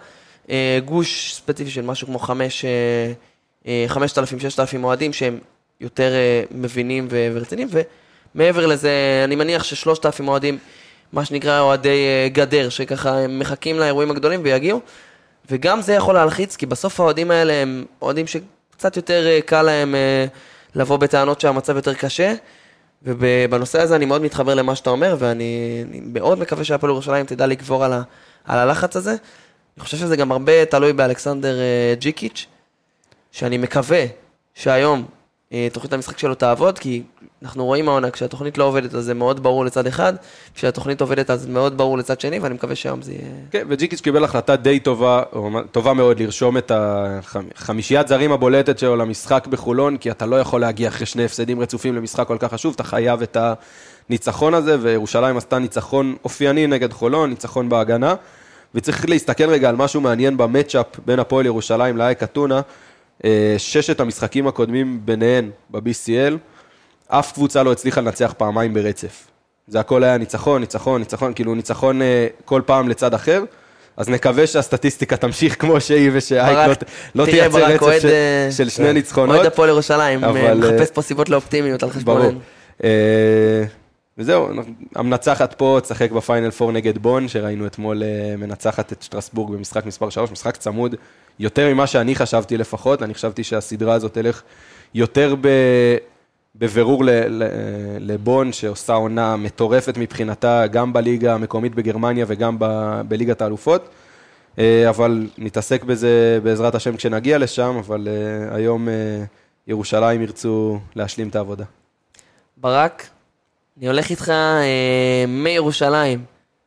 אה, 0.50 0.78
גוש 0.84 1.34
ספציפי 1.34 1.70
של 1.70 1.82
משהו 1.82 2.06
כמו 2.06 2.18
5,000-6,000 2.18 3.66
אוהדים 4.82 5.12
שהם 5.12 5.38
יותר 5.80 6.12
אה, 6.12 6.42
מבינים 6.50 7.08
ו- 7.10 7.28
ורציניים, 7.34 7.68
ומעבר 8.34 8.66
לזה, 8.66 9.22
אני 9.24 9.36
מניח 9.36 9.64
ששלושת 9.64 10.06
אלפים 10.06 10.28
אוהדים, 10.28 10.58
מה 11.12 11.24
שנקרא 11.24 11.60
אוהדי 11.60 12.06
אה, 12.06 12.28
גדר, 12.28 12.68
שככה 12.68 13.18
הם 13.18 13.38
מחכים 13.38 13.78
לאירועים 13.78 14.10
הגדולים 14.10 14.40
ויגיעו, 14.44 14.80
וגם 15.50 15.80
זה 15.80 15.92
יכול 15.92 16.14
להלחיץ, 16.14 16.56
כי 16.56 16.66
בסוף 16.66 17.00
האוהדים 17.00 17.30
האלה 17.30 17.52
הם 17.52 17.84
אוהדים 18.02 18.26
שקצת 18.26 18.96
יותר 18.96 19.26
אה, 19.26 19.40
קל 19.46 19.62
להם 19.62 19.94
לבוא 20.74 20.96
בטענות 20.96 21.40
שהמצב 21.40 21.76
יותר 21.76 21.94
קשה, 21.94 22.34
ובנושא 23.02 23.80
הזה 23.80 23.96
אני 23.96 24.04
מאוד 24.04 24.22
מתחבר 24.22 24.54
למה 24.54 24.74
שאתה 24.74 24.90
אומר, 24.90 25.16
ואני 25.18 25.84
אני 25.88 26.00
מאוד 26.04 26.38
מקווה 26.38 26.64
שהפועל 26.64 26.92
ירושלים 26.92 27.26
תדע 27.26 27.46
לגבור 27.46 27.84
על, 27.84 27.92
ה, 27.92 28.02
על 28.44 28.58
הלחץ 28.58 28.96
הזה. 28.96 29.10
אני 29.76 29.84
חושב 29.84 29.96
שזה 29.96 30.16
גם 30.16 30.32
הרבה 30.32 30.64
תלוי 30.64 30.92
באלכסנדר 30.92 31.56
ג'יקיץ', 31.98 32.46
שאני 33.32 33.58
מקווה 33.58 34.04
שהיום, 34.54 35.06
תוכנית 35.72 35.92
המשחק 35.92 36.18
שלו 36.18 36.34
תעבוד, 36.34 36.78
כי 36.78 37.02
אנחנו 37.42 37.64
רואים 37.64 37.88
העונה, 37.88 38.10
כשהתוכנית 38.10 38.58
לא 38.58 38.64
עובדת 38.64 38.94
אז 38.94 39.04
זה 39.04 39.14
מאוד 39.14 39.42
ברור 39.42 39.64
לצד 39.64 39.86
אחד, 39.86 40.12
כשהתוכנית 40.54 41.00
עובדת 41.00 41.30
אז 41.30 41.46
מאוד 41.46 41.76
ברור 41.76 41.98
לצד 41.98 42.20
שני, 42.20 42.38
ואני 42.38 42.54
מקווה 42.54 42.74
שהיום 42.74 43.02
זה 43.02 43.12
יהיה... 43.12 43.22
כן, 43.50 43.66
וג'יקיץ' 43.68 44.00
קיבל 44.00 44.24
החלטה 44.24 44.56
די 44.56 44.80
טובה, 44.80 45.22
טובה 45.72 45.92
מאוד, 45.92 46.20
לרשום 46.20 46.56
את 46.58 46.72
החמישיית 46.74 48.08
זרים 48.08 48.32
הבולטת 48.32 48.78
שלו 48.78 48.96
למשחק 48.96 49.46
בחולון, 49.46 49.96
כי 49.96 50.10
אתה 50.10 50.26
לא 50.26 50.40
יכול 50.40 50.60
להגיע 50.60 50.88
אחרי 50.88 51.06
שני 51.06 51.24
הפסדים 51.24 51.60
רצופים 51.60 51.94
למשחק 51.94 52.26
כל 52.26 52.36
כך 52.40 52.52
חשוב, 52.52 52.74
אתה 52.74 52.84
חייב 52.84 53.22
את 53.22 53.36
הניצחון 54.08 54.54
הזה, 54.54 54.76
וירושלים 54.80 55.36
עשתה 55.36 55.58
ניצחון 55.58 56.16
אופייני 56.24 56.66
נגד 56.66 56.92
חולון, 56.92 57.30
ניצחון 57.30 57.68
בהגנה, 57.68 58.14
וצריך 58.74 59.08
להסתכל 59.08 59.50
רגע 59.50 59.68
על 59.68 59.76
משהו 59.76 60.00
מעניין 60.00 60.36
במצ'אפ 60.36 60.86
בין 61.06 61.18
הפועל 61.18 61.46
ירושלים 61.46 61.96
לאייק 61.96 62.22
אתונה, 62.22 62.56
אה, 62.56 62.62
ששת 63.58 64.00
המשחקים 64.00 64.46
הקודמים 64.46 65.00
ביניהן 65.04 65.50
ב-BCL, 65.70 66.34
אף 67.08 67.32
קבוצה 67.32 67.62
לא 67.62 67.72
הצליחה 67.72 68.00
לנצח 68.00 68.34
פעמיים 68.38 68.74
ברצף. 68.74 69.26
זה 69.68 69.80
הכל 69.80 70.04
היה 70.04 70.18
ניצחון, 70.18 70.60
ניצחון, 70.60 71.00
ניצחון, 71.00 71.32
כאילו 71.34 71.54
ניצחון 71.54 72.02
אה, 72.02 72.26
כל 72.44 72.62
פעם 72.66 72.88
לצד 72.88 73.14
אחר. 73.14 73.42
אז 73.96 74.08
נקווה 74.08 74.46
שהסטטיסטיקה 74.46 75.16
תמשיך 75.16 75.60
כמו 75.60 75.80
שהיא 75.80 76.10
ושאייק 76.12 76.68
לא, 76.68 76.74
לא 77.14 77.24
תייצר 77.24 77.48
ברק, 77.48 77.70
רצף 77.70 77.82
אוהד, 77.82 78.00
של, 78.00 78.08
אה, 78.08 78.48
של 78.50 78.68
שני 78.68 78.86
כן. 78.86 78.92
ניצחונות. 78.92 79.36
אוהד 79.36 79.46
הפועל 79.46 79.68
ירושלים, 79.68 80.24
אה, 80.24 80.30
אבל, 80.30 80.40
אה, 80.40 80.54
מחפש 80.54 80.90
פה 80.90 81.02
סיבות 81.02 81.28
לאופטימיות 81.28 81.82
על 81.82 81.88
ברור. 81.88 82.18
חשבוננו. 82.18 82.40
אה, 82.84 83.64
וזהו, 84.18 84.48
המנצחת 84.94 85.54
פה 85.54 85.78
תשחק 85.82 86.10
בפיינל 86.10 86.50
4 86.62 86.72
נגד 86.72 86.98
בון, 86.98 87.28
שראינו 87.28 87.66
אתמול 87.66 88.02
אה, 88.02 88.34
מנצחת 88.38 88.92
את 88.92 89.02
שטרסבורג 89.02 89.52
במשחק 89.52 89.86
מספר 89.86 90.10
3, 90.10 90.30
משחק 90.30 90.56
צמוד 90.56 90.94
יותר 91.38 91.74
ממה 91.74 91.86
שאני 91.86 92.14
חשבתי 92.14 92.56
לפחות, 92.56 93.02
אני 93.02 93.14
חשבתי 93.14 93.44
שהסדרה 93.44 93.94
הזאת 93.94 94.14
תלך 94.14 94.42
יותר 94.94 95.34
ב... 95.40 95.48
בבירור 96.56 97.02
לבון, 98.00 98.52
שעושה 98.52 98.92
עונה 98.92 99.36
מטורפת 99.36 99.98
מבחינתה, 99.98 100.66
גם 100.66 100.92
בליגה 100.92 101.34
המקומית 101.34 101.74
בגרמניה 101.74 102.24
וגם 102.28 102.56
ב- 102.58 103.00
בליגת 103.08 103.42
האלופות. 103.42 103.88
אה, 104.58 104.88
אבל 104.88 105.28
נתעסק 105.38 105.84
בזה 105.84 106.38
בעזרת 106.42 106.74
השם 106.74 106.96
כשנגיע 106.96 107.38
לשם, 107.38 107.76
אבל 107.78 108.08
אה, 108.10 108.56
היום 108.56 108.88
ירושלים 109.66 110.22
ירצו 110.22 110.78
להשלים 110.96 111.28
את 111.28 111.36
העבודה. 111.36 111.64
ברק, 112.56 113.08
אני 113.78 113.86
הולך 113.86 114.10
איתך 114.10 114.28
אה, 114.28 115.24
מירושלים 115.28 116.24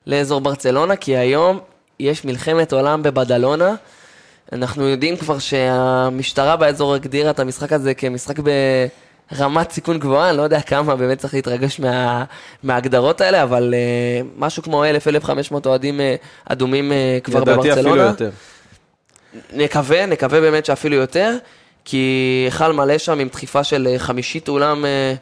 לאזור 0.08 0.42
ברצלונה, 0.42 0.96
כי 0.96 1.18
היום 1.18 1.60
יש 2.00 2.26
מלחמת 2.26 2.74
עולם 2.74 3.04
בבדלונה. 3.04 3.76
אנחנו 4.52 4.88
יודעים 4.88 5.18
כבר 5.18 5.40
שהמשטרה 5.40 6.56
באזור 6.56 6.94
הגדירה 6.94 7.32
את 7.32 7.40
המשחק 7.40 7.74
הזה 7.74 7.94
כמשחק 7.94 8.36
ברמת 8.40 9.72
סיכון 9.72 10.00
גבוהה, 10.00 10.30
אני 10.30 10.38
לא 10.38 10.42
יודע 10.42 10.62
כמה 10.62 10.96
באמת 10.96 11.18
צריך 11.18 11.34
להתרגש 11.34 11.80
מה, 11.80 12.24
מההגדרות 12.64 13.22
האלה, 13.22 13.44
אבל 13.44 13.74
אה, 13.74 14.22
משהו 14.38 14.64
כמו 14.64 14.84
1,000-1,500 14.86 15.66
אוהדים 15.66 16.02
אה, 16.02 16.16
אדומים 16.46 16.92
אה, 16.92 17.18
כבר 17.24 17.40
לדעתי 17.42 17.60
בברצלונה. 17.70 17.80
אפילו 17.80 18.02
יותר. 18.02 18.30
נקווה, 19.54 20.06
נקווה 20.06 20.42
באמת 20.42 20.66
שאפילו 20.66 20.96
יותר, 20.96 21.38
כי 21.86 22.44
היכל 22.46 22.74
מלא 22.74 22.98
שם 22.98 23.20
עם 23.20 23.28
דחיפה 23.28 23.64
של 23.64 23.88
אה, 23.92 24.00
חמישית 24.00 24.50
אולם 24.50 24.86
אה, 24.86 25.14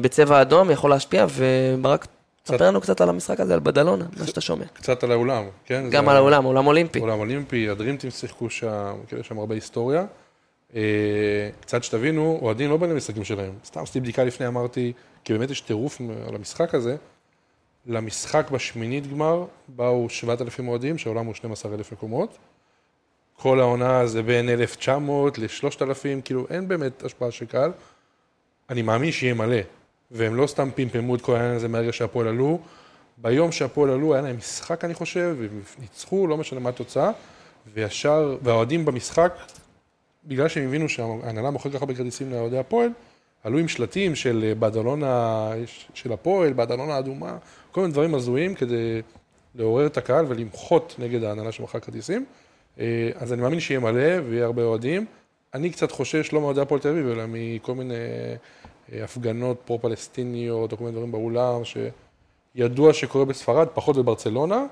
בצבע 0.00 0.42
אדום 0.42 0.70
יכול 0.70 0.90
להשפיע, 0.90 1.26
וברק, 1.30 2.06
תספר 2.42 2.66
לנו 2.66 2.80
קצת 2.80 3.00
על 3.00 3.08
המשחק 3.08 3.40
הזה, 3.40 3.54
על 3.54 3.60
בדלונה, 3.60 4.04
מה 4.18 4.26
שאתה 4.26 4.40
שומע. 4.40 4.64
קצת 4.72 5.04
על 5.04 5.12
האולם, 5.12 5.44
כן? 5.64 5.90
גם 5.90 6.08
על 6.08 6.16
האולם, 6.16 6.44
אולם 6.44 6.66
אולימפי. 6.66 6.98
עולם 6.98 7.18
אולימפי, 7.18 7.68
הדרימטים 7.68 8.10
שיחקו 8.10 8.50
שם, 8.50 8.94
כאילו 9.06 9.20
יש 9.20 9.28
שם 9.28 9.38
הרבה 9.38 9.54
היסטוריה. 9.54 10.04
אה, 10.76 10.80
קצת 11.60 11.84
שתבינו, 11.84 12.38
אוהדים 12.42 12.70
לא 12.70 12.76
באים 12.76 12.92
למשחקים 12.92 13.24
שלהם. 13.24 13.52
סתם 13.64 13.80
עשיתי 13.80 14.00
בדיקה 14.00 14.24
לפני, 14.24 14.46
אמרתי, 14.46 14.92
כי 15.24 15.32
באמת 15.32 15.50
יש 15.50 15.60
טירוף 15.60 16.00
על 16.28 16.34
המשחק 16.34 16.74
הזה. 16.74 16.96
למשחק 17.86 18.50
בשמינית 18.50 19.10
גמר 19.12 19.44
באו 19.68 20.08
7,000 20.08 20.68
אוהדים, 20.68 20.98
שהעולם 20.98 21.26
הוא 21.26 21.34
12,000 21.34 21.92
מקומות. 21.92 22.38
כל 23.36 23.60
העונה 23.60 24.06
זה 24.06 24.22
בין 24.22 24.48
1,900 24.48 25.38
ל-3,000, 25.38 26.22
כאילו 26.24 26.46
אין 26.50 26.68
באמת 26.68 27.04
השפעה 27.04 27.30
של 27.30 27.46
קהל. 27.46 27.72
אני 28.72 28.82
מאמין 28.82 29.12
שיהיה 29.12 29.34
מלא, 29.34 29.56
והם 30.10 30.34
לא 30.34 30.46
סתם 30.46 30.68
פמפמו 30.74 31.14
את 31.14 31.22
כל 31.22 31.34
העניין 31.34 31.54
הזה 31.54 31.68
מהרגע 31.68 31.92
שהפועל 31.92 32.28
עלו. 32.28 32.58
ביום 33.18 33.52
שהפועל 33.52 33.90
עלו 33.90 34.14
היה 34.14 34.22
להם 34.22 34.36
משחק, 34.36 34.84
אני 34.84 34.94
חושב, 34.94 35.36
והם 35.38 35.62
ניצחו, 35.78 36.26
לא 36.26 36.36
משנה 36.36 36.60
מה 36.60 36.68
התוצאה, 36.68 37.10
וישר, 37.74 38.36
והאוהדים 38.42 38.84
במשחק, 38.84 39.34
בגלל 40.24 40.48
שהם 40.48 40.68
הבינו 40.68 40.88
שההנהלה 40.88 41.50
מוכרת 41.50 41.72
ככה 41.72 41.86
בכרטיסים 41.86 42.30
לאוהדי 42.30 42.58
הפועל, 42.58 42.88
עלו 43.44 43.58
עם 43.58 43.68
שלטים 43.68 44.14
של 44.14 44.44
אה, 44.44 44.54
בדלונה 44.54 45.50
של 45.94 46.12
הפועל, 46.12 46.52
בדלונה 46.52 46.94
האדומה, 46.94 47.36
כל 47.72 47.80
מיני 47.80 47.92
דברים 47.92 48.14
הזויים 48.14 48.54
כדי 48.54 49.02
לעורר 49.54 49.86
את 49.86 49.96
הקהל 49.96 50.24
ולמחות 50.28 50.94
נגד 50.98 51.24
ההנהלה 51.24 51.52
שמכרה 51.52 51.80
כרטיסים. 51.80 52.24
אה, 52.80 53.10
אז 53.14 53.32
אני 53.32 53.42
מאמין 53.42 53.60
שיהיה 53.60 53.80
מלא 53.80 54.20
ויהיה 54.28 54.44
הרבה 54.44 54.62
אוהדים. 54.62 55.06
אני 55.54 55.70
קצת 55.70 55.90
חושש, 55.90 56.32
לא 56.32 56.40
מאוהדי 56.40 56.60
הפועל 56.60 56.80
תל 56.80 56.88
אביב, 56.88 57.08
אלא 57.08 57.24
מכל 57.28 57.74
מיני 57.74 57.94
הפגנות 58.92 59.56
פרו-פלסטיניות 59.64 60.72
או 60.72 60.76
כל 60.76 60.84
מיני 60.84 60.96
דברים 60.96 61.12
באולם, 61.12 61.62
שידוע 61.64 62.92
שקורה 62.92 63.24
בספרד, 63.24 63.68
פחות 63.74 63.96
בברצלונה, 63.96 64.64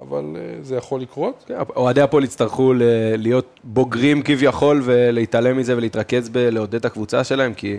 אבל 0.00 0.36
אה, 0.36 0.62
זה 0.62 0.76
יכול 0.76 1.00
לקרות. 1.00 1.44
כן, 1.46 1.54
אוהדי 1.76 2.00
הפועל 2.00 2.24
יצטרכו 2.24 2.72
להיות 3.16 3.60
בוגרים 3.64 4.22
כביכול 4.22 4.82
ולהתעלם 4.84 5.56
מזה 5.56 5.76
ולהתרכז 5.76 6.28
בלעודד 6.28 6.74
את 6.74 6.84
הקבוצה 6.84 7.24
שלהם, 7.24 7.54
כי 7.54 7.78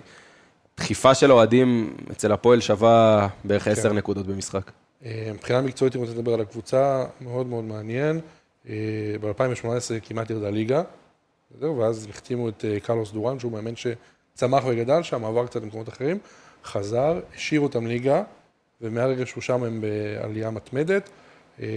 דחיפה 0.78 1.16
של 1.16 1.32
אוהדים 1.32 1.98
אצל 2.12 2.32
הפועל 2.32 2.60
שווה 2.60 3.28
בערך 3.44 3.68
עשר 3.68 3.94
נקודות 3.94 4.28
במשחק. 4.28 4.72
אה, 5.06 5.32
מבחינה 5.34 5.62
מקצועית, 5.62 5.96
אם 5.96 6.02
רוצה 6.02 6.14
לדבר 6.14 6.34
על 6.34 6.42
הקבוצה, 6.42 7.06
מאוד 7.22 7.48
מאוד 7.48 7.64
מעניין. 7.64 8.20
אה, 8.70 8.74
ב-2018 9.22 10.00
כמעט 10.04 10.30
ירדה 10.30 10.50
ליגה? 10.50 10.82
ואז 11.62 12.08
החתימו 12.10 12.50
את 12.50 12.66
קרלוס 12.84 13.12
דורן, 13.12 13.40
שהוא 13.40 13.52
מאמן 13.52 13.76
שצמח 14.38 14.64
וגדל 14.68 15.04
שם, 15.04 15.26
עבר 15.26 15.48
קצת 15.48 15.62
למקומות 15.62 15.90
אחרים, 15.90 16.18
חזר, 16.64 17.20
השאיר 17.36 17.62
אותם 17.62 17.88
ליגה, 17.88 18.24
ומהרגע 18.82 19.26
שהוא 19.26 19.42
שם 19.42 19.64
הם 19.64 19.82
בעלייה 19.82 20.50
מתמדת. 20.52 21.10
אה, 21.62 21.68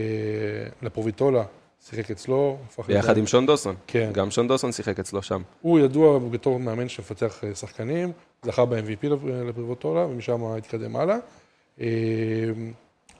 לפרוביטולה 0.82 1.44
שיחק 1.88 2.10
אצלו, 2.10 2.58
ביחד 2.86 3.16
עם 3.16 3.26
שון 3.26 3.46
דוסון. 3.46 3.74
כן. 3.86 4.10
גם 4.12 4.30
שון 4.30 4.48
דוסון 4.48 4.72
שיחק 4.72 4.98
אצלו 4.98 5.22
שם. 5.22 5.42
הוא 5.60 5.78
ידוע 5.78 6.18
בתור 6.18 6.58
מאמן 6.58 6.88
שמפתח 6.88 7.44
אה, 7.44 7.54
שחקנים, 7.54 8.12
זכה 8.44 8.64
ב-MVP 8.64 9.08
לפריבוטולה, 9.48 10.06
ומשם 10.06 10.44
התקדם 10.44 10.96
הלאה. 10.96 11.16
אה, 11.80 11.86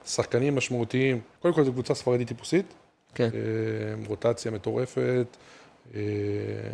שחקנים 0.07 0.57
משמעותיים, 0.57 1.20
קודם 1.43 1.55
כל 1.55 1.64
זו 1.64 1.72
קבוצה 1.72 1.95
ספרדית 1.95 2.28
טיפוסית, 2.28 2.74
כן. 3.14 3.28
אה, 3.34 4.07
רוטציה 4.07 4.51
מטורפת, 4.51 5.36
אה, 5.95 6.01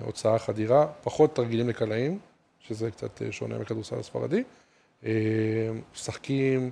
הוצאה 0.01 0.39
חדירה, 0.39 0.87
פחות 1.03 1.37
תרגילים 1.37 1.69
לקלעים, 1.69 2.19
שזה 2.69 2.91
קצת 2.91 3.23
אה, 3.23 3.33
שונה 3.33 3.59
מכדורסל 3.59 3.99
הספרדי. 3.99 4.43
אה, 5.05 5.11
משחקים 5.95 6.71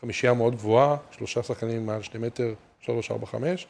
חמישייה 0.00 0.34
מאוד 0.34 0.54
גבוהה, 0.54 0.96
שלושה 1.10 1.42
שחקנים 1.42 1.86
מעל 1.86 2.02
שני 2.02 2.26
מטר, 2.26 2.54
שלוש, 2.80 3.10
ארבע, 3.10 3.26
חמש. 3.26 3.66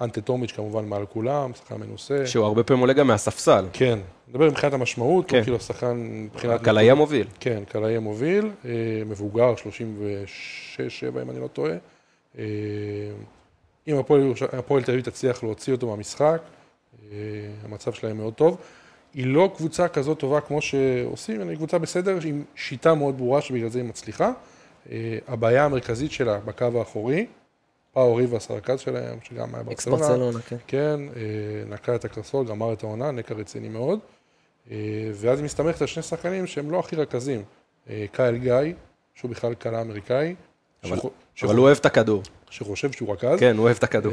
אנטה 0.00 0.20
טומיץ' 0.20 0.52
כמובן 0.52 0.88
מעל 0.88 1.06
כולם, 1.06 1.54
שחקן 1.54 1.74
מנוסה. 1.76 2.26
שהוא 2.26 2.44
הרבה 2.44 2.62
פעמים 2.62 2.80
עולה 2.80 2.92
גם 2.92 3.06
מהספסל. 3.06 3.64
כן, 3.72 3.98
נדבר 4.28 4.50
מבחינת 4.50 4.72
המשמעות, 4.72 5.28
כן. 5.28 5.36
כן. 5.36 5.42
כאילו 5.42 5.56
השחקן 5.56 5.96
מבחינת... 5.96 6.60
הקלעי 6.60 6.90
המוביל. 6.90 7.26
כן, 7.40 7.62
קלעי 7.68 7.96
המוביל, 7.96 8.50
אה, 8.64 8.70
מבוגר, 9.06 9.54
36-7 9.56 11.22
אם 11.22 11.30
אני 11.30 11.40
לא 11.40 11.46
טועה. 11.46 11.72
אה, 12.38 12.44
אם 13.88 13.96
הפועל 14.52 14.82
תל 14.82 14.92
אביב 14.92 15.04
תצליח 15.04 15.42
להוציא 15.42 15.72
אותו 15.72 15.86
מהמשחק, 15.86 16.42
אה, 17.12 17.16
המצב 17.64 17.92
שלהם 17.92 18.16
מאוד 18.16 18.34
טוב. 18.34 18.56
היא 19.14 19.26
לא 19.26 19.50
קבוצה 19.56 19.88
כזאת 19.88 20.18
טובה 20.18 20.40
כמו 20.40 20.62
שעושים, 20.62 21.40
אלא 21.40 21.48
היא 21.50 21.56
קבוצה 21.56 21.78
בסדר 21.78 22.18
עם 22.24 22.44
שיטה 22.54 22.94
מאוד 22.94 23.16
ברורה 23.18 23.40
שבגלל 23.40 23.68
זה 23.68 23.78
היא 23.78 23.88
מצליחה. 23.88 24.32
אה, 24.90 25.18
הבעיה 25.28 25.64
המרכזית 25.64 26.12
שלה 26.12 26.38
בקו 26.44 26.78
האחורי, 26.78 27.26
פאו 27.92 28.14
ריבאס 28.14 28.50
הרכז 28.50 28.80
שלהם, 28.80 29.18
שגם 29.22 29.54
היה 29.54 29.64
אקס 29.72 29.88
ברצלונה. 29.88 30.40
כן. 30.40 30.56
כן, 30.66 31.00
אה, 31.16 31.22
נקע 31.74 31.94
את 31.94 32.04
הקרסול, 32.04 32.46
גמר 32.46 32.72
את 32.72 32.82
העונה, 32.82 33.10
נקע 33.10 33.34
רציני 33.34 33.68
מאוד. 33.68 33.98
אה, 34.70 34.76
ואז 35.14 35.38
היא 35.38 35.44
מסתמכת 35.44 35.80
על 35.80 35.86
שני 35.86 36.02
שחקנים 36.02 36.46
שהם 36.46 36.70
לא 36.70 36.78
הכי 36.78 36.96
רכזים. 36.96 37.42
קייל 38.12 38.36
גיא, 38.36 38.54
שהוא 39.14 39.30
בכלל 39.30 39.54
קלע 39.54 39.80
אמריקאי, 39.80 40.34
אבל- 40.84 40.96
שחו- 40.96 41.10
אבל 41.42 41.56
הוא 41.56 41.64
אוהב 41.64 41.76
את 41.76 41.86
הכדור. 41.86 42.22
שחושב 42.50 42.92
שהוא 42.92 43.12
רכז. 43.12 43.38
כן, 43.40 43.56
הוא 43.56 43.64
אוהב 43.64 43.76
את 43.76 43.84
הכדור. 43.84 44.12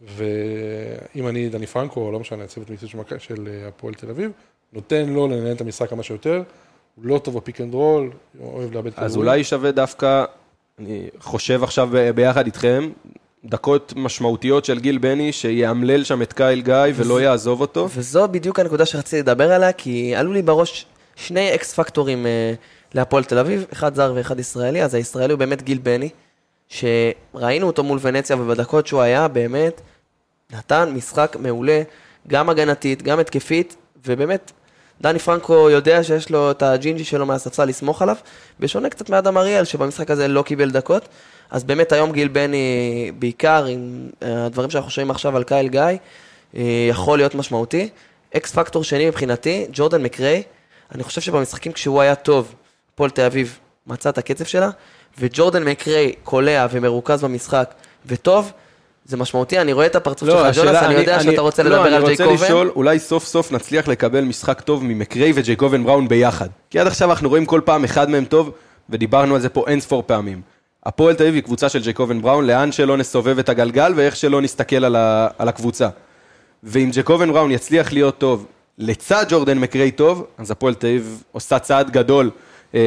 ואם 0.00 1.28
אני 1.28 1.48
דני 1.48 1.66
פרנקו, 1.66 2.00
או 2.00 2.12
לא 2.12 2.20
משנה, 2.20 2.44
הצוות 2.44 2.70
מקצועי 2.70 2.90
של 3.18 3.48
אה, 3.48 3.68
הפועל 3.68 3.94
תל 3.94 4.10
אביב, 4.10 4.30
נותן 4.72 5.08
לו 5.08 5.28
לנהל 5.28 5.52
את 5.52 5.60
המשחק 5.60 5.90
כמה 5.90 6.02
שיותר. 6.02 6.42
הוא 6.96 7.06
לא 7.06 7.18
טוב 7.18 7.36
ב 7.36 7.41
pick 7.41 7.60
and 7.60 7.74
roll, 7.74 8.10
הוא 8.38 8.54
אוהב 8.54 8.72
לאבד 8.72 8.90
אז 8.96 9.16
אולי 9.16 9.44
שווה 9.44 9.70
דווקא, 9.70 10.24
אני 10.78 11.08
חושב 11.20 11.62
עכשיו 11.62 11.88
ב- 11.92 12.10
ביחד 12.10 12.46
איתכם, 12.46 12.90
דקות 13.44 13.92
משמעותיות 13.96 14.64
של 14.64 14.78
גיל 14.78 14.98
בני, 14.98 15.32
שיאמלל 15.32 16.04
שם 16.04 16.22
את 16.22 16.32
קייל 16.32 16.60
גיא 16.60 16.74
ולא 16.94 17.20
יעזוב 17.22 17.60
אותו. 17.60 17.88
וזו 17.94 18.28
בדיוק 18.28 18.60
הנקודה 18.60 18.86
שרציתי 18.86 19.22
לדבר 19.22 19.52
עליה, 19.52 19.72
כי 19.72 20.14
עלו 20.16 20.32
לי 20.32 20.42
בראש 20.42 20.86
שני 21.16 21.54
אקס 21.54 21.74
פקטורים 21.74 22.26
אה, 22.26 22.52
להפועל 22.94 23.24
תל 23.24 23.38
אביב, 23.38 23.64
אחד 23.72 23.94
זר 23.94 24.12
ואחד 24.16 24.38
ישראלי, 24.38 24.82
אז 24.82 24.94
הישראלי 24.94 25.32
הוא 25.32 25.38
באמת 25.38 25.62
גיל 25.62 25.78
בני, 25.78 26.08
שראינו 26.68 27.66
אותו 27.66 27.82
מול 27.82 27.98
ונציה, 28.02 28.36
ובדקות 28.36 28.86
שהוא 28.86 29.00
היה, 29.00 29.28
באמת, 29.28 29.80
נתן 30.52 30.92
משחק 30.94 31.36
מעולה, 31.40 31.82
גם 32.28 32.48
הגנתית, 32.48 33.02
גם 33.02 33.18
התקפית, 33.18 33.76
ובאמת, 34.06 34.52
דני 35.00 35.18
פרנקו 35.18 35.70
יודע 35.70 36.04
שיש 36.04 36.30
לו 36.30 36.50
את 36.50 36.62
הג'ינג'י 36.62 37.04
שלו 37.04 37.26
מהספסל 37.26 37.64
לסמוך 37.64 38.02
עליו, 38.02 38.16
בשונה 38.60 38.88
קצת 38.88 39.10
מאדם 39.10 39.38
אריאל, 39.38 39.64
שבמשחק 39.64 40.10
הזה 40.10 40.28
לא 40.28 40.42
קיבל 40.42 40.70
דקות. 40.70 41.08
אז 41.50 41.64
באמת 41.64 41.92
היום 41.92 42.12
גיל 42.12 42.28
בני, 42.28 43.12
בעיקר 43.18 43.64
עם 43.64 44.08
אה, 44.22 44.46
הדברים 44.46 44.70
שאנחנו 44.70 44.90
שומעים 44.90 45.10
עכשיו 45.10 45.36
על 45.36 45.44
קייל 45.44 45.68
גיא, 45.68 45.80
אה, 46.56 46.86
יכול 46.90 47.18
להיות 47.18 47.34
משמעותי. 47.34 47.88
X 48.36 48.52
factor 48.52 48.84
שני 48.84 49.06
מבחינתי, 49.06 49.66
ג'ורדן 49.72 50.02
מקריי, 50.02 50.42
אני 50.94 51.02
חושב 51.02 51.20
שבמשחקים 51.20 51.72
כשהוא 51.72 52.00
היה 52.00 52.14
טוב, 52.14 52.54
הפועל 52.94 53.10
תל 53.10 53.22
אביב 53.22 53.58
מצא 53.86 54.08
את 54.08 54.18
הקצב 54.18 54.44
שלה, 54.44 54.70
וג'ורדן 55.18 55.64
מקריי 55.64 56.12
קולע 56.24 56.66
ומרוכז 56.70 57.24
במשחק 57.24 57.74
וטוב, 58.06 58.52
זה 59.10 59.16
משמעותי, 59.16 59.60
אני 59.60 59.72
רואה 59.72 59.86
את 59.86 59.96
הפרצוף 59.96 60.28
שלך, 60.28 60.56
ג'ונס, 60.56 60.82
אני 60.82 60.94
יודע 60.94 61.20
שאתה 61.20 61.40
רוצה 61.40 61.62
לדבר 61.62 61.80
על 61.80 61.90
לא, 61.90 61.96
אני 61.96 62.06
ג'ייקובן. 62.06 62.30
רוצה 62.30 62.44
לשאול, 62.44 62.72
אולי 62.76 62.98
סוף 62.98 63.24
סוף 63.24 63.52
נצליח 63.52 63.88
לקבל 63.88 64.20
משחק 64.20 64.60
טוב 64.60 64.84
ממקריי 64.84 65.32
וג'ייקובן 65.34 65.84
בראון 65.84 66.08
ביחד. 66.08 66.48
כי 66.70 66.78
עד 66.78 66.86
עכשיו 66.86 67.10
אנחנו 67.10 67.28
רואים 67.28 67.46
כל 67.46 67.60
פעם 67.64 67.84
אחד 67.84 68.10
מהם 68.10 68.24
טוב, 68.24 68.50
ודיברנו 68.90 69.34
על 69.34 69.40
זה 69.40 69.48
פה 69.48 69.64
אין 69.66 69.80
ספור 69.80 70.02
פעמים. 70.06 70.40
הפועל 70.86 71.14
תל 71.14 71.22
אביב 71.22 71.34
היא 71.34 71.42
קבוצה 71.42 71.68
של 71.68 71.82
ג'ייקובן 71.82 72.22
בראון, 72.22 72.46
לאן 72.46 72.72
שלא 72.72 72.96
נסובב 72.96 73.38
את 73.38 73.48
הגלגל 73.48 73.92
ואיך 73.96 74.16
שלא 74.16 74.40
נסתכל 74.42 74.84
על, 74.84 74.96
ה, 74.96 75.28
על 75.38 75.48
הקבוצה. 75.48 75.88
ואם 76.62 76.88
ג'ייקובן 76.92 77.32
בראון 77.32 77.50
יצליח 77.50 77.92
להיות 77.92 78.18
טוב 78.18 78.46
לצד 78.78 79.24
ג'ורדן 79.28 79.58
מקריי 79.58 79.90
טוב, 79.90 80.26
אז 80.38 80.50
הפועל 80.50 80.74
תל 80.74 80.86
אביב 80.86 81.22
עושה 81.32 81.58
צעד 81.58 81.90
גדול 81.90 82.30
אה, 82.74 82.80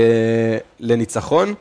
לניצחון. 0.80 1.54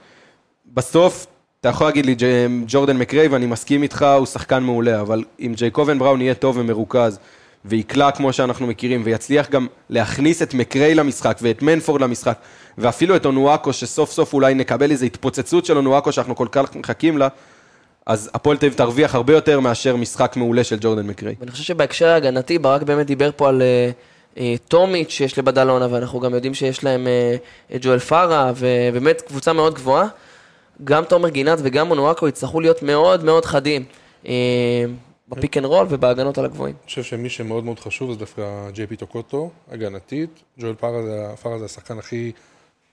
בסוף, 0.74 1.26
אתה 1.62 1.68
יכול 1.68 1.86
להגיד 1.86 2.06
לי 2.06 2.14
ג'- 2.14 2.64
ג'ורדן 2.66 2.96
מקריי, 2.96 3.28
ואני 3.28 3.46
מסכים 3.46 3.82
איתך, 3.82 4.06
הוא 4.18 4.26
שחקן 4.26 4.62
מעולה, 4.62 5.00
אבל 5.00 5.24
אם 5.40 5.52
ג'ייקובן 5.56 5.98
בראון 5.98 6.20
יהיה 6.20 6.34
טוב 6.34 6.56
ומרוכז, 6.56 7.18
ויקלע 7.64 8.10
כמו 8.10 8.32
שאנחנו 8.32 8.66
מכירים, 8.66 9.02
ויצליח 9.04 9.50
גם 9.50 9.66
להכניס 9.90 10.42
את 10.42 10.54
מקריי 10.54 10.94
למשחק, 10.94 11.38
ואת 11.42 11.62
מנפורד 11.62 12.00
למשחק, 12.00 12.38
ואפילו 12.78 13.16
את 13.16 13.26
אונואקו, 13.26 13.72
שסוף 13.72 14.12
סוף 14.12 14.34
אולי 14.34 14.54
נקבל 14.54 14.90
איזו 14.90 15.06
התפוצצות 15.06 15.64
של 15.64 15.76
אונואקו 15.76 16.12
שאנחנו 16.12 16.36
כל 16.36 16.46
כך 16.52 16.76
מחכים 16.76 17.18
לה, 17.18 17.28
אז 18.06 18.30
הפועל 18.34 18.56
תל 18.56 18.66
אביב 18.66 18.78
תרוויח 18.78 19.14
הרבה 19.14 19.32
יותר 19.32 19.60
מאשר 19.60 19.96
משחק 19.96 20.36
מעולה 20.36 20.64
של 20.64 20.76
ג'ורדן 20.80 21.06
מקריי. 21.06 21.34
ואני 21.40 21.50
חושב 21.50 21.64
שבהקשר 21.64 22.08
ההגנתי, 22.08 22.58
ברק 22.58 22.82
באמת 22.82 23.06
דיבר 23.06 23.30
פה 23.36 23.48
על 23.48 23.62
אה, 23.62 23.90
אה, 24.38 24.54
טומיץ' 24.68 25.10
שיש 25.10 25.38
לבדלונה, 25.38 25.86
ואנחנו 25.90 26.20
גם 26.20 26.34
יודעים 26.34 26.54
שיש 26.54 26.84
להם 26.84 27.06
אה, 27.06 27.36
את 27.74 27.80
ג'ואל 27.84 27.98
פארה, 27.98 28.52
ובאמת 28.56 29.20
קבוצה 29.20 29.52
מאוד 29.52 29.74
גבוהה. 29.74 30.06
גם 30.84 31.04
תומר 31.04 31.28
גינת 31.28 31.58
וגם 31.62 31.88
אונואקו 31.88 32.28
יצטרכו 32.28 32.60
להיות 32.60 32.82
מאוד 32.82 33.24
מאוד 33.24 33.44
חדים 33.44 33.84
אה, 34.26 34.84
ב 35.28 35.34
pick 35.34 35.56
and 35.56 35.64
roll 35.64 35.86
ובהגנות 35.90 36.38
על 36.38 36.44
הגבוהים. 36.44 36.74
אני 36.80 36.86
חושב 36.86 37.02
שמי 37.02 37.28
שמאוד 37.28 37.64
מאוד 37.64 37.78
חשוב 37.78 38.12
זה 38.12 38.18
דווקא 38.18 38.70
ג'יי 38.70 38.86
פי 38.86 38.96
טוקוטו, 38.96 39.50
הגנתית. 39.68 40.42
ג'ואל 40.58 40.74
פארה 40.74 41.58
זה, 41.58 41.64
השחקן 41.64 41.98
הכי, 41.98 42.32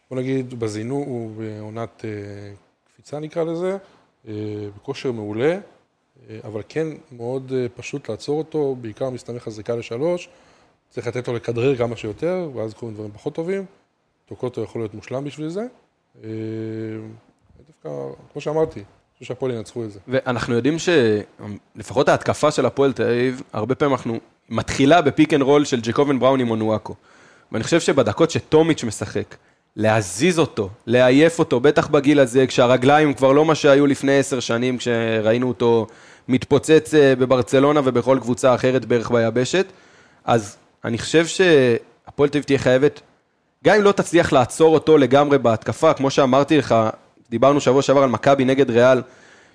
בוא 0.09 0.17
נגיד, 0.17 0.59
בזינוק, 0.59 1.07
הוא 1.07 1.31
בעונת 1.37 2.05
אה, 2.05 2.09
קפיצה 2.93 3.19
נקרא 3.19 3.43
לזה, 3.43 3.77
אה, 4.27 4.33
בכושר 4.75 5.11
מעולה, 5.11 5.57
אבל 6.43 6.61
כן 6.69 6.87
מאוד 7.11 7.51
פשוט 7.75 8.09
לעצור 8.09 8.37
אותו, 8.37 8.75
בעיקר 8.81 9.09
מסתמך 9.09 9.47
על 9.47 9.53
זריקה 9.53 9.75
לשלוש, 9.75 10.29
צריך 10.89 11.07
לתת 11.07 11.27
לו 11.27 11.33
לכדרר 11.33 11.75
כמה 11.75 11.95
שיותר, 11.95 12.49
ואז 12.55 12.73
קורים 12.73 12.95
דברים 12.95 13.11
פחות 13.11 13.35
טובים. 13.35 13.65
טוקוטו 14.25 14.63
יכול 14.63 14.81
להיות 14.81 14.93
מושלם 14.93 15.23
בשביל 15.23 15.49
זה. 15.49 15.65
דווקא, 17.67 17.89
כמו 18.31 18.41
שאמרתי, 18.41 18.79
אני 18.79 18.85
חושב 19.13 19.25
שהפועל 19.25 19.51
ינצחו 19.51 19.83
את 19.83 19.91
זה. 19.91 19.99
ואנחנו 20.07 20.55
יודעים 20.55 20.75
שלפחות 20.79 22.09
ההתקפה 22.09 22.51
של 22.51 22.65
הפועל 22.65 22.93
תל 22.93 23.03
אביב, 23.03 23.41
הרבה 23.53 23.75
פעמים 23.75 23.95
אנחנו 23.95 24.19
מתחילה 24.49 25.01
ב 25.01 25.08
pick 25.08 25.33
and 25.33 25.41
roll 25.41 25.65
של 25.65 25.79
ג'קובן 25.81 26.19
בראון 26.19 26.39
עם 26.39 26.49
אונואקו. 26.49 26.95
ואני 27.51 27.63
חושב 27.63 27.79
שבדקות 27.79 28.31
שטומיץ' 28.31 28.83
משחק, 28.83 29.35
להזיז 29.75 30.39
אותו, 30.39 30.69
לעייף 30.87 31.39
אותו, 31.39 31.59
בטח 31.59 31.87
בגיל 31.87 32.19
הזה, 32.19 32.47
כשהרגליים 32.47 33.13
כבר 33.13 33.31
לא 33.31 33.45
מה 33.45 33.55
שהיו 33.55 33.87
לפני 33.87 34.19
עשר 34.19 34.39
שנים, 34.39 34.77
כשראינו 34.77 35.47
אותו 35.47 35.87
מתפוצץ 36.27 36.93
אה, 36.93 37.15
בברצלונה 37.15 37.81
ובכל 37.83 38.17
קבוצה 38.21 38.55
אחרת 38.55 38.85
בערך 38.85 39.11
ביבשת, 39.11 39.65
אז 40.25 40.57
אני 40.85 40.97
חושב 40.97 41.25
שהפועל 41.27 42.29
תל 42.29 42.37
אביב 42.37 42.43
תהיה 42.43 42.59
חייבת, 42.59 43.01
גם 43.63 43.75
אם 43.75 43.81
לא 43.81 43.91
תצליח 43.91 44.33
לעצור 44.33 44.73
אותו 44.73 44.97
לגמרי 44.97 45.37
בהתקפה, 45.37 45.93
כמו 45.93 46.11
שאמרתי 46.11 46.57
לך, 46.57 46.75
דיברנו 47.29 47.61
שבוע 47.61 47.81
שעבר 47.81 48.03
על 48.03 48.09
מכבי 48.09 48.45
נגד 48.45 48.69
ריאל, 48.69 49.01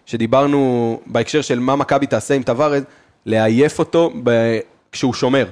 שדיברנו 0.06 1.00
בהקשר 1.06 1.42
של 1.42 1.58
מה 1.58 1.76
מכבי 1.76 2.06
תעשה 2.06 2.34
עם 2.34 2.42
טבארס, 2.42 2.82
לעייף 3.26 3.78
אותו 3.78 4.12
ב... 4.24 4.58
כשהוא 4.92 5.14
שומר. 5.14 5.46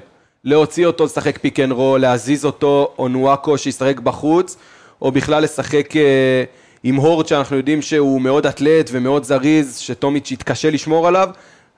להוציא 0.44 0.86
אותו 0.86 1.04
לשחק 1.04 1.38
pick 1.38 1.60
and 1.60 1.72
roll, 1.72 2.00
להזיז 2.00 2.44
אותו, 2.44 2.94
אונואקו 2.98 3.58
שישחק 3.58 4.00
בחוץ, 4.00 4.56
או 5.02 5.12
בכלל 5.12 5.42
לשחק 5.42 5.96
אה, 5.96 6.44
עם 6.82 6.96
הורד 6.96 7.26
שאנחנו 7.26 7.56
יודעים 7.56 7.82
שהוא 7.82 8.20
מאוד 8.20 8.46
אתלט 8.46 8.90
ומאוד 8.92 9.24
זריז, 9.24 9.78
שטומיץ' 9.78 10.30
יתקשה 10.30 10.70
לשמור 10.70 11.08
עליו. 11.08 11.28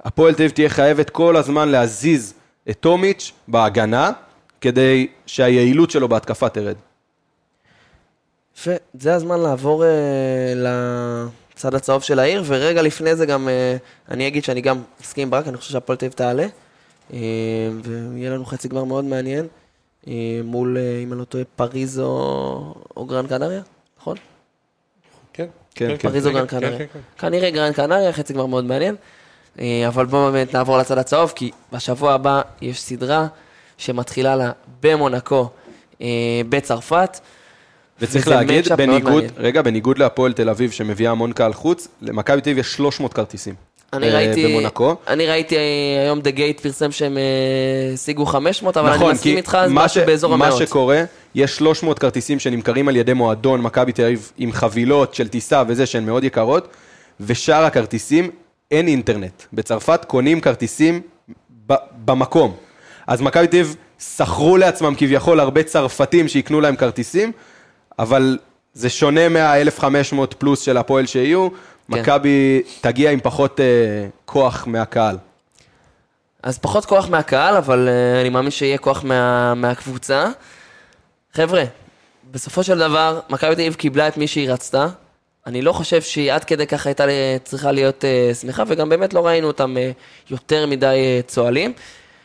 הפועל 0.05 0.34
תל 0.34 0.42
אביב 0.42 0.51
תהיה 0.51 0.68
חייבת 0.68 1.11
כל 1.11 1.36
הזמן 1.36 1.68
להזיז 1.68 2.34
את 2.70 2.76
טומיץ' 2.80 3.32
בהגנה, 3.49 4.11
כדי 4.61 5.07
שהיעילות 5.26 5.90
שלו 5.90 6.09
בהתקפה 6.09 6.49
תרד. 6.49 6.76
יפה, 8.57 8.70
זה 8.94 9.14
הזמן 9.14 9.40
לעבור 9.40 9.84
אה, 9.84 9.90
לצד 11.55 11.74
הצהוב 11.74 12.02
של 12.02 12.18
העיר, 12.18 12.42
ורגע 12.46 12.82
לפני 12.82 13.16
זה 13.16 13.26
גם, 13.26 13.48
אה, 13.48 13.76
אני 14.11 14.28
אגיד 14.28 14.44
שאני 14.44 14.61
גם 14.61 14.82
מסכים 15.00 15.22
עם 15.22 15.30
ברק, 15.30 15.48
אני 15.48 15.57
חושב 15.57 15.72
שהפועל 15.72 15.98
תל 15.98 16.05
אביב 16.05 16.16
תעלה, 16.16 16.46
אה, 17.12 17.18
ויהיה 17.82 18.30
לנו 18.30 18.44
חצי 18.44 18.68
גמר 18.68 18.84
מאוד 18.84 19.05
מעניין, 19.05 19.46
אה, 20.09 20.40
מול, 20.44 20.78
אה, 20.78 21.00
אם 21.02 21.12
אני 21.12 21.20
לא 21.20 21.24
טועה, 21.24 21.44
פריז 21.57 22.00
או, 22.00 22.74
או 22.96 23.05
גרן 23.05 23.26
קנריה, 23.26 23.62
נכון? 24.00 24.16
כן, 25.32 25.46
כן, 25.74 25.96
כן. 25.98 26.09
פריז 26.09 26.26
או 26.26 26.32
גרן 26.32 26.46
כן, 26.46 26.61
קנריה. 26.61 26.78
כן, 26.78 26.86
כן. 26.92 27.00
כנראה 27.18 27.50
גרן 27.50 27.72
קנריה, 27.72 28.12
חצי 28.12 28.32
גמר 28.32 28.46
מאוד 28.46 28.64
מעניין. 28.64 28.96
אה, 29.59 29.84
אבל 29.88 30.07
בואו 30.07 30.32
באמת 30.32 30.55
נעבור 30.55 30.78
לצד 30.78 30.98
הצהוב, 30.98 31.32
כי 31.36 31.50
בשבוע 31.72 32.12
הבא 32.12 32.42
יש 32.61 32.82
סדרה 32.82 33.26
שמתחילה 33.78 34.36
לה 34.36 34.52
במונקו, 34.82 35.48
אה, 36.00 36.07
בצרפת. 36.48 37.18
וצריך 38.01 38.28
להגיד, 38.28 38.68
בניגוד. 38.76 39.24
רגע, 39.36 39.62
בניגוד 39.62 39.99
להפועל 39.99 40.32
תל 40.32 40.49
אביב 40.49 40.70
שמביאה 40.70 41.11
המון 41.11 41.32
קהל 41.32 41.53
חוץ, 41.53 41.88
למכבי 42.03 42.40
תל 42.40 42.51
אביב 42.51 42.59
יש 42.59 42.72
300 42.72 43.12
כרטיסים. 43.14 43.55
אני 43.92 44.09
אה, 44.09 44.14
ראיתי, 44.14 44.47
במונקו. 44.47 44.97
אני 45.09 45.26
ראיתי 45.26 45.57
אה, 45.57 45.61
היום 46.05 46.20
דה 46.20 46.30
גייט 46.30 46.61
פרסם 46.61 46.92
שהם 46.92 47.18
אה, 47.18 47.22
השיגו 47.95 48.26
500, 48.26 48.76
אבל 48.76 48.88
אני 48.88 48.97
נכון, 48.97 49.12
מסכים 49.12 49.32
כי 49.32 49.36
איתך, 49.36 49.59
אז 49.61 49.70
מה 49.72 49.84
משהו 49.84 50.01
ש- 50.03 50.05
באזור 50.07 50.36
מה 50.36 50.47
המאות. 50.47 50.61
שקורה, 50.66 51.05
יש 51.34 51.57
300 51.57 51.99
כרטיסים 51.99 52.38
שנמכרים 52.38 52.88
על 52.88 52.97
ידי 52.97 53.12
מועדון 53.12 53.61
מכבי 53.61 53.92
תל 53.92 54.03
אביב 54.03 54.32
עם 54.38 54.53
חבילות 54.53 55.14
של 55.14 55.28
טיסה 55.28 55.62
וזה 55.68 55.86
שהן 55.86 56.07
מאוד 56.07 56.24
יקרות, 56.24 56.68
ושאר 57.20 57.64
הכרטיסים 57.64 58.30
אין 58.70 58.88
אינטרנט. 58.88 59.42
בצרפת 59.53 60.05
קונים 60.05 60.40
כרטיסים 60.40 61.01
ב- 61.66 61.74
במקום. 62.05 62.57
אז 63.07 63.20
מכבי 63.20 63.47
תל 63.47 63.57
אביב 63.57 63.76
שכרו 64.16 64.57
לעצמם 64.57 64.95
כביכול 64.99 65.40
הרבה 65.40 65.62
צרפתים 65.62 66.28
שיקנו 66.28 66.61
להם 66.61 66.76
כרטיסים, 66.76 67.32
אבל 67.99 68.38
זה 68.74 68.90
שונה 68.90 69.28
מה-1500 69.28 70.34
פלוס 70.38 70.61
של 70.61 70.76
הפועל 70.76 71.07
שיהיו. 71.07 71.49
כן. 71.51 71.57
מכבי 72.01 72.62
תגיע 72.80 73.11
עם 73.11 73.20
פחות 73.20 73.61
אה, 73.61 73.66
כוח 74.24 74.66
מהקהל. 74.66 75.16
אז 76.42 76.59
פחות 76.59 76.84
כוח 76.84 77.09
מהקהל, 77.09 77.57
אבל 77.57 77.88
אה, 77.88 78.20
אני 78.20 78.28
מאמין 78.28 78.51
שיהיה 78.51 78.78
כוח 78.78 79.05
מה, 79.05 79.55
מהקבוצה. 79.55 80.28
חבר'ה, 81.32 81.64
בסופו 82.32 82.62
של 82.62 82.78
דבר, 82.78 83.20
מכבי 83.30 83.55
תל 83.55 83.61
אביב 83.61 83.74
קיבלה 83.74 84.09
את 84.09 84.16
מי 84.16 84.26
שהיא 84.26 84.51
רצתה. 84.51 84.86
אני 85.47 85.62
לא 85.62 85.72
חושב 85.72 86.03
שהיא 86.03 86.32
עד 86.32 86.45
כדי 86.45 86.66
כך 86.66 86.86
הייתה 86.86 87.05
צריכה 87.45 87.72
להיות 87.72 88.05
אה, 88.05 88.34
שמחה, 88.34 88.62
וגם 88.66 88.88
באמת 88.88 89.14
לא 89.14 89.26
ראינו 89.26 89.47
אותם 89.47 89.76
אה, 89.76 89.90
יותר 90.30 90.66
מדי 90.66 90.86
אה, 90.86 91.20
צוהלים. 91.26 91.72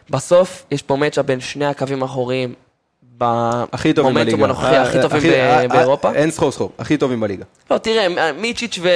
בסוף, 0.09 0.65
יש 0.71 0.81
פה 0.81 0.95
מצ'אפ 0.95 1.25
בין 1.25 1.39
שני 1.39 1.65
הקווים 1.65 2.03
האחוריים. 2.03 2.53
הכי 3.21 3.93
טובים 3.93 4.13
בליגה. 4.13 4.37
במומנטום 4.37 4.43
הנוכחי, 4.43 4.77
אה, 4.77 4.81
הכי 4.81 5.01
טובים 5.01 5.17
הכי- 5.17 5.29
ב- 5.29 5.33
אה, 5.33 5.61
אה, 5.61 5.67
באירופה. 5.67 6.13
אין 6.13 6.31
סחור 6.31 6.51
סחור, 6.51 6.71
הכי 6.79 6.97
טובים 6.97 7.19
בליגה. 7.19 7.43
לא, 7.71 7.77
תראה, 7.77 8.31
מיצ'יץ' 8.33 8.79
ו... 8.81 8.89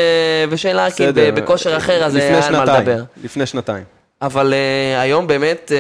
ושיין 0.50 0.76
לארקין 0.76 1.10
בסדר. 1.10 1.32
ב- 1.32 1.36
בכושר 1.40 1.78
אחר, 1.78 2.04
אז 2.04 2.16
על 2.16 2.56
מה 2.56 2.80
לדבר. 2.80 3.04
לפני 3.24 3.46
שנתיים. 3.46 3.84
אבל 4.22 4.54
היום 5.02 5.28
באמת 5.28 5.72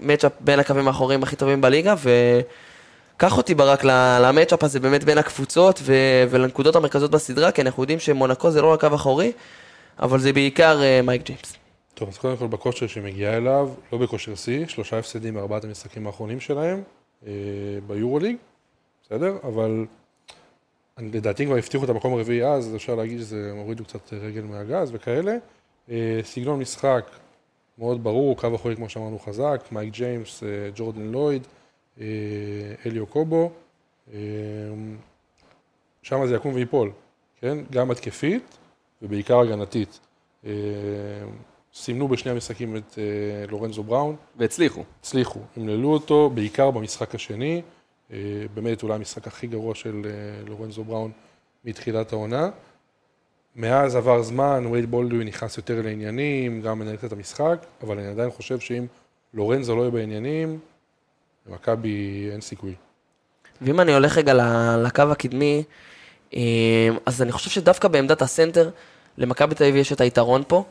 מצ'אפ 0.00 0.32
בין 0.40 0.58
הקווים 0.60 0.88
האחוריים 0.88 1.22
הכי 1.22 1.36
טובים 1.36 1.60
בליגה, 1.60 1.94
וקח 3.16 3.36
אותי 3.36 3.54
ברק 3.54 3.84
ל- 3.84 4.18
למצ'אפ 4.22 4.64
הזה 4.64 4.80
באמת 4.80 5.04
בין 5.04 5.18
הקבוצות 5.18 5.80
ו- 5.82 5.94
ולנקודות 6.30 6.76
המרכזיות 6.76 7.10
בסדרה, 7.10 7.50
כי 7.50 7.62
אנחנו 7.62 7.82
יודעים 7.82 7.98
שמונקו 8.00 8.50
זה 8.50 8.62
לא 8.62 8.72
רק 8.72 8.84
קו 8.84 8.94
אחורי, 8.94 9.32
אבל 10.02 10.18
זה 10.20 10.32
בעיקר 10.32 10.80
מייק 11.04 11.22
ג'יימס. 11.24 11.52
טוב, 11.94 12.08
אז 12.08 12.18
קודם 12.18 12.36
כל 12.36 12.46
בכושר 12.46 12.86
שהיא 12.86 13.04
מגיעה 13.04 13.36
אליו, 13.36 13.68
לא 13.92 13.98
בכושר 13.98 14.34
שיא, 14.34 14.66
שלושה 14.68 14.98
הפסדים 14.98 15.34
בארבעת 15.34 15.64
המשחקים 15.64 16.06
האחרונים 16.06 16.40
שלהם 16.40 16.76
אה, 16.76 17.03
ביורוליג, 17.86 18.36
בסדר? 19.02 19.36
אבל 19.42 19.86
לדעתי 20.98 21.46
כבר 21.46 21.56
הבטיחו 21.56 21.84
את 21.84 21.88
המקום 21.88 22.14
הרביעי 22.14 22.46
אז, 22.46 22.68
אז 22.68 22.76
אפשר 22.76 22.94
להגיד 22.94 23.18
שזה 23.18 23.52
הורידו 23.52 23.84
קצת 23.84 24.12
רגל 24.12 24.42
מהגז 24.42 24.90
וכאלה. 24.92 25.36
אה, 25.90 26.20
סגנון 26.22 26.60
משחק 26.60 27.10
מאוד 27.78 28.04
ברור, 28.04 28.36
קו 28.36 28.54
אחורי 28.54 28.76
כמו 28.76 28.88
שאמרנו 28.88 29.18
חזק, 29.18 29.64
מייק 29.72 29.92
ג'יימס, 29.92 30.42
אה, 30.42 30.48
ג'ורדן 30.74 31.02
לויד, 31.02 31.46
אה, 32.00 32.06
אליו 32.86 33.06
קובו. 33.06 33.50
אה, 34.12 34.18
שם 36.02 36.26
זה 36.26 36.34
יקום 36.34 36.54
ויפול, 36.54 36.90
כן? 37.40 37.58
גם 37.70 37.90
התקפית 37.90 38.58
ובעיקר 39.02 39.40
הגנתית. 39.40 40.00
סימנו 41.74 42.08
בשני 42.08 42.32
המשחקים 42.32 42.76
את 42.76 42.98
אה, 42.98 43.46
לורנזו 43.50 43.82
בראון, 43.82 44.16
והצליחו. 44.36 44.84
הצליחו, 45.00 45.40
המללו 45.56 45.92
אותו, 45.92 46.30
בעיקר 46.34 46.70
במשחק 46.70 47.14
השני, 47.14 47.62
אה, 48.12 48.18
באמת 48.54 48.82
אולי 48.82 48.94
המשחק 48.94 49.26
הכי 49.26 49.46
גרוע 49.46 49.74
של 49.74 50.02
אה, 50.04 50.44
לורנזו 50.46 50.84
בראון 50.84 51.10
מתחילת 51.64 52.12
העונה. 52.12 52.50
מאז 53.56 53.96
עבר 53.96 54.22
זמן, 54.22 54.66
וייד 54.70 54.90
בולדווין 54.90 55.28
נכנס 55.28 55.56
יותר 55.56 55.82
לעניינים, 55.82 56.60
גם 56.60 56.78
מנהל 56.78 56.96
את 57.04 57.12
המשחק, 57.12 57.66
אבל 57.82 57.98
אני 57.98 58.08
עדיין 58.08 58.30
חושב 58.30 58.60
שאם 58.60 58.86
לורנזו 59.34 59.76
לא 59.76 59.80
יהיה 59.80 59.90
בעניינים, 59.90 60.58
למכבי 61.46 62.28
אין 62.32 62.40
סיכוי. 62.40 62.74
ואם 63.62 63.80
אני 63.80 63.94
הולך 63.94 64.18
רגע 64.18 64.34
לקו 64.76 65.02
הקדמי, 65.02 65.62
אז 67.06 67.22
אני 67.22 67.32
חושב 67.32 67.50
שדווקא 67.50 67.88
בעמדת 67.88 68.22
הסנטר, 68.22 68.70
למכבי 69.18 69.54
תל 69.54 69.64
אביב 69.64 69.76
יש 69.76 69.92
את 69.92 70.00
היתרון 70.00 70.42
פה. 70.48 70.64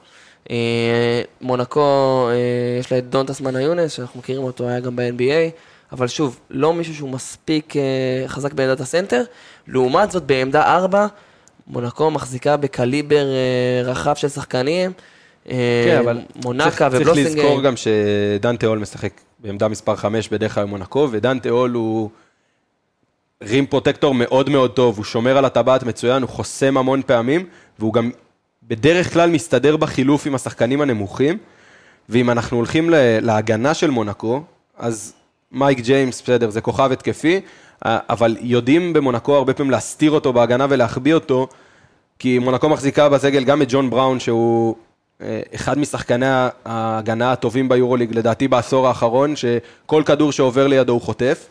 אה, 0.52 1.22
מונקו, 1.42 2.28
אה, 2.32 2.80
יש 2.80 2.92
לה 2.92 2.98
את 2.98 3.10
דונטס 3.10 3.42
מנה 3.42 3.62
יונס, 3.62 3.92
שאנחנו 3.92 4.20
מכירים 4.20 4.44
אותו, 4.44 4.70
היה 4.70 4.80
גם 4.80 4.96
ב-NBA, 4.96 5.52
אבל 5.92 6.08
שוב, 6.08 6.40
לא 6.50 6.74
מישהו 6.74 6.96
שהוא 6.96 7.10
מספיק 7.10 7.78
אה, 7.78 8.24
חזק 8.28 8.54
בעמדת 8.54 8.80
הסנטר. 8.80 9.24
לעומת 9.68 10.12
זאת, 10.12 10.24
בעמדה 10.24 10.76
4, 10.76 11.08
מונקו 11.68 12.12
מחזיקה 12.12 12.58
בקליבר 12.58 13.26
רחב 13.84 14.16
של 14.16 14.30
שחקנים. 14.30 14.92
כן, 15.46 16.00
אבל 16.04 16.20
מונקה 16.44 16.64
צריך, 16.64 16.76
צריך 16.78 17.02
ובלוסינגר. 17.02 17.44
לזכור 17.44 17.62
גם 17.62 17.74
שדנטה 17.78 18.68
אול 18.68 18.80
משחק 18.80 19.12
בעמדה 19.40 19.68
מספר 19.68 19.96
5 19.96 20.30
בדרך 20.30 20.54
כלל 20.54 20.64
במונקו, 20.64 21.08
ודנטה 21.12 21.50
אול 21.50 21.72
הוא 21.72 22.10
רים 23.44 23.66
פרוטקטור 23.66 24.14
מאוד 24.14 24.50
מאוד 24.50 24.72
טוב, 24.72 24.98
הוא 24.98 25.06
שומר 25.06 25.38
על 25.38 25.46
הטבעת 25.46 25.84
מצוין, 25.84 26.22
הוא 26.22 26.30
חוסם 26.30 26.78
המון 26.78 27.02
פעמים, 27.06 27.46
והוא 27.80 27.94
גם 27.94 28.12
בדרך 28.68 29.14
כלל 29.14 29.30
מסתדר 29.30 29.78
בחילוף 29.78 30.28
עם 30.28 30.36
השחקנים 30.36 30.82
הנמוכים, 30.82 31.38
ואם 32.10 32.30
אנחנו 32.30 32.58
הולכים 32.58 32.90
להגנה 33.22 33.74
של 33.74 33.90
מונקו, 33.90 34.44
אז 34.78 35.14
מייק 35.52 35.80
ג'יימס, 35.80 36.22
בסדר, 36.22 36.50
זה 36.50 36.62
כוכב 36.62 36.92
התקפי, 36.92 37.42
אבל 37.86 38.38
יודעים 38.42 38.94
במונקו 38.94 39.36
הרבה 39.36 39.54
פעמים 39.54 39.72
להסתיר 39.72 40.12
אותו 40.12 40.34
בהגנה 40.34 40.68
ולהחביא 40.70 41.14
אותו, 41.14 41.48
כי 42.20 42.40
מונקו 42.40 42.70
מחזיקה 42.70 43.10
בסגל 43.10 43.44
גם 43.44 43.62
את 43.62 43.68
ג'ון 43.70 43.90
בראון, 43.90 44.20
שהוא 44.20 44.76
אה, 45.22 45.42
אחד 45.56 45.78
משחקני 45.78 46.26
ההגנה 46.66 47.32
הטובים 47.32 47.70
ביורוליג, 47.70 48.18
לדעתי 48.18 48.48
בעשור 48.48 48.88
האחרון, 48.88 49.34
שכל 49.36 50.04
כדור 50.06 50.32
שעובר 50.32 50.68
לידו 50.68 50.94
הוא 50.94 51.02
חוטף. 51.02 51.48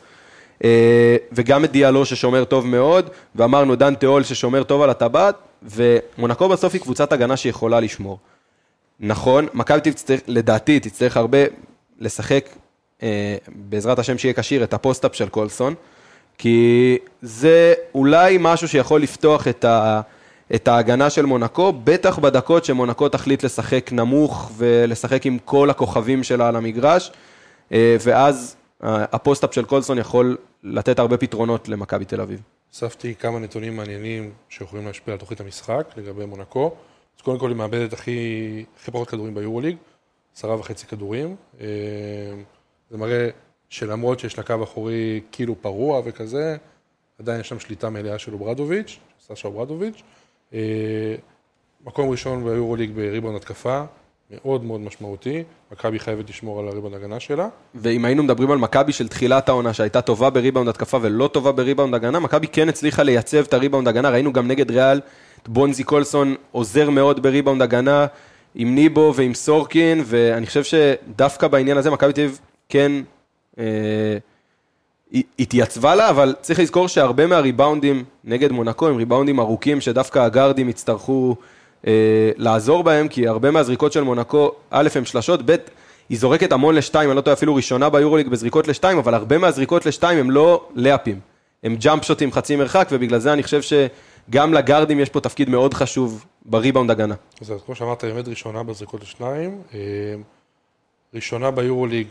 אה, 0.65 1.17
וגם 1.33 1.65
את 1.65 1.73
דיאלו 1.73 2.07
ששומר 2.07 2.45
טוב 2.45 2.67
מאוד, 2.67 3.11
ואמרנו 3.35 3.77
דן 3.77 3.95
תיאול 3.95 4.23
ששומר 4.23 4.63
טוב 4.63 4.83
על 4.83 4.91
הטבעת, 4.91 5.35
ומונקו 5.65 6.49
בסוף 6.49 6.75
היא 6.75 6.83
קבוצת 6.83 7.13
הגנה 7.13 7.37
שיכולה 7.37 7.81
לשמור. 7.81 8.19
נכון, 9.01 9.47
מכבי 9.55 9.81
תצטרך, 9.81 10.21
לדעתי 10.27 10.81
תצטרך 10.81 11.17
הרבה 11.17 11.39
לשחק, 12.01 12.49
אה, 13.03 13.37
בעזרת 13.49 13.99
השם 13.99 14.19
שיהיה 14.19 14.35
כשיר, 14.35 14.65
את 14.65 14.75
ה 14.75 14.80
post-up 14.80 15.15
של 15.15 15.29
קולסון, 15.29 15.75
כי 16.39 16.99
זה 17.23 17.75
אולי 17.95 18.37
משהו 18.41 18.69
שיכול 18.69 19.03
לפתוח 19.03 19.49
את, 19.49 19.65
ה, 19.65 20.01
את 20.55 20.69
ההגנה 20.69 21.11
של 21.11 21.27
מונקו, 21.27 21.73
בטח 21.85 22.19
בדקות 22.19 22.65
שמונקו 22.65 23.09
תחליט 23.09 23.43
לשחק 23.45 23.93
נמוך 23.93 24.51
ולשחק 24.57 25.27
עם 25.27 25.39
כל 25.45 25.71
הכוכבים 25.71 26.23
שלה 26.23 26.49
על 26.49 26.57
המגרש, 26.57 27.13
אה, 27.73 27.97
ואז 28.01 28.57
אה, 28.85 29.05
ה 29.13 29.18
post-up 29.18 29.55
של 29.55 29.65
קולסון 29.65 29.99
יכול 29.99 30.37
לתת 30.63 30.99
הרבה 30.99 31.17
פתרונות 31.17 31.69
למכבי 31.69 32.05
תל 32.05 32.21
אביב. 32.21 32.41
אספתי 32.75 33.15
כמה 33.15 33.39
נתונים 33.39 33.77
מעניינים 33.77 34.33
שיכולים 34.49 34.87
להשפיע 34.87 35.15
על 35.15 35.21
תוכנית 35.21 35.41
המשחק 35.41 35.95
לגבי 35.97 36.27
מונקו. 36.27 36.75
אז 37.17 37.23
קודם 37.23 37.39
כל 37.39 37.49
היא 37.49 37.57
מאבדת 37.57 37.93
הכי, 37.93 38.65
הכי 38.77 38.91
פחות 38.91 39.09
כדורים 39.09 39.35
ביורוליג, 39.35 39.77
עשרה 40.37 40.61
וחצי 40.61 40.87
כדורים. 40.87 41.37
אה, 41.61 41.67
זה 42.91 42.99
מראה 42.99 43.29
שלמרות 43.69 44.19
שיש 44.21 44.39
לה 44.39 44.45
קו 44.45 44.65
אחורי 44.65 45.21
כאילו 45.33 45.63
פרוע 45.63 46.03
וכזה, 46.05 46.57
עדיין 47.19 47.41
יש 47.41 47.49
שם 47.49 47.61
שליטה 47.61 47.91
מלאה 47.91 48.19
של 48.19 48.33
אוברדוביץ', 48.33 48.99
סשה 49.21 49.49
אוברדוביץ'. 49.49 50.03
אה, 50.55 51.15
מקום 51.85 52.11
ראשון 52.11 52.45
ביורוליג 52.45 52.91
בריבאונד 52.95 53.37
התקפה, 53.37 53.85
מאוד 54.33 54.65
מאוד 54.65 54.81
משמעותי. 54.81 55.43
מכבי 55.73 55.99
חייבת 55.99 56.31
לשמור 56.31 56.61
על 56.61 56.69
הריבאונד 56.69 56.95
הגנה 56.95 57.21
שלה. 57.21 57.49
ואם 57.75 58.05
היינו 58.05 58.23
מדברים 58.23 58.51
על 58.51 58.59
מכבי 58.59 58.93
של 58.93 59.09
תחילת 59.09 59.49
העונה, 59.49 59.73
שהייתה 59.73 60.01
טובה 60.01 60.31
בריבאונד 60.31 60.69
התקפה 60.69 60.99
ולא 61.03 61.29
טובה 61.33 61.53
בריבאונד 61.53 61.95
הגנה, 61.95 62.21
מכבי 62.21 62.47
כן 62.47 62.69
הצליחה 62.69 63.03
לייצב 63.03 63.39
את 63.39 63.55
הריבאונד 63.55 63.89
הגנה, 63.89 64.11
ראינו 64.11 64.33
גם 64.33 64.49
נגד 64.49 64.71
ריאל, 64.71 65.01
בונזי 65.49 65.85
קולסון 65.85 66.35
עוזר 66.53 66.91
מאוד 66.91 67.23
בריבאונד 67.23 67.63
הגנה, 67.63 68.07
עם 68.55 68.75
ניבו 68.75 69.13
ועם 69.17 69.35
סורקין, 69.35 70.03
ואני 70.05 70.47
חושב 70.47 70.65
שדווקא 70.65 71.49
בעניין 71.49 71.77
הזה 71.77 71.91
מכבי 71.91 72.13
תל 72.13 72.27
כן 72.69 72.93
אה, 73.59 73.65
התייצבה 75.39 75.95
לה, 75.95 76.11
אבל 76.11 76.35
צריך 76.41 76.59
לזכור 76.61 76.89
שהרבה 76.89 77.27
מהריבאונדים 77.27 78.05
נגד 78.25 78.53
מונקו 78.53 78.89
הם 78.89 78.97
ריבאונדים 78.97 79.41
ארוכים, 79.41 79.81
שדווקא 79.81 80.19
הגארדים 80.19 80.69
יצטרכו 80.69 81.37
לעזור 82.37 82.83
בהם, 82.85 83.09
כי 83.09 83.29
הרבה 83.29 83.51
מהזריקות 83.51 83.93
של 83.93 84.03
מונקו, 84.03 84.53
א', 84.71 84.89
הם 84.95 85.05
שלשות, 85.05 85.41
ב', 85.45 85.57
היא 86.09 86.19
זורקת 86.19 86.53
המון 86.53 86.75
לשתיים, 86.75 87.11
אני 87.11 87.17
לא 87.17 87.21
טועה 87.21 87.35
אפילו 87.35 87.55
ראשונה 87.55 87.91
ביורוליג 87.91 88.29
בזריקות 88.29 88.69
לשתיים, 88.69 88.99
אבל 88.99 89.15
הרבה 89.15 89.39
מהזריקות 89.39 89.87
לשתיים 89.87 90.19
הם 90.19 90.31
לא 90.31 90.69
לאפים, 90.75 91.21
הם 91.63 91.77
ג'אמפ 91.77 92.05
שוטים 92.05 92.33
חצי 92.33 92.57
מרחק, 92.57 92.89
ובגלל 92.93 93.19
זה 93.19 93.33
אני 93.33 93.43
חושב 93.43 93.61
שגם 93.63 94.55
לגארדים 94.55 95.01
יש 95.01 95.09
פה 95.09 95.21
תפקיד 95.21 95.49
מאוד 95.49 95.75
חשוב 95.75 96.25
בריבאונד 96.45 96.91
הגנה. 96.91 97.15
אז 97.41 97.53
כמו 97.67 97.75
שאמרת, 97.75 98.05
באמת 98.05 98.29
ראשונה 98.29 98.63
בזריקות 98.63 99.03
לשניים. 99.03 99.63
אה, 99.75 99.79
ראשונה 101.15 101.51
ביורוליג 101.51 102.07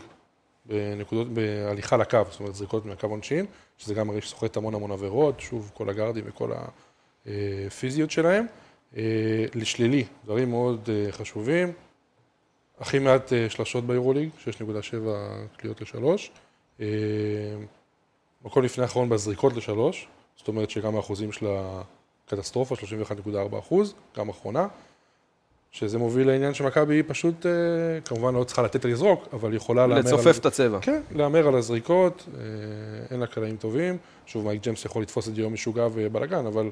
בנקודות, 0.66 1.28
בהליכה 1.28 1.96
לקו, 1.96 2.18
זאת 2.30 2.40
אומרת 2.40 2.54
זריקות 2.54 2.86
מהקו 2.86 3.06
עונשין, 3.06 3.46
שזה 3.78 3.94
גם 3.94 4.08
מראה 4.08 4.20
שסוחט 4.20 4.56
המון 4.56 4.74
המון 4.74 4.92
עבירות, 4.92 5.40
שוב, 5.40 5.70
כל 5.74 5.88
הגארדים 5.88 6.24
וכל 6.26 6.50
הפיזיות 7.26 8.10
שלהם. 8.10 8.46
אה, 8.96 9.44
לשלילי, 9.54 10.04
דברים 10.24 10.50
מאוד 10.50 10.88
אה, 10.92 11.12
חשובים. 11.12 11.72
הכי 12.80 12.98
מעט 12.98 13.32
אה, 13.32 13.50
שלשות 13.50 13.86
ביורוליג, 13.86 14.28
6.7 14.44 14.94
קליעות 15.56 15.80
לשלוש. 15.80 16.30
מקום 18.44 18.62
לפני 18.62 18.82
האחרון 18.82 19.08
בזריקות 19.08 19.52
לשלוש, 19.52 20.06
זאת 20.36 20.48
אומרת 20.48 20.70
שגם 20.70 20.96
האחוזים 20.96 21.32
שלה 21.32 21.82
קטסטרופה, 22.26 22.74
31.4 22.74 23.58
אחוז, 23.58 23.94
גם 24.16 24.28
אחרונה, 24.28 24.66
שזה 25.70 25.98
מוביל 25.98 26.26
לעניין 26.26 26.54
שמכבי 26.54 26.94
היא 26.94 27.04
פשוט, 27.06 27.46
כמובן 28.04 28.34
לא 28.34 28.44
צריכה 28.44 28.62
לתת 28.62 28.84
לזרוק, 28.84 29.28
אבל 29.32 29.50
היא 29.50 29.56
יכולה 29.56 29.86
להמר 29.86 30.00
על... 30.00 30.06
לצופף 30.06 30.38
את 30.38 30.46
הצבע. 30.46 30.78
כן, 30.80 31.00
להמר 31.10 31.48
על 31.48 31.54
הזריקות, 31.54 32.28
אין 33.10 33.20
לה 33.20 33.26
קלעים 33.26 33.56
טובים. 33.56 33.96
שוב, 34.26 34.44
מייק 34.44 34.66
ג'מס 34.66 34.84
יכול 34.84 35.02
לתפוס 35.02 35.28
את 35.28 35.38
יום 35.38 35.52
משוגע 35.52 35.86
ובלאגן, 35.92 36.46
אבל 36.46 36.70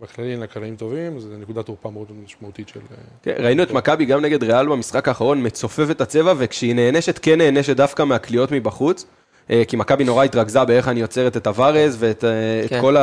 בכללי 0.00 0.32
אין 0.32 0.40
לה 0.40 0.46
קלעים 0.46 0.76
טובים, 0.76 1.20
זו 1.20 1.28
נקודת 1.38 1.66
תורפה 1.66 1.90
מאוד 1.90 2.06
משמעותית 2.24 2.68
של... 2.68 2.80
אה, 2.80 2.96
כן, 3.22 3.34
ראינו 3.38 3.62
את 3.62 3.70
מכבי 3.70 4.04
גם 4.04 4.20
נגד 4.20 4.44
ריאל 4.44 4.66
במשחק 4.66 5.08
האחרון, 5.08 5.46
מצופפת 5.46 5.90
את 5.90 6.00
הצבע, 6.00 6.34
וכשהיא 6.38 6.74
נענשת, 6.74 7.18
כן 7.22 7.38
נענשת 7.38 7.76
דווקא 7.76 8.02
מהקליעות 8.02 8.52
מבחוץ. 8.52 9.06
אה, 9.50 9.62
כי 9.68 9.76
מכבי 9.76 10.04
נורא 10.04 10.24
התרכזה 10.24 10.64
באיך 10.64 10.88
אני 10.88 11.00
יוצרת 11.00 11.36
את 11.36 11.46
הווארז 11.46 11.96
ואת 11.98 12.24
אה, 12.24 12.30
את 12.64 12.70
כן. 12.70 12.80
כל 12.80 12.96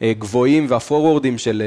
הגבוהים 0.00 0.66
והפורורדים 0.68 1.38
של, 1.38 1.62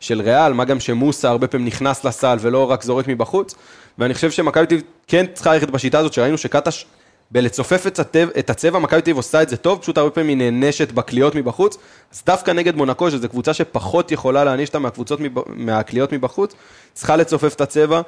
של 0.00 0.20
ריאל, 0.20 0.52
מה 0.52 0.64
גם 0.64 0.80
שמוסה 0.80 1.28
הרבה 1.28 1.46
פעמים 1.46 1.66
נכנס 1.66 2.04
לסל 2.04 2.36
ולא 2.40 2.70
רק 2.70 2.82
זורק 2.82 3.08
מבחוץ. 3.08 3.54
ואני 3.98 4.14
חושב 4.14 4.30
שמכבי 4.30 4.66
תל 4.66 4.76
כן 5.06 5.26
צריכה 5.34 5.54
ללכת 5.54 5.70
בשיטה 5.70 5.98
הזאת, 5.98 6.12
שראינו 6.12 6.38
שקטש, 6.38 6.86
בלצופף 7.30 7.86
את 7.86 7.98
הצבע, 7.98 8.30
את 8.38 8.50
הצבע 8.50 8.78
מכבי 8.78 9.00
תל 9.02 9.10
אביב 9.10 9.16
עושה 9.16 9.42
את 9.42 9.48
זה 9.48 9.56
טוב, 9.56 9.78
פשוט 9.78 9.98
הרבה 9.98 10.10
פעמים 10.10 10.40
היא 10.40 10.50
נענשת 10.50 10.92
בקליעות 10.92 11.34
מבחוץ. 11.34 11.76
אז 12.12 12.22
דווקא 12.26 12.50
נגד 12.50 12.76
מונקו, 12.76 13.10
שזו 13.10 13.28
קבוצה 13.28 13.54
שפחות 13.54 14.12
יכולה 14.12 14.44
להעניש 14.44 14.68
אותה 14.68 14.78
מהקבוצות, 14.78 15.20
מהקליעות 15.46 16.12
מבחוץ, 16.12 16.54
צריכה 16.94 17.16
לצופף 17.16 17.54
את 17.54 17.60
הצבע. 17.60 18.00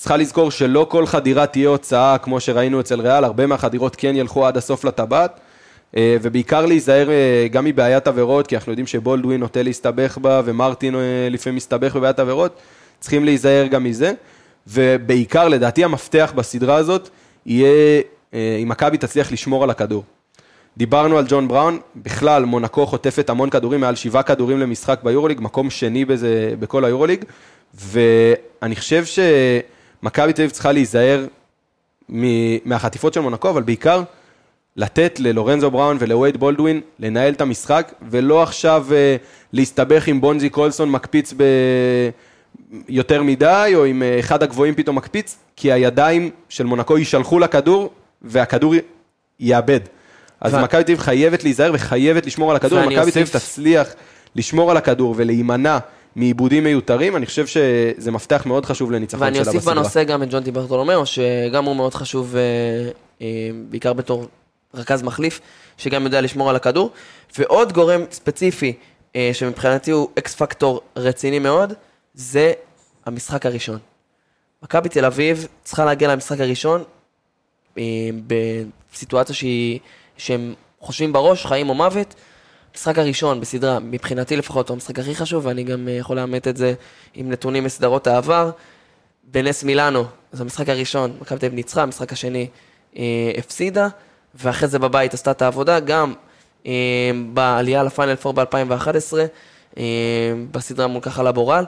צריכה 0.00 0.16
לזכור 0.16 0.50
שלא 0.50 0.86
כל 0.90 1.06
חדירה 1.06 1.46
תהיה 1.46 1.68
הוצאה, 1.68 2.18
כמו 2.18 2.40
שראינו 2.40 2.80
אצל 2.80 3.00
ריאל, 3.00 3.24
הרבה 3.24 3.46
מהחדירות 3.46 3.96
כן 3.96 4.16
ילכו 4.16 4.46
עד 4.46 4.56
הסוף 4.56 4.84
לטבעת, 4.84 5.40
אה, 5.96 6.16
ובעיקר 6.22 6.66
להיזהר 6.66 7.10
אה, 7.10 7.46
גם 7.50 7.64
מבעיית 7.64 8.06
עבירות, 8.06 8.46
כי 8.46 8.56
אנחנו 8.56 8.72
יודעים 8.72 8.86
שבולדווין 8.86 9.40
נוטה 9.40 9.62
להסתבך 9.62 10.18
בה, 10.18 10.42
ומרטין 10.44 10.94
אה, 10.94 11.00
לפעמים 11.30 11.56
מסתבך 11.56 11.96
בבעיית 11.96 12.18
עבירות, 12.18 12.56
צריכים 13.00 13.24
להיזהר 13.24 13.66
גם 13.66 13.84
מזה, 13.84 14.12
ובעיקר, 14.66 15.48
לדעתי, 15.48 15.84
המפתח 15.84 16.32
בסדרה 16.36 16.76
הזאת 16.76 17.08
יהיה 17.46 18.02
אם 18.32 18.68
מכבי 18.68 18.98
תצליח 18.98 19.32
לשמור 19.32 19.64
על 19.64 19.70
הכדור. 19.70 20.04
דיברנו 20.76 21.18
על 21.18 21.24
ג'ון 21.28 21.48
בראון, 21.48 21.78
בכלל 21.96 22.44
מונקו 22.44 22.86
חוטפת 22.86 23.30
המון 23.30 23.50
כדורים, 23.50 23.80
מעל 23.80 23.94
שבעה 23.94 24.22
כדורים 24.22 24.58
למשחק 24.58 25.00
ביורוליג, 25.02 25.40
מקום 25.40 25.70
שני 25.70 26.04
בזה, 26.04 26.54
בכל 26.58 26.84
היורוליג, 26.84 27.24
ואני 27.74 28.76
חושב 28.76 29.04
שמכבי 29.04 30.32
תל 30.32 30.42
אביב 30.42 30.50
צריכה 30.50 30.72
להיזהר 30.72 31.26
מהחטיפות 32.64 33.14
של 33.14 33.20
מונקו, 33.20 33.50
אבל 33.50 33.62
בעיקר 33.62 34.02
לתת 34.76 35.20
ללורנזו 35.20 35.70
בראון 35.70 35.96
ולווייד 36.00 36.36
בולדווין 36.36 36.80
לנהל 36.98 37.32
את 37.32 37.40
המשחק, 37.40 37.92
ולא 38.10 38.42
עכשיו 38.42 38.86
אה, 38.92 39.16
להסתבך 39.52 40.06
עם 40.06 40.20
בונזי 40.20 40.50
קולסון 40.50 40.90
מקפיץ 40.90 41.34
ב... 41.36 41.42
יותר 42.88 43.22
מדי, 43.22 43.72
או 43.74 43.84
עם 43.84 44.02
אה, 44.02 44.20
אחד 44.20 44.42
הגבוהים 44.42 44.74
פתאום 44.74 44.96
מקפיץ, 44.96 45.36
כי 45.56 45.72
הידיים 45.72 46.30
של 46.48 46.66
מונקו 46.66 46.98
יישלחו 46.98 47.38
לכדור, 47.38 47.90
והכדור 48.22 48.74
יאבד. 49.40 49.80
אז 50.40 50.54
ו- 50.54 50.62
מכבי 50.62 50.84
תל 50.84 50.92
אביב 50.92 50.98
חייבת 50.98 51.44
להיזהר 51.44 51.70
וחייבת 51.74 52.26
לשמור 52.26 52.50
על 52.50 52.56
הכדור, 52.56 52.78
ואני 52.78 52.94
מכבי 52.96 53.10
תל 53.12 53.18
אביב 53.18 53.34
אוסיף- 53.34 53.50
תצליח 53.52 53.88
לשמור 54.36 54.70
על 54.70 54.76
הכדור 54.76 55.14
ולהימנע 55.18 55.78
מעיבודים 56.16 56.64
מיותרים, 56.64 57.16
אני 57.16 57.26
חושב 57.26 57.46
שזה 57.46 58.10
מפתח 58.10 58.42
מאוד 58.46 58.66
חשוב 58.66 58.90
לניצחון 58.92 59.22
ואני 59.22 59.34
שלה 59.34 59.44
אוסיף 59.46 59.60
בסדרה. 59.60 59.74
בנושא 59.74 60.04
גם 60.04 60.22
את 60.22 60.28
ג'ונטי 60.30 60.50
ברטולומיאו, 60.50 61.06
שגם 61.06 61.64
הוא 61.64 61.76
מאוד 61.76 61.94
חשוב, 61.94 62.36
אה, 62.36 62.40
אה, 63.22 63.26
בעיקר 63.68 63.92
בתור 63.92 64.26
רכז 64.74 65.02
מחליף, 65.02 65.40
שגם 65.78 66.04
יודע 66.04 66.20
לשמור 66.20 66.50
על 66.50 66.56
הכדור. 66.56 66.90
ועוד 67.38 67.72
גורם 67.72 68.00
ספציפי, 68.10 68.72
אה, 69.16 69.30
שמבחינתי 69.32 69.90
הוא 69.90 70.08
אקס 70.18 70.34
פקטור 70.34 70.80
רציני 70.96 71.38
מאוד, 71.38 71.72
זה 72.14 72.52
המשחק 73.06 73.46
הראשון. 73.46 73.78
מכבי 74.62 74.88
תל 74.88 75.04
אביב 75.04 75.46
צריכה 75.64 75.84
להגיע 75.84 76.08
למשחק 76.08 76.40
הראשון 76.40 76.82
בסיטואציה 78.92 79.34
שהיא, 79.34 79.78
שהם 80.16 80.54
חושבים 80.80 81.12
בראש, 81.12 81.46
חיים 81.46 81.68
או 81.68 81.74
מוות. 81.74 82.14
המשחק 82.72 82.98
הראשון 82.98 83.40
בסדרה, 83.40 83.78
מבחינתי 83.78 84.36
לפחות, 84.36 84.68
הוא 84.68 84.74
המשחק 84.74 84.98
הכי 84.98 85.14
חשוב, 85.14 85.46
ואני 85.46 85.64
גם 85.64 85.88
אה, 85.88 85.92
יכול 85.92 86.16
לאמת 86.16 86.48
את 86.48 86.56
זה 86.56 86.74
עם 87.14 87.30
נתונים 87.30 87.64
מסדרות 87.64 88.06
העבר. 88.06 88.50
בנס 89.24 89.64
מילאנו, 89.64 90.04
אז 90.32 90.40
המשחק 90.40 90.68
הראשון, 90.68 91.16
מכבי 91.20 91.38
תל 91.38 91.46
אביב 91.46 91.56
ניצחה, 91.56 91.82
המשחק 91.82 92.12
השני 92.12 92.46
אה, 92.96 93.32
הפסידה, 93.38 93.88
ואחרי 94.34 94.68
זה 94.68 94.78
בבית 94.78 95.14
עשתה 95.14 95.30
את 95.30 95.42
העבודה, 95.42 95.80
גם 95.80 96.14
אה, 96.66 97.10
בעלייה 97.32 97.82
לפיינל 97.82 98.14
4 98.26 98.44
ב-2011, 98.44 99.18
אה, 99.78 99.82
בסדרה 100.50 100.86
מול 100.86 101.00
ככה 101.00 101.22
לבורל. 101.22 101.64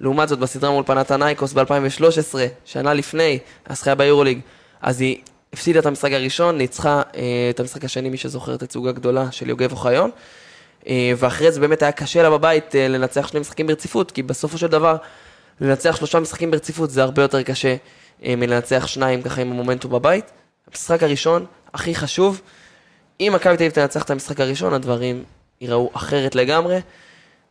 לעומת 0.00 0.28
זאת, 0.28 0.38
בסדרה 0.38 0.70
מול 0.70 0.84
פנתנייקוס 0.84 1.52
ב-2013, 1.52 2.34
שנה 2.64 2.94
לפני, 2.94 3.38
הזכייה 3.66 3.94
ביורוליג, 3.94 4.40
אז 4.82 5.00
היא 5.00 5.22
הפסידה 5.52 5.80
את 5.80 5.86
המשחק 5.86 6.12
הראשון, 6.12 6.58
ניצחה 6.58 7.02
אה, 7.14 7.50
את 7.50 7.60
המשחק 7.60 7.84
השני, 7.84 8.08
מי 8.08 8.16
שזוכר 8.16 8.54
את 8.54 8.62
התצוגה 8.62 8.90
הגדולה 8.90 9.32
של 9.32 9.48
יוגב 9.48 9.72
אוחיון. 9.72 10.10
אה, 10.86 11.12
ואחרי 11.16 11.52
זה 11.52 11.60
באמת 11.60 11.82
היה 11.82 11.92
קשה 11.92 12.22
לה 12.22 12.30
בבית 12.30 12.76
אה, 12.76 12.88
לנצח 12.88 13.28
שני 13.28 13.40
משחקים 13.40 13.66
ברציפות, 13.66 14.10
כי 14.10 14.22
בסופו 14.22 14.58
של 14.58 14.66
דבר, 14.66 14.96
לנצח 15.60 15.96
שלושה 15.96 16.20
משחקים 16.20 16.50
ברציפות 16.50 16.90
זה 16.90 17.02
הרבה 17.02 17.22
יותר 17.22 17.42
קשה 17.42 17.76
מלנצח 18.22 18.86
שניים 18.86 19.22
ככה 19.22 19.40
עם 19.40 19.50
המומנטום 19.50 19.92
בבית. 19.92 20.24
המשחק 20.68 21.02
הראשון, 21.02 21.46
הכי 21.74 21.94
חשוב, 21.94 22.40
אם 23.20 23.32
מכבי 23.34 23.56
תל 23.56 23.62
אביב 23.62 23.72
תנצח 23.72 24.02
את 24.02 24.10
המשחק 24.10 24.40
הראשון, 24.40 24.74
הדברים 24.74 25.24
ייראו 25.60 25.90
אחרת 25.92 26.34
לגמרי, 26.34 26.80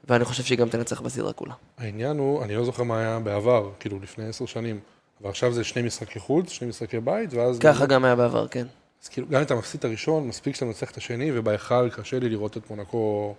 ואני 0.09 0.25
חושב 0.25 0.43
שהיא 0.43 0.57
גם 0.57 0.69
תנצח 0.69 1.01
בסדרה 1.01 1.33
כולה. 1.33 1.53
העניין 1.77 2.17
הוא, 2.17 2.43
אני 2.43 2.55
לא 2.55 2.65
זוכר 2.65 2.83
מה 2.83 2.99
היה 2.99 3.19
בעבר, 3.19 3.69
כאילו 3.79 3.99
לפני 3.99 4.27
עשר 4.27 4.45
שנים, 4.45 4.79
אבל 5.21 5.29
עכשיו 5.29 5.53
זה 5.53 5.63
שני 5.63 5.81
משחקי 5.81 6.19
חוץ, 6.19 6.49
שני 6.49 6.67
משחקי 6.67 6.99
בית, 6.99 7.33
ואז... 7.33 7.59
ככה 7.59 7.85
גם 7.85 8.05
היה 8.05 8.15
בעבר, 8.15 8.47
כן. 8.47 8.67
אז 9.03 9.07
כאילו, 9.07 9.27
גם 9.27 9.37
אם 9.37 9.45
אתה 9.45 9.55
מפסיד 9.55 9.79
את 9.79 9.85
הראשון, 9.85 10.27
מספיק 10.27 10.55
שאתה 10.55 10.65
מנצח 10.65 10.91
את 10.91 10.97
השני, 10.97 11.31
ובהיכל 11.33 11.89
קשה 11.89 12.19
לי 12.19 12.29
לראות 12.29 12.57
את 12.57 12.69
מונקו 12.69 13.35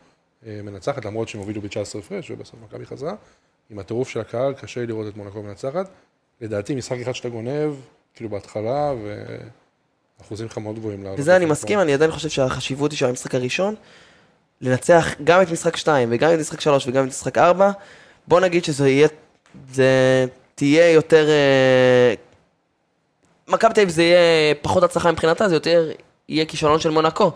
אה, 0.47 0.61
מנצחת, 0.63 1.05
למרות 1.05 1.29
שהם 1.29 1.41
הובילו 1.41 1.61
ב-19 1.61 1.99
הפרש, 1.99 2.31
ובסוף 2.31 2.61
מכבי 2.65 2.87
חזרה. 2.87 3.15
עם 3.71 3.79
הטירוף 3.79 4.09
של 4.09 4.21
הקהל, 4.21 4.55
קשה 4.55 4.81
לי 4.81 4.87
לראות 4.87 5.09
את 5.09 5.17
מונקו 5.17 5.43
מנצחת. 5.43 5.89
לדעתי, 6.41 6.75
משחק 6.75 6.97
אחד 7.03 7.13
שאתה 7.13 7.29
גונב, 7.29 7.75
כאילו 8.15 8.31
בהתחלה, 8.31 8.93
ואחוזים 10.21 10.49
שלך 10.49 10.59
מאוד 10.59 10.79
גבוהים. 10.79 11.03
לעלות 11.03 11.21
וזה 11.21 11.37
אני 11.37 11.45
מסכים, 11.45 11.81
אני 11.81 11.95
עדיין 11.95 12.11
חושב 12.11 12.29
שהחשיבות 12.29 12.91
היא 12.91 12.99
של 12.99 13.07
המשחק 13.07 13.35
הראשון, 13.35 13.75
לנצח 14.61 15.15
גם 15.25 15.43
את 15.43 15.51
משחק 15.51 15.77
2 15.77 16.09
וגם 16.13 16.35
את 16.35 16.39
משחק 16.39 16.61
3 16.61 16.87
וגם 16.87 17.05
את 17.05 17.09
משחק 17.09 17.39
4, 17.39 17.71
בוא 18.29 18.41
נגיד 18.41 18.65
שזה 18.65 18.89
יהיה, 18.89 19.09
זה 19.73 20.27
תהיה 20.61 20.91
יותר, 20.91 21.29
אה, 21.29 22.15
מכבי 23.49 23.75
תל 23.75 23.81
אביב 23.81 23.93
זה 23.95 24.03
יהיה 24.03 24.55
פחות 24.63 24.83
הצלחה 24.83 25.13
מבחינתה, 25.13 25.49
זה 25.49 25.55
יותר 25.55 25.91
יהיה 26.29 26.45
כישלון 26.45 26.81
של 26.81 26.91
מונקו. 26.91 27.33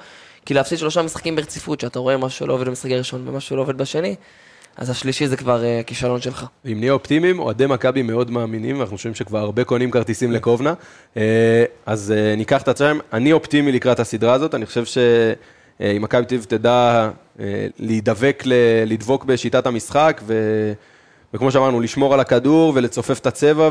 כי 0.47 0.55
להפסיד 0.55 0.79
שלושה 0.79 1.03
משחקים 1.03 1.37
ברציפות, 1.37 1.81
שאתה 1.81 1.99
רואה 1.99 2.16
משהו 2.16 2.39
שלא 2.39 2.55
עובד 2.55 2.66
במשחק 2.66 2.91
הראשון 2.91 3.29
ומשהו 3.29 3.49
שלא 3.49 3.61
עובד 3.61 3.77
בשני, 3.79 4.14
אז 4.77 4.91
השלישי 4.91 5.27
זה 5.27 5.37
כבר 5.37 5.64
אה, 5.64 5.81
כישלון 5.87 6.20
שלך. 6.20 6.47
אם 6.72 6.81
נהיה 6.81 6.93
אופטימיים, 6.93 7.39
אוהדי 7.39 7.66
מכבי 7.66 8.03
מאוד 8.03 8.31
מאמינים, 8.31 8.79
ואנחנו 8.79 8.97
חושבים 8.97 9.14
שכבר 9.14 9.39
הרבה 9.39 9.64
קונים 9.64 9.91
כרטיסים 9.91 10.33
לקובנה. 10.33 10.75
אה, 11.16 11.64
אז 11.87 12.14
אה, 12.16 12.37
ניקח 12.37 12.62
את 12.62 12.68
הצ'אם. 12.68 12.99
אני 13.12 13.33
אופטימי 13.33 13.72
לקראת 13.72 14.01
הסדרה 14.01 14.33
הזאת, 14.33 14.55
אני 14.55 14.66
חושב 14.66 14.85
שאם 14.85 16.03
מכבי 16.03 16.25
תל 16.25 16.35
אביב 16.35 16.47
תדע 16.49 17.11
להידבק, 17.79 18.43
לדבוק 18.87 19.25
בשיטת 19.25 19.66
המשחק, 19.66 20.20
ו- 20.27 20.72
וכמו 21.35 21.51
שאמרנו, 21.51 21.80
לשמור 21.80 22.14
על 22.14 22.20
הכדור 22.20 22.72
ולצופף 22.74 23.18
את 23.18 23.26
הצבע, 23.26 23.70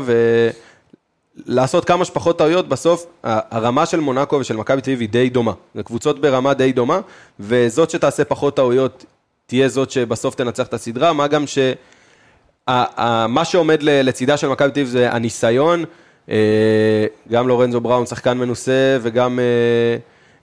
ולעשות 1.46 1.84
כמה 1.84 2.04
שפחות 2.04 2.38
טעויות, 2.38 2.68
בסוף 2.68 3.06
הרמה 3.22 3.86
של 3.86 4.00
מונאקו 4.00 4.36
ושל 4.36 4.56
מכבי 4.56 4.80
תל 4.80 4.90
אביב 4.90 5.00
היא 5.00 5.08
די 5.08 5.30
דומה. 5.30 5.52
זה 5.74 5.82
קבוצות 5.82 6.20
ברמה 6.20 6.54
די 6.54 6.72
דומה, 6.72 7.00
וזאת 7.40 7.90
שתעשה 7.90 8.24
פחות 8.24 8.56
טעויות, 8.56 9.04
תהיה 9.46 9.68
זאת 9.68 9.90
שבסוף 9.90 10.34
תנצח 10.34 10.66
את 10.66 10.74
הסדרה, 10.74 11.12
מה 11.12 11.26
גם 11.26 11.46
ש... 11.46 11.58
מה 13.28 13.44
שעומד 13.44 13.82
לצידה 13.82 14.36
של 14.36 14.48
מכבי 14.48 14.70
תל 14.70 14.80
אביב 14.80 14.88
זה 14.88 15.12
הניסיון, 15.12 15.84
אה, 16.30 17.06
גם 17.30 17.48
לורנזו 17.48 17.80
בראון 17.80 18.06
שחקן 18.06 18.38
מנוסה 18.38 18.98
וגם 19.02 19.38
אה, 19.38 19.44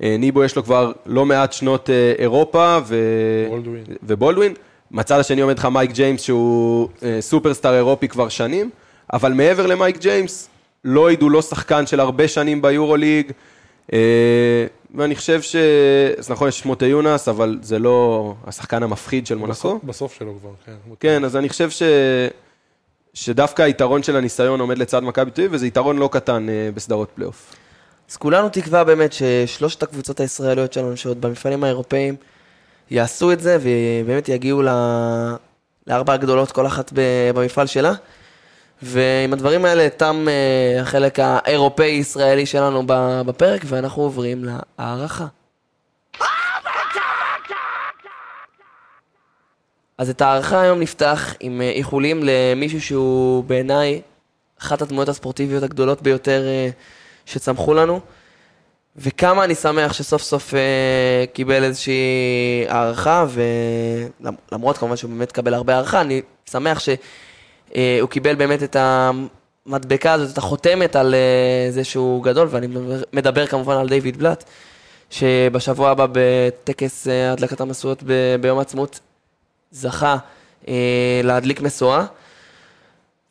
אה, 0.04 0.16
ניבו 0.20 0.44
יש 0.44 0.56
לו 0.56 0.64
כבר 0.64 0.92
לא 1.06 1.26
מעט 1.26 1.54
שנות 1.54 1.90
אירופה 2.20 2.78
ו... 2.86 2.96
בולדווין. 3.50 3.84
ובולדווין. 4.04 4.54
מצד 4.92 5.20
השני 5.20 5.42
עומד 5.42 5.60
לך 5.60 5.66
מייק 5.66 5.92
ג'יימס 5.92 6.22
שהוא 6.22 6.90
אה, 7.04 7.18
סופרסטאר 7.22 7.74
אירופי 7.74 8.08
כבר 8.08 8.30
שנים, 8.30 8.70
אבל 9.14 9.34
מעבר 9.34 9.68
למייק 9.68 9.98
ג'יימס, 9.98 10.50
לויד 10.86 11.22
הוא 11.22 11.32
לא 11.32 11.42
שחקן 11.42 11.88
של 11.88 12.00
הרבה 12.00 12.28
שנים 12.28 12.62
ביורוליג, 12.62 13.32
אה, 13.94 14.00
ואני 14.96 15.16
חושב 15.16 15.42
ש... 15.42 15.56
אז 16.18 16.32
נכון, 16.32 16.48
יש 16.48 16.60
את 16.60 16.86
מוטיונאס, 16.86 17.28
אבל 17.28 17.60
זה 17.62 17.80
לא 17.80 18.34
השחקן 18.48 18.84
המפחיד 18.84 19.28
של 19.28 19.36
מונקו. 19.36 19.54
בסוף, 19.54 19.84
בסוף 19.84 20.14
שלו 20.14 20.34
כבר, 20.40 20.52
כן. 20.66 20.72
כן, 21.00 21.26
אז 21.26 21.36
אני 21.36 21.50
חושב 21.50 21.70
ש... 21.70 21.84
שדווקא 23.14 23.62
היתרון 23.62 24.04
של 24.04 24.16
הניסיון 24.16 24.60
עומד 24.60 24.78
לצד 24.78 25.04
מכבי 25.04 25.32
תל 25.32 25.42
אביב, 25.42 25.54
וזה 25.54 25.68
יתרון 25.68 25.98
לא 25.98 26.10
קטן 26.12 26.50
אה, 26.50 26.70
בסדרות 26.74 27.10
פלייאוף. 27.16 27.56
אז 28.12 28.18
כולנו 28.18 28.50
תקווה 28.50 28.84
באמת 28.84 29.14
ששלושת 29.14 29.84
הקבוצות 29.84 30.20
הישראליות 30.20 30.74
שלנו, 30.74 30.98
שעוד 30.98 31.22
במפעלים 31.22 31.64
האירופאים, 31.64 32.16
יעשו 32.92 33.32
את 33.32 33.40
זה 33.40 33.58
ובאמת 33.62 34.30
יגיעו 34.30 34.62
ל... 34.62 34.70
לארבע 35.88 36.14
הגדולות, 36.14 36.52
כל 36.52 36.68
אחת 36.68 36.92
במפעל 37.34 37.68
שלה. 37.68 37.94
ועם 38.82 39.34
הדברים 39.34 39.66
האלה 39.66 39.90
תם 39.90 40.26
אה, 40.30 40.82
החלק 40.82 41.20
האירופאי-ישראלי 41.20 42.46
שלנו 42.46 42.84
בפרק, 43.26 43.62
ואנחנו 43.66 44.02
עוברים 44.02 44.46
להערכה. 44.46 45.26
אז 49.98 50.10
את 50.10 50.22
ההערכה 50.22 50.62
היום 50.62 50.80
נפתח 50.80 51.34
עם 51.40 51.62
אה, 51.62 51.70
איחולים 51.70 52.22
למישהו 52.24 52.82
שהוא 52.82 53.44
בעיניי 53.44 54.02
אחת 54.62 54.82
הדמויות 54.82 55.10
הספורטיביות 55.10 55.64
הגדולות 55.64 56.02
ביותר 56.02 56.42
אה, 56.48 56.70
שצמחו 57.26 57.74
לנו. 57.74 58.00
וכמה 58.96 59.44
אני 59.44 59.56
שמח 59.56 59.94
שסוף 59.94 60.22
סוף 60.22 60.54
אה, 60.54 61.26
קיבל 61.34 61.64
איזושהי 61.64 62.66
הערכה, 62.68 63.26
ולמרות 64.22 64.78
כמובן 64.78 64.96
שהוא 64.96 65.12
באמת 65.12 65.32
קבל 65.32 65.54
הרבה 65.54 65.76
הערכה, 65.76 66.02
אני 66.02 66.22
שמח 66.52 66.80
שהוא 66.80 68.10
קיבל 68.10 68.36
באמת 68.36 68.64
את 68.64 68.76
המדבקה 68.80 70.14
הזאת, 70.14 70.34
את 70.34 70.38
החותמת 70.38 70.96
על 70.96 71.14
אה, 71.14 71.72
זה 71.72 71.84
שהוא 71.84 72.24
גדול, 72.24 72.48
ואני 72.52 72.68
מדבר, 72.68 73.02
מדבר 73.14 73.48
כמובן 73.48 73.78
על 73.78 73.90
דיוויד 73.90 74.18
בלאט, 74.18 74.44
שבשבוע 75.10 75.90
הבא 75.90 76.08
בטקס 76.12 77.08
אה, 77.08 77.32
הדלקת 77.32 77.62
המשואות 77.62 78.04
ב- 78.04 78.36
ביום 78.42 78.60
העצמאות 78.60 79.00
זכה 79.72 80.18
אה, 80.68 81.22
להדליק 81.24 81.62
משואה. 81.62 82.06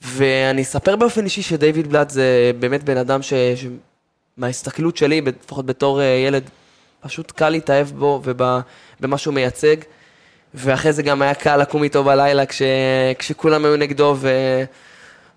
ואני 0.02 0.62
אספר 0.62 0.96
באופן 0.96 1.24
אישי 1.24 1.42
שדייוויד 1.42 1.86
בלאט 1.88 2.10
זה 2.10 2.52
באמת 2.58 2.84
בן 2.84 2.96
אדם. 2.96 3.22
ש... 3.22 3.32
מההסתכלות 4.40 4.96
שלי, 4.96 5.20
לפחות 5.20 5.66
בתור 5.66 6.00
אה, 6.00 6.04
ילד, 6.06 6.50
פשוט 7.00 7.30
קל 7.30 7.48
להתאהב 7.48 7.86
בו 7.86 8.22
ובמה 8.24 9.18
שהוא 9.18 9.34
מייצג. 9.34 9.76
ואחרי 10.54 10.92
זה 10.92 11.02
גם 11.02 11.22
היה 11.22 11.34
קל 11.34 11.56
לקום 11.56 11.82
איתו 11.82 12.04
בלילה 12.04 12.46
כש... 12.46 12.62
כשכולם 13.18 13.64
היו 13.64 13.76
נגדו, 13.76 14.16
ו... 14.18 14.30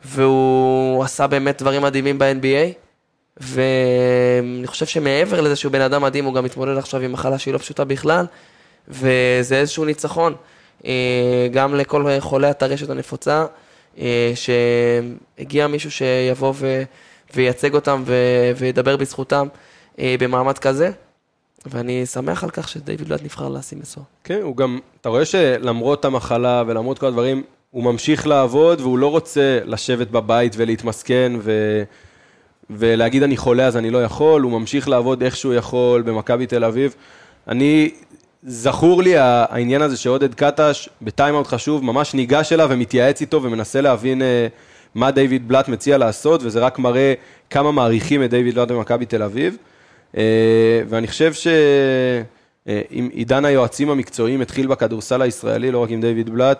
והוא 0.05 1.03
עשה 1.03 1.27
באמת 1.27 1.61
דברים 1.61 1.81
מדהימים 1.81 2.19
ב-NBA. 2.19 2.73
ואני 3.37 4.67
חושב 4.67 4.85
שמעבר 4.85 5.41
לזה 5.41 5.55
שהוא 5.55 5.71
בן 5.71 5.81
אדם 5.81 6.01
מדהים, 6.01 6.25
הוא 6.25 6.33
גם 6.33 6.43
מתמודד 6.43 6.77
עכשיו 6.77 7.01
עם 7.01 7.11
מחלה 7.11 7.39
שהיא 7.39 7.53
לא 7.53 7.57
פשוטה 7.57 7.83
בכלל, 7.83 8.25
וזה 8.87 9.55
איזשהו 9.55 9.85
ניצחון. 9.85 10.35
אה, 10.85 11.47
גם 11.51 11.75
לכל 11.75 12.05
חולי 12.19 12.47
הטרשת 12.47 12.89
הנפוצה, 12.89 13.45
אה, 13.99 14.31
שהגיע 14.35 15.67
מישהו 15.67 15.91
שיבוא 15.91 16.53
ו... 16.55 16.83
וייצג 17.35 17.73
אותם 17.73 18.03
ו... 18.05 18.15
וידבר 18.57 18.97
בזכותם 18.97 19.47
אה, 19.99 20.15
במעמד 20.19 20.57
כזה, 20.57 20.91
ואני 21.65 22.05
שמח 22.05 22.43
על 22.43 22.49
כך 22.49 22.69
שדייוויד 22.69 23.07
בלאט 23.07 23.23
נבחר 23.23 23.49
לשים 23.49 23.79
מסור. 23.79 24.03
כן, 24.23 24.39
הוא 24.41 24.57
גם, 24.57 24.79
אתה 25.01 25.09
רואה 25.09 25.25
שלמרות 25.25 26.05
המחלה 26.05 26.63
ולמרות 26.67 26.99
כל 26.99 27.05
הדברים, 27.05 27.43
הוא 27.71 27.83
ממשיך 27.83 28.27
לעבוד 28.27 28.81
והוא 28.81 28.97
לא 28.97 29.07
רוצה 29.11 29.59
לשבת 29.65 30.07
בבית 30.07 30.53
ולהתמסכן 30.57 31.31
ו... 31.39 31.83
ולהגיד 32.69 33.23
אני 33.23 33.37
חולה 33.37 33.67
אז 33.67 33.77
אני 33.77 33.89
לא 33.89 34.03
יכול, 34.03 34.41
הוא 34.41 34.51
ממשיך 34.51 34.89
לעבוד 34.89 35.23
איך 35.23 35.35
שהוא 35.35 35.53
יכול 35.53 36.01
במכבי 36.01 36.47
תל 36.47 36.63
אביב. 36.63 36.95
אני, 37.47 37.91
זכור 38.43 39.03
לי 39.03 39.17
העניין 39.17 39.81
הזה 39.81 39.97
שעודד 39.97 40.33
קטש 40.33 40.89
בטיימאוט 41.01 41.47
חשוב, 41.47 41.83
ממש 41.83 42.13
ניגש 42.13 42.53
אליו 42.53 42.67
ומתייעץ 42.71 43.21
איתו 43.21 43.43
ומנסה 43.43 43.81
להבין 43.81 44.21
אה, 44.21 44.47
מה 44.95 45.11
דיוויד 45.11 45.47
בלאט 45.47 45.67
מציע 45.67 45.97
לעשות, 45.97 46.43
וזה 46.43 46.59
רק 46.59 46.79
מראה 46.79 47.13
כמה 47.49 47.71
מעריכים 47.71 48.23
את 48.23 48.29
דיוויד 48.29 48.55
בלאט 48.55 48.71
במכבי 48.71 49.05
תל 49.05 49.23
אביב. 49.23 49.57
אה, 50.17 50.81
ואני 50.89 51.07
חושב 51.07 51.33
שעם 51.33 53.09
עידן 53.11 53.45
היועצים 53.45 53.89
המקצועיים 53.89 54.41
התחיל 54.41 54.67
בכדורסל 54.67 55.21
הישראלי, 55.21 55.71
לא 55.71 55.83
רק 55.83 55.89
עם 55.89 56.01
דיוויד 56.01 56.29
בלאט, 56.29 56.59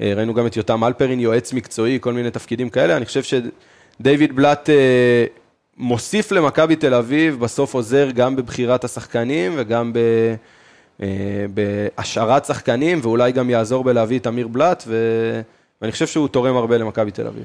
אה, 0.00 0.12
ראינו 0.16 0.34
גם 0.34 0.46
את 0.46 0.56
יותם 0.56 0.84
אלפרין, 0.84 1.20
יועץ 1.20 1.52
מקצועי, 1.52 1.98
כל 2.00 2.12
מיני 2.12 2.30
תפקידים 2.30 2.70
כאלה, 2.70 2.96
אני 2.96 3.04
חושב 3.04 3.22
שדיוויד 3.22 4.36
בלאט 4.36 4.70
אה, 4.70 5.24
מוסיף 5.76 6.32
למכבי 6.32 6.76
תל 6.76 6.94
אביב, 6.94 7.40
בסוף 7.40 7.74
עוזר 7.74 8.10
גם 8.10 8.36
בבחירת 8.36 8.84
השחקנים 8.84 9.52
וגם 9.56 9.92
ב... 9.92 9.98
אה, 11.02 11.46
בהשארת 11.54 12.44
שחקנים, 12.44 13.00
ואולי 13.02 13.32
גם 13.32 13.50
יעזור 13.50 13.84
בלהביא 13.84 14.18
את 14.18 14.26
אמיר 14.26 14.48
בלאט, 14.48 14.84
ו... 14.86 14.96
ואני 15.82 15.92
חושב 15.92 16.06
שהוא 16.06 16.28
תורם 16.28 16.56
הרבה 16.56 16.78
למכבי 16.78 17.10
תל 17.10 17.26
אביב. 17.26 17.44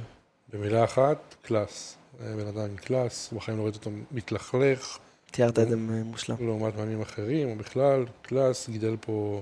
במילה 0.54 0.84
אחת, 0.84 1.36
class. 1.42 1.96
אה, 2.22 2.34
בן 2.36 2.47
אדם 2.47 2.76
class, 2.76 3.30
בחיים 3.34 3.58
לא 3.58 3.64
ראיתי 3.64 3.78
אותו 3.78 3.91
מתלכלך, 4.12 4.97
תיארת 5.32 5.60
את 5.60 5.70
זה 5.70 5.76
מושלם. 5.76 6.36
לעומת 6.39 6.76
מאמנים 6.76 7.02
אחרים, 7.02 7.50
או 7.50 7.56
בכלל, 7.56 8.06
class, 8.22 8.70
גידל 8.70 8.95
פה 9.02 9.41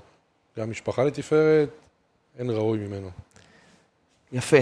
גם 0.59 0.71
משפחה 0.71 1.03
לתפארת, 1.03 1.69
אין 2.39 2.49
ראוי 2.49 2.77
ממנו. 2.77 3.09
יפה. 4.31 4.57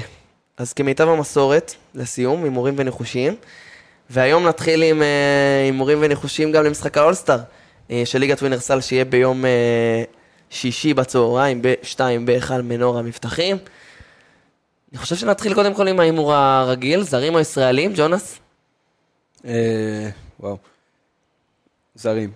אז 0.58 0.74
כמיטב 0.74 1.08
המסורת, 1.08 1.74
לסיום, 1.94 2.44
הימורים 2.44 2.74
וניחושים. 2.78 3.36
והיום 4.10 4.48
נתחיל 4.48 4.84
עם 4.84 5.02
אה, 5.02 5.62
הימורים 5.64 5.98
וניחושים 6.02 6.52
גם 6.52 6.64
למשחק 6.64 6.98
האולסטאר 6.98 7.40
אה, 7.92 8.02
של 8.06 8.20
ליגת 8.20 8.42
ווינרסל, 8.42 8.82
שיהיה 8.82 9.06
ביום 9.06 9.46
שישי 10.50 10.94
בצהריים, 10.94 11.62
ב-2 11.62 12.00
בהיכל 12.26 12.62
מנור 12.62 13.00
המבטחים. 13.00 13.58
אני 14.92 14.98
חושב 14.98 15.16
שנתחיל 15.16 15.54
קודם 15.54 15.74
כל 15.74 15.88
עם 15.88 16.00
ההימור 16.00 16.34
הרגיל, 16.34 17.04
זרים 17.04 17.36
או 17.36 17.40
ישראלים, 17.40 17.92
ג'ונס? 17.96 18.40
אה, 19.46 20.10
וואו. 20.40 20.58
זרים, 21.96 22.32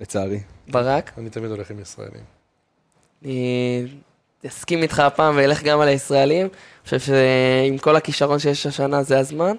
לצערי. 0.00 0.40
ברק? 0.68 1.12
אני 1.18 1.30
תמיד 1.30 1.50
הולך 1.50 1.70
עם 1.70 1.80
ישראלים. 1.80 2.24
אני 3.24 3.86
אסכים 4.46 4.82
איתך 4.82 4.98
הפעם 5.00 5.36
ואלך 5.36 5.62
גם 5.62 5.80
על 5.80 5.88
הישראלים. 5.88 6.46
אני 6.46 6.84
חושב 6.84 6.98
שעם 7.00 7.78
כל 7.78 7.96
הכישרון 7.96 8.38
שיש 8.38 8.66
השנה 8.66 9.02
זה 9.02 9.18
הזמן. 9.18 9.56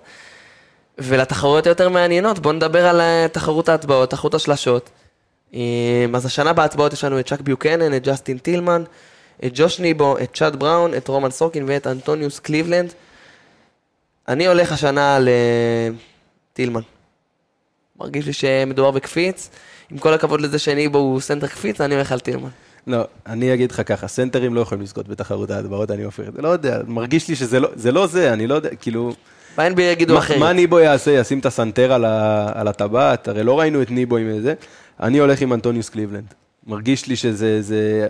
ולתחרויות 0.98 1.66
היותר 1.68 1.90
מעניינות, 1.90 2.40
בואו 2.40 2.54
נדבר 2.54 2.86
על 2.88 3.02
אה, 3.02 3.28
תחרות 3.32 3.70
ההטבעות, 3.70 4.10
תחרות 4.10 4.34
השלשות. 4.34 4.90
אה, 5.54 6.06
אז 6.16 6.26
השנה 6.26 6.54
בהטבעות 6.54 6.94
יש 6.94 7.04
לנו 7.04 7.20
את 7.20 7.28
צ'אק 7.28 7.42
ביוקנן, 7.42 7.94
את 7.94 8.08
ג'סטין 8.08 8.38
טילמן, 8.38 8.84
את 9.46 9.52
ג'וש 9.54 9.80
ניבו, 9.80 10.18
את 10.18 10.34
צ'אד 10.34 10.56
בראון, 10.56 10.94
את 10.94 11.08
רומן 11.08 11.32
סורקין 11.32 11.64
ואת 11.68 11.88
אנטוניוס 11.88 12.40
קליבלנד. 12.40 12.94
אני 14.28 14.48
הולך 14.48 14.72
השנה 14.72 15.16
על 15.16 15.28
אה, 15.28 15.90
טילמן. 16.54 16.82
מרגיש 18.00 18.26
לי 18.26 18.34
שמדובר 18.34 18.92
בקפיץ. 18.92 19.50
עם 19.92 19.98
כל 19.98 20.14
הכבוד 20.14 20.42
לזה 20.42 20.60
שניבו 20.60 20.98
הוא 20.98 21.20
סנטר 21.22 21.48
קפיץ, 21.48 21.82
אני 21.82 21.96
הולך 21.96 22.12
על 22.12 22.20
טילמן. 22.20 22.50
לא, 22.88 23.04
אני 23.28 23.54
אגיד 23.54 23.72
לך 23.72 23.82
ככה, 23.86 24.08
סנטרים 24.08 24.56
לא 24.56 24.62
יכולים 24.62 24.84
לזכות 24.84 25.08
בתחרות 25.08 25.52
ההטבעות, 25.52 25.92
אני 25.92 26.04
הופך 26.04 26.28
את 26.28 26.34
זה, 26.34 26.42
לא 26.42 26.48
יודע, 26.48 26.80
מרגיש 26.88 27.28
לי 27.28 27.36
שזה 27.36 27.60
לא 27.60 27.70
זה, 27.76 27.92
לא 27.92 28.08
זה 28.08 28.34
אני 28.34 28.48
לא 28.48 28.56
יודע, 28.56 28.70
כאילו, 28.76 29.14
ב-NBA 29.58 29.82
יגידו 29.82 30.14
מה, 30.14 30.20
אחרת. 30.20 30.38
מה 30.38 30.54
ניבו 30.54 30.80
יעשה, 30.80 31.12
ישים 31.12 31.40
את 31.40 31.46
הסנטר 31.46 31.94
על, 31.94 32.06
ה, 32.06 32.52
על 32.54 32.68
הטבעת, 32.68 33.28
הרי 33.28 33.44
לא 33.44 33.60
ראינו 33.60 33.82
את 33.82 33.92
ניבו 33.92 34.18
עם 34.18 34.42
זה, 34.42 34.54
אני 35.00 35.18
הולך 35.18 35.42
עם 35.42 35.54
אנטוניוס 35.54 35.90
קליבלנד. 35.90 36.34
מרגיש 36.68 37.08
לי 37.08 37.16
שזה 37.16 37.62
זה 37.62 38.08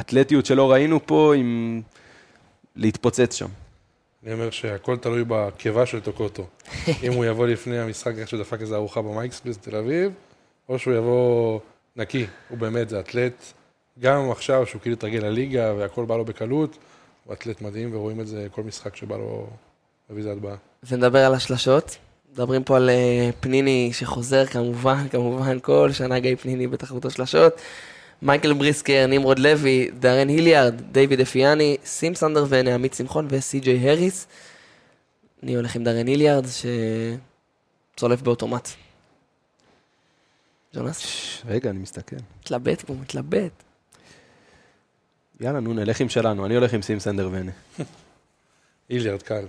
אתלטיות 0.00 0.46
שלא 0.46 0.72
ראינו 0.72 1.06
פה 1.06 1.34
עם 1.36 1.82
להתפוצץ 2.76 3.34
שם. 3.34 3.48
אני 4.24 4.32
אומר 4.32 4.50
שהכל 4.50 4.96
תלוי 4.96 5.24
בקיבה 5.28 5.86
של 5.86 6.00
טוקוטו. 6.00 6.46
אם 7.04 7.12
הוא 7.12 7.24
יבוא 7.24 7.46
לפני 7.46 7.78
המשחק 7.78 8.12
איך 8.18 8.28
שהוא 8.28 8.40
דפק 8.40 8.60
איזה 8.60 8.76
ארוחה 8.76 9.02
במייקספלס 9.02 9.56
בתל 9.56 9.76
אביב, 9.76 10.12
או 10.68 10.78
שהוא 10.78 10.94
יבוא 10.94 11.60
נקי. 11.96 12.26
הוא 12.48 12.58
באמת, 12.58 12.88
זה 12.88 13.00
אתלט. 13.00 13.52
גם 14.00 14.30
עכשיו, 14.30 14.66
שהוא 14.66 14.82
כאילו 14.82 14.96
התרגל 14.96 15.18
לליגה 15.18 15.74
והכל 15.78 16.04
בא 16.04 16.16
לו 16.16 16.24
בקלות, 16.24 16.78
הוא 17.24 17.34
אתלט 17.34 17.62
מדהים, 17.62 17.94
ורואים 17.94 18.20
את 18.20 18.26
זה 18.26 18.46
כל 18.50 18.62
משחק 18.62 18.96
שבא 18.96 19.16
לו 19.16 19.46
להביא 20.10 20.22
את 20.22 20.28
ההטבעה. 20.28 20.56
ונדבר 20.88 21.18
על 21.18 21.34
השלשות. 21.34 21.96
מדברים 22.32 22.64
פה 22.64 22.76
על 22.76 22.90
אה, 22.90 23.30
פניני 23.40 23.90
שחוזר, 23.92 24.46
כמובן, 24.46 25.08
כמובן, 25.10 25.58
כל 25.60 25.90
שנה 25.92 26.18
גיא 26.18 26.36
פניני 26.36 26.66
בתחרות 26.66 27.04
השלשות. 27.04 27.60
מייקל 28.24 28.52
בריסקר, 28.52 29.06
נמרוד 29.08 29.38
לוי, 29.38 29.90
דארן 29.98 30.28
היליארד, 30.28 30.74
דיוויד 30.92 31.20
אפיאני, 31.20 31.76
סים 31.84 32.14
סנדר 32.14 32.46
ונעמית 32.48 32.94
שמחון 32.94 33.28
וסי.ג'יי 33.30 33.90
הריס. 33.90 34.26
אני 35.42 35.56
הולך 35.56 35.76
עם 35.76 35.84
דארן 35.84 36.06
היליארד, 36.06 36.44
שצולף 37.94 38.22
באוטומט. 38.22 38.68
ג'ונס? 40.74 41.02
רגע, 41.46 41.70
אני 41.70 41.78
מסתכל. 41.78 42.16
מתלבט 42.40 42.80
פה, 42.82 42.94
מתלבט. 42.94 43.52
יאללה, 45.40 45.60
נו, 45.60 45.72
נלך 45.72 46.00
עם 46.00 46.08
שלנו, 46.08 46.46
אני 46.46 46.54
הולך 46.54 46.74
עם 46.74 46.82
סים 46.82 47.00
סנדר 47.00 47.28
ונה. 47.32 47.52
היליארד 48.90 49.22
קל. 49.22 49.46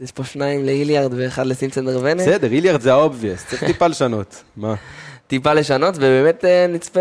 יש 0.00 0.12
פה 0.12 0.24
שניים 0.24 0.64
להיליארד 0.64 1.12
ואחד 1.16 1.46
לסים 1.46 1.70
סנדר 1.70 1.98
ונה. 2.02 2.22
בסדר, 2.22 2.52
היליארד 2.52 2.80
זה 2.80 2.92
ה 2.92 2.98
obvious, 2.98 3.46
צריך 3.46 3.64
טיפה 3.64 3.86
לשנות. 3.86 4.42
מה? 4.56 4.74
טיפה 5.26 5.52
לשנות, 5.52 5.94
ובאמת 5.96 6.44
אה, 6.44 6.66
נצפה 6.68 7.00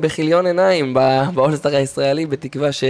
בכיליון 0.00 0.46
עיניים 0.46 0.94
באולסטאר 1.34 1.76
הישראלי, 1.76 2.26
בתקווה 2.26 2.72
ש... 2.72 2.84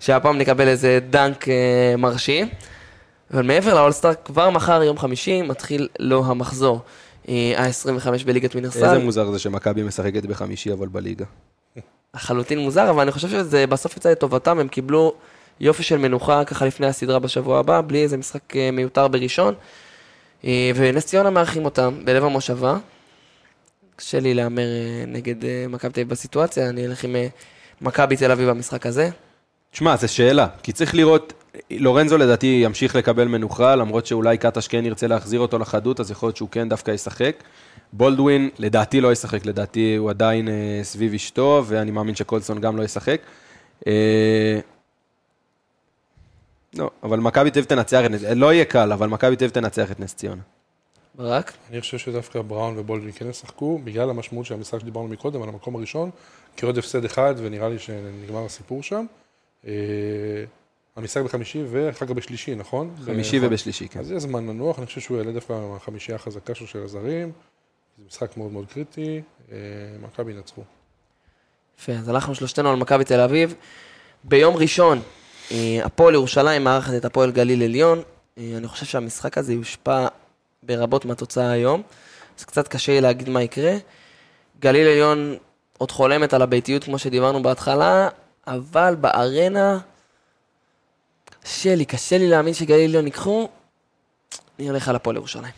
שהפעם 0.00 0.38
נקבל 0.38 0.68
איזה 0.68 0.98
דנק 1.10 1.48
אה, 1.48 1.94
מרשים. 1.98 2.48
אבל 3.34 3.42
מעבר 3.42 3.74
לאולסטאר, 3.74 4.12
כבר 4.24 4.50
מחר, 4.50 4.82
יום 4.82 4.98
חמישי, 4.98 5.42
מתחיל 5.42 5.88
לו 5.98 6.24
המחזור. 6.26 6.80
אה, 7.28 7.54
ה-25 7.56 8.24
בליגת 8.26 8.44
איזה 8.44 8.60
מינרסל. 8.60 8.98
מוזר 8.98 9.30
זה 9.30 9.38
שמכבי 9.38 9.82
משחקת 9.82 10.26
בחמישי, 10.26 10.72
אבל 10.72 10.88
בליגה. 10.88 11.24
לחלוטין 12.14 12.58
מוזר, 12.58 12.90
אבל 12.90 13.02
אני 13.02 13.12
חושב 13.12 13.28
שזה 13.28 13.66
בסוף 13.66 13.96
יצא 13.96 14.10
לטובתם, 14.10 14.58
הם 14.58 14.68
קיבלו 14.68 15.14
יופי 15.60 15.82
של 15.82 15.96
מנוחה 15.96 16.44
ככה 16.44 16.66
לפני 16.66 16.86
הסדרה 16.86 17.18
בשבוע 17.18 17.58
הבא, 17.58 17.80
בלי 17.80 18.02
איזה 18.02 18.16
משחק 18.16 18.56
אה, 18.56 18.70
מיותר 18.70 19.08
בראשון. 19.08 19.54
אה, 20.44 20.70
ונס 20.74 21.06
ציונה 21.06 21.30
מארחים 21.30 21.64
אותם 21.64 21.94
בלב 22.04 22.24
המושבה. 22.24 22.76
קשה 23.98 24.20
לי 24.20 24.34
להמר 24.34 24.62
אה, 24.62 25.04
נגד 25.06 25.44
אה, 25.44 25.64
מכבי 25.68 25.92
תל 25.92 26.00
אביב 26.00 26.10
בסיטואציה, 26.10 26.68
אני 26.68 26.86
אלך 26.86 27.04
עם 27.04 27.16
אה, 27.16 27.26
מכבי 27.80 28.16
תל 28.16 28.30
אביב 28.30 28.50
במשחק 28.50 28.86
הזה. 28.86 29.10
תשמע, 29.70 29.96
זו 29.96 30.08
שאלה, 30.12 30.46
כי 30.62 30.72
צריך 30.72 30.94
לראות, 30.94 31.32
לורנזו 31.70 32.18
לדעתי 32.18 32.60
ימשיך 32.64 32.96
לקבל 32.96 33.28
מנוחה, 33.28 33.76
למרות 33.76 34.06
שאולי 34.06 34.38
קטש 34.38 34.68
כן 34.68 34.86
ירצה 34.86 35.06
להחזיר 35.06 35.40
אותו 35.40 35.58
לחדות, 35.58 36.00
אז 36.00 36.10
יכול 36.10 36.26
להיות 36.26 36.36
שהוא 36.36 36.48
כן 36.52 36.68
דווקא 36.68 36.90
ישחק. 36.90 37.42
בולדווין, 37.92 38.50
לדעתי 38.58 39.00
לא 39.00 39.12
ישחק, 39.12 39.46
לדעתי 39.46 39.96
הוא 39.96 40.10
עדיין 40.10 40.48
סביב 40.82 41.14
אשתו, 41.14 41.64
ואני 41.66 41.90
מאמין 41.90 42.14
שקולסון 42.14 42.60
גם 42.60 42.76
לא 42.76 42.82
ישחק. 42.82 43.20
לא, 46.74 46.90
אבל 47.02 47.18
מכבי 47.20 47.50
תל 47.50 47.58
אביב 47.58 47.68
תנצח. 47.68 48.00
לא 48.36 48.52
יהיה 48.52 48.64
קל, 48.64 48.92
אבל 48.92 49.08
מכבי 49.08 49.36
תל 49.36 49.44
אביב 49.44 49.54
תנצח 49.54 49.90
את 49.90 50.00
נס 50.00 50.14
ציונה. 50.14 50.42
ברק? 51.18 51.52
אני 51.70 51.80
חושב 51.80 51.98
שדווקא 51.98 52.42
בראון 52.42 52.78
ובולדווין 52.78 53.12
כן 53.12 53.30
ישחקו, 53.30 53.80
בגלל 53.84 54.10
המשמעות 54.10 54.46
של 54.46 54.54
המשחק 54.54 54.80
שדיברנו 54.80 55.08
מקודם, 55.08 55.42
על 55.42 55.48
המקום 55.48 55.76
הראשון, 55.76 56.10
כי 56.56 56.66
עוד 56.66 56.78
הפסד 56.78 57.04
אחד, 57.04 57.34
ונראה 57.38 57.68
לי 57.68 57.78
שנגמר 57.78 58.44
הסיפור 58.44 58.82
שם. 58.82 59.06
אה, 59.66 59.72
המשחק 60.96 61.22
בחמישי 61.22 61.62
ואחר 61.70 62.06
כך 62.06 62.12
בשלישי, 62.12 62.54
נכון? 62.54 62.94
חמישי 63.04 63.38
ובשלישי, 63.42 63.88
כן. 63.88 64.00
אז 64.00 64.12
יש 64.12 64.22
זמן 64.22 64.46
לנוח, 64.46 64.78
אני 64.78 64.86
חושב 64.86 65.00
שהוא 65.00 65.18
יעלה 65.18 65.32
דווקא 65.32 65.52
מהחמישייה 65.52 66.16
החזקה 66.16 66.54
שלו 66.54 66.66
של 66.66 66.82
הזרים. 66.82 67.32
זה 67.98 68.04
משחק 68.06 68.36
מאוד 68.36 68.52
מאוד 68.52 68.66
קריטי, 68.66 69.22
אה, 69.52 69.56
מכבי 70.02 70.32
ינצחו. 70.32 70.62
יפה, 71.78 71.92
אז 71.92 72.08
הלכנו 72.08 72.34
שלושתנו 72.34 72.70
על 72.70 72.76
מכבי 72.76 73.04
תל 73.04 73.20
אביב. 73.20 73.54
ביום 74.24 74.56
ראשון, 74.56 75.00
אה, 75.52 75.80
הפועל 75.84 76.14
ירושלים 76.14 76.64
מארחת 76.64 76.94
את 76.94 77.04
הפועל 77.04 77.30
גליל 77.30 77.62
עליון. 77.62 78.02
אני 78.38 78.68
חושב 78.68 78.86
שהמשחק 78.86 79.38
הזה 79.38 79.52
יושפע 79.52 80.06
ברבות 80.68 81.04
מהתוצאה 81.04 81.50
היום, 81.50 81.82
אז 82.38 82.44
קצת 82.44 82.68
קשה 82.68 82.92
לי 82.92 83.00
להגיד 83.00 83.28
מה 83.28 83.42
יקרה. 83.42 83.76
גליל 84.60 84.88
עליון 84.88 85.36
עוד 85.78 85.90
חולמת 85.90 86.32
על 86.34 86.42
הביתיות 86.42 86.84
כמו 86.84 86.98
שדיברנו 86.98 87.42
בהתחלה, 87.42 88.08
אבל 88.46 88.96
בארנה, 89.00 89.78
קשה 91.42 91.74
לי, 91.74 91.84
קשה 91.84 92.18
לי 92.18 92.28
להאמין 92.28 92.54
שגליל 92.54 92.90
עליון 92.90 93.04
ייקחו, 93.04 93.48
אני 94.58 94.68
הולך 94.68 94.88
על 94.88 94.96
הפועל 94.96 95.16
ירושלים. 95.16 95.52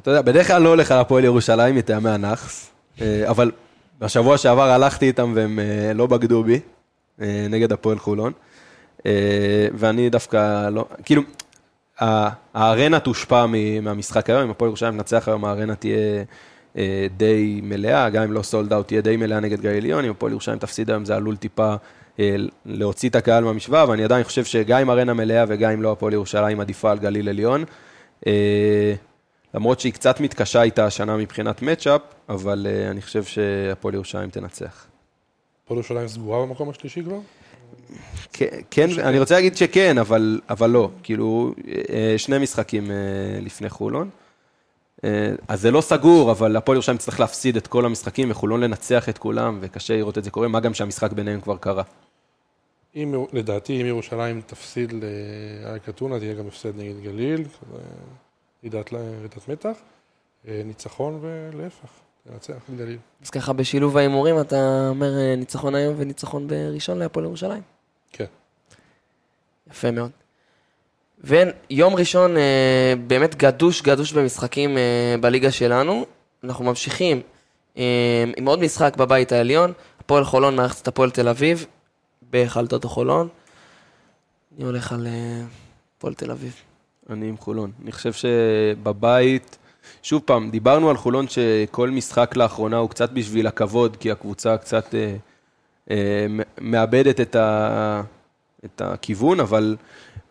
אתה 0.00 0.10
יודע, 0.10 0.22
בדרך 0.22 0.46
כלל 0.46 0.62
לא 0.62 0.68
הולך 0.68 0.90
על 0.92 0.98
הפועל 0.98 1.24
ירושלים 1.24 1.74
מטעמי 1.76 2.10
הנאחס, 2.10 2.70
אה, 3.00 3.30
אבל 3.30 3.50
בשבוע 3.98 4.38
שעבר 4.38 4.70
הלכתי 4.70 5.06
איתם 5.06 5.32
והם 5.36 5.58
אה, 5.58 5.92
לא 5.94 6.06
בגדו 6.06 6.44
בי, 6.44 6.60
אה, 7.20 7.46
נגד 7.50 7.72
הפועל 7.72 7.98
חולון. 7.98 8.32
ואני 9.74 10.10
דווקא 10.10 10.68
לא, 10.68 10.84
כאילו, 11.04 11.22
הארנה 12.00 13.00
תושפע 13.00 13.46
מהמשחק 13.82 14.30
היום, 14.30 14.42
אם 14.42 14.50
הפועל 14.50 14.68
ירושלים 14.68 14.94
ינצח 14.94 15.28
היום, 15.28 15.44
הארנה 15.44 15.74
תהיה 15.74 16.24
אה, 16.78 17.06
די 17.16 17.60
מלאה, 17.62 18.10
גם 18.10 18.22
אם 18.22 18.32
לא 18.32 18.42
סולד 18.42 18.72
אאוט, 18.72 18.86
תהיה 18.86 19.00
די 19.00 19.16
מלאה 19.16 19.40
נגד 19.40 19.60
גליל 19.60 19.76
עליון, 19.76 20.04
אם 20.04 20.10
הפועל 20.10 20.32
ירושלים 20.32 20.58
תפסיד 20.58 20.90
היום, 20.90 21.04
זה 21.04 21.16
עלול 21.16 21.36
טיפה 21.36 21.74
אה, 22.20 22.36
להוציא 22.66 23.08
את 23.08 23.16
הקהל 23.16 23.44
מהמשוואה, 23.44 23.88
ואני 23.88 24.04
עדיין 24.04 24.24
חושב 24.24 24.44
שגם 24.44 24.80
אם 24.80 24.90
ארנה 24.90 25.14
מלאה 25.14 25.44
וגם 25.48 25.70
אם 25.70 25.82
לא 25.82 25.92
הפועל 25.92 26.12
ירושלים 26.12 26.60
עדיפה 26.60 26.90
על 26.90 26.98
גליל 26.98 27.28
עליון. 27.28 27.64
אה, 28.26 28.94
למרות 29.54 29.80
שהיא 29.80 29.92
קצת 29.92 30.20
מתקשה 30.20 30.62
איתה 30.62 30.86
השנה 30.86 31.16
מבחינת 31.16 31.62
מצ'אפ, 31.62 32.00
אבל 32.28 32.66
אני 32.90 33.02
חושב 33.02 33.24
שהפועל 33.24 33.94
ירושלים 33.94 34.30
תנצח. 34.30 34.86
הפועל 35.64 35.78
ירושלים 35.78 36.08
סגורה 36.08 36.46
במקום 36.46 36.70
השלישי 36.70 37.02
כבר? 37.02 37.18
כן, 38.32 38.46
כן, 38.70 38.88
אני 38.98 39.18
רוצה 39.18 39.34
להגיד 39.34 39.56
שכן, 39.56 39.98
אבל, 39.98 40.40
אבל 40.50 40.70
לא. 40.70 40.90
כאילו, 41.02 41.54
אה, 41.88 42.14
שני 42.18 42.38
משחקים 42.38 42.90
אה, 42.90 42.96
לפני 43.40 43.68
חולון. 43.68 44.10
אה, 45.04 45.32
אז 45.48 45.60
זה 45.60 45.70
לא 45.70 45.80
סגור, 45.80 46.30
אבל 46.30 46.56
הפועל 46.56 46.76
ירושלים 46.76 46.98
צריך 46.98 47.20
להפסיד 47.20 47.56
את 47.56 47.66
כל 47.66 47.84
המשחקים 47.84 48.30
וחולון 48.30 48.60
לנצח 48.60 49.08
את 49.08 49.18
כולם, 49.18 49.58
וקשה 49.60 49.96
לראות 49.96 50.18
את 50.18 50.24
זה 50.24 50.30
קורה, 50.30 50.48
מה 50.48 50.60
גם 50.60 50.74
שהמשחק 50.74 51.12
ביניהם 51.12 51.40
כבר 51.40 51.56
קרה. 51.56 51.82
אם, 52.96 53.14
לדעתי, 53.32 53.80
אם 53.80 53.86
ירושלים 53.86 54.40
תפסיד 54.46 54.92
לאייק 54.92 55.88
אתונה, 55.88 56.18
תהיה 56.18 56.34
גם 56.34 56.46
הפסד 56.46 56.76
נגד 56.76 57.00
גליל, 57.02 57.44
רעידת 58.62 59.48
מתח, 59.48 59.76
ניצחון 60.44 61.20
ולהפך, 61.22 61.88
תנצח 62.28 62.54
את 62.70 62.76
גליל. 62.76 62.98
אז 63.22 63.30
ככה 63.30 63.52
בשילוב 63.52 63.96
ההימורים 63.96 64.40
אתה 64.40 64.86
אומר 64.88 65.18
אה, 65.18 65.36
ניצחון 65.36 65.74
היום 65.74 65.94
וניצחון 65.98 66.48
בראשון 66.48 66.98
להפועל 66.98 67.24
ירושלים. 67.24 67.62
כן. 68.12 68.24
יפה 69.70 69.90
מאוד. 69.90 70.10
ויום 71.20 71.94
ראשון 71.94 72.36
אה, 72.36 72.94
באמת 73.06 73.34
גדוש 73.34 73.82
גדוש 73.82 74.12
במשחקים 74.12 74.78
אה, 74.78 75.14
בליגה 75.20 75.50
שלנו. 75.50 76.06
אנחנו 76.44 76.64
ממשיכים 76.64 77.20
עם 78.36 78.46
עוד 78.46 78.58
משחק 78.58 78.96
בבית 78.96 79.32
העליון. 79.32 79.72
הפועל 80.00 80.24
חולון 80.24 80.56
מארחת 80.56 80.82
את 80.82 80.88
הפועל 80.88 81.10
תל 81.10 81.28
אביב 81.28 81.66
בחלטות 82.30 82.84
החולון. 82.84 83.28
אני 84.56 84.64
הולך 84.64 84.92
על 84.92 85.06
הפועל 85.96 86.14
תל 86.14 86.30
אביב. 86.30 86.54
אני 87.10 87.28
עם 87.28 87.36
חולון. 87.36 87.70
אני 87.82 87.92
חושב 87.92 88.12
שבבית, 88.12 89.58
שוב 90.06 90.22
פעם, 90.24 90.50
דיברנו 90.50 90.90
על 90.90 90.96
חולון 90.96 91.26
שכל 91.28 91.90
משחק 91.90 92.36
לאחרונה 92.36 92.76
הוא 92.76 92.90
קצת 92.90 93.10
בשביל 93.10 93.46
הכבוד, 93.46 93.96
כי 93.96 94.10
הקבוצה 94.10 94.56
קצת 94.56 94.94
אה, 94.94 95.16
אה, 95.90 96.26
מאבדת 96.60 97.20
את, 97.20 97.36
ה, 97.36 98.02
את 98.64 98.80
הכיוון, 98.84 99.40
אבל 99.40 99.76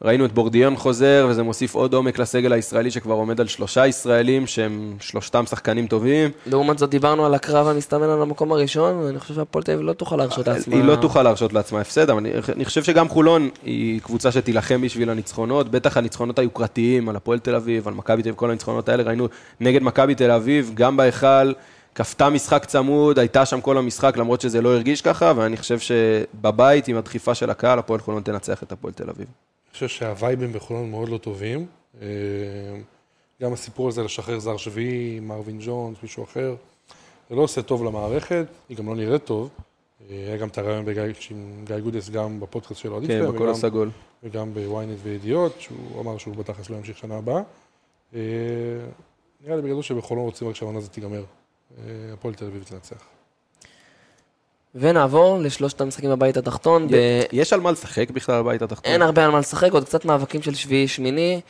ראינו 0.01 0.25
את 0.25 0.31
בורדיון 0.31 0.75
חוזר, 0.75 1.27
וזה 1.29 1.43
מוסיף 1.43 1.75
עוד 1.75 1.93
עומק 1.93 2.19
לסגל 2.19 2.53
הישראלי 2.53 2.91
שכבר 2.91 3.13
עומד 3.13 3.41
על 3.41 3.47
שלושה 3.47 3.87
ישראלים, 3.87 4.47
שהם 4.47 4.95
שלושתם 4.99 5.45
שחקנים 5.45 5.87
טובים. 5.87 6.29
לעומת 6.45 6.77
זאת 6.79 6.89
דיברנו 6.89 7.25
על 7.25 7.33
הקרב 7.33 7.67
המסתמן 7.67 8.09
על 8.09 8.21
המקום 8.21 8.51
הראשון, 8.51 8.95
ואני 8.95 9.19
חושב 9.19 9.33
שהפועל 9.33 9.63
תל 9.63 9.71
אביב 9.71 9.85
לא 9.85 9.93
תוכל 9.93 10.15
להרשות 10.15 10.47
לעצמה. 10.47 10.75
היא 10.75 10.83
לא 10.83 10.95
תוכל 10.95 11.23
להרשות 11.23 11.53
לעצמה 11.53 11.81
הפסד, 11.81 12.09
אבל 12.09 12.19
אני, 12.19 12.31
אני 12.55 12.65
חושב 12.65 12.83
שגם 12.83 13.09
חולון 13.09 13.49
היא 13.63 14.01
קבוצה 14.01 14.31
שתילחם 14.31 14.81
בשביל 14.81 15.09
הניצחונות, 15.09 15.71
בטח 15.71 15.97
הניצחונות 15.97 16.39
היוקרתיים 16.39 17.09
על 17.09 17.15
הפועל 17.15 17.39
תל 17.39 17.55
אביב, 17.55 17.87
על 17.87 17.93
מכבי 17.93 18.23
תל 18.23 18.29
אביב, 18.29 18.35
כל 18.35 18.49
הניצחונות 18.49 18.89
האלה, 18.89 19.03
ראינו 19.03 19.27
נגד 19.59 19.83
מכבי 19.83 20.15
תל 20.15 20.31
אביב, 20.31 20.71
גם 20.73 20.97
בהיכל, 20.97 21.51
כפתה 21.95 22.29
משחק 22.29 22.65
צמוד, 22.65 23.19
הייתה 23.19 23.45
שם 23.45 23.61
כל 23.61 23.77
המשחק, 23.77 24.17
למרות 24.17 24.41
שזה 24.41 24.61
לא 24.61 24.73
הרגיש 24.73 25.01
ככה, 25.01 25.33
ואני 25.35 25.57
חושב 25.57 25.79
שבבית, 25.79 26.87
עם 26.87 26.97
הדחיפה 26.97 27.35
של 27.35 27.49
הקהל, 27.49 27.79
הפועל 27.79 27.99
חולון 27.99 28.23
תנצח 28.23 28.63
את 28.63 28.71
הפועל 28.71 28.93
תל 28.93 29.09
אביב. 29.09 29.27
חושב 29.75 29.87
שהווייבים 29.87 30.53
בחולון 30.53 30.89
מאוד 30.89 31.09
לא 31.09 31.17
טובים. 31.17 31.65
אה, 32.01 32.07
גם 33.41 33.53
הסיפור 33.53 33.87
הזה 33.87 34.03
לשחרר 34.03 34.39
זר 34.39 34.57
שביעי, 34.57 35.19
מרווין 35.19 35.57
ג'ונס, 35.61 35.97
מישהו 36.03 36.23
אחר, 36.23 36.55
זה 37.29 37.35
לא 37.35 37.41
עושה 37.41 37.61
טוב 37.61 37.83
למערכת, 37.83 38.45
היא 38.69 38.77
גם 38.77 38.87
לא 38.87 38.95
נראית 38.95 39.23
טוב. 39.23 39.49
אה, 40.09 40.15
היה 40.15 40.37
גם 40.37 40.47
את 40.47 40.57
הרעיון 40.57 40.85
עם 41.29 41.65
גיא 41.65 41.79
גודס, 41.79 42.09
גם 42.09 42.39
בפודקאסט 42.39 42.79
של 42.81 42.91
אוהדים 42.91 43.09
כן, 43.09 43.31
בכל 43.31 43.49
הסגול. 43.49 43.89
וגם 44.23 44.53
בוויינט 44.53 44.99
וידיעות, 45.03 45.61
שהוא 45.61 46.01
אמר 46.01 46.17
שהוא 46.17 46.35
בתכלס 46.35 46.69
לא 46.69 46.75
ימשיך 46.75 46.97
שנה 46.97 47.17
הבאה. 47.17 47.41
אה, 48.15 48.19
נראה 49.41 49.55
לי 49.55 49.61
בגדול 49.61 49.81
שבחולון 49.81 50.25
רוצים 50.25 50.47
רק 50.47 50.55
שהעונה 50.55 50.77
הזאת 50.77 50.91
תיגמר. 50.91 51.23
הפועל 52.13 52.33
תל 52.33 52.45
אביב 52.45 52.63
תנצח. 52.63 53.14
ונעבור 54.75 55.39
לשלושת 55.41 55.81
המשחקים 55.81 56.09
בבית 56.09 56.37
התחתון. 56.37 56.87
ב... 56.87 56.95
יש 57.31 57.53
על 57.53 57.59
מה 57.59 57.71
לשחק 57.71 58.09
בכלל 58.09 58.41
בבית 58.41 58.61
התחתון? 58.61 58.91
אין 58.91 59.01
הרבה 59.01 59.25
על 59.25 59.31
מה 59.31 59.39
לשחק, 59.39 59.71
עוד 59.71 59.83
קצת 59.83 60.05
מאבקים 60.05 60.41
של 60.41 60.55
שביעי 60.55 60.87
שמיני. 60.87 61.41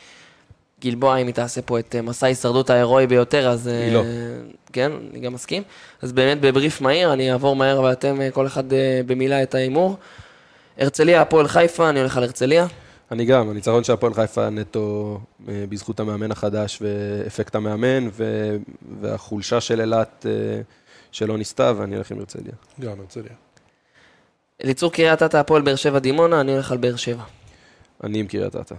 גלבוע, 0.80 1.16
אם 1.16 1.26
היא 1.26 1.34
תעשה 1.34 1.62
פה 1.62 1.78
את 1.78 1.94
אה, 1.94 2.02
מסע 2.02 2.26
ההישרדות 2.26 2.70
ההירואי 2.70 3.06
ביותר, 3.06 3.48
אז... 3.48 3.66
היא 3.66 3.74
אה, 3.74 3.94
לא. 3.94 4.02
כן, 4.72 4.92
אני 5.10 5.20
גם 5.20 5.32
מסכים. 5.32 5.62
אז 6.02 6.12
באמת 6.12 6.40
בבריף 6.40 6.80
מהיר, 6.80 7.12
אני 7.12 7.32
אעבור 7.32 7.56
מהר 7.56 7.80
ואתם 7.82 8.20
אה, 8.20 8.30
כל 8.30 8.46
אחד 8.46 8.64
במילה 9.06 9.42
את 9.42 9.54
ההימור. 9.54 9.96
הרצליה, 10.78 11.22
הפועל 11.22 11.48
חיפה, 11.48 11.88
אני 11.88 12.00
הולך 12.00 12.16
על 12.16 12.22
הרצליה. 12.22 12.66
אני 13.10 13.24
גם, 13.24 13.50
הניצחון 13.50 13.84
של 13.84 13.92
הפועל 13.92 14.14
חיפה 14.14 14.50
נטו 14.50 15.18
בזכות 15.40 16.00
המאמן 16.00 16.30
החדש 16.30 16.78
ואפקט 16.82 17.54
המאמן, 17.54 18.08
ו- 18.12 18.56
והחולשה 19.00 19.60
של 19.60 19.80
אילת 19.80 20.26
שלא 21.16 21.38
ניסתה, 21.38 21.72
ואני 21.76 21.96
אלך 21.96 22.10
עם 22.10 22.18
הרצליה. 22.18 22.52
גם 22.80 23.00
הרצליה. 23.00 23.32
אליצור 24.64 24.92
קריית 24.92 25.22
אתא, 25.22 25.36
הפועל 25.36 25.62
באר 25.62 25.76
שבע 25.76 25.98
דימונה, 25.98 26.40
אני 26.40 26.52
הולך 26.52 26.72
על 26.72 26.78
באר 26.78 26.96
שבע. 26.96 27.22
אני 28.04 28.20
עם 28.20 28.26
קריית 28.26 28.56
אתא. 28.56 28.74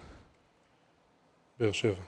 באר 1.59 1.71
שבע. 1.71 2.01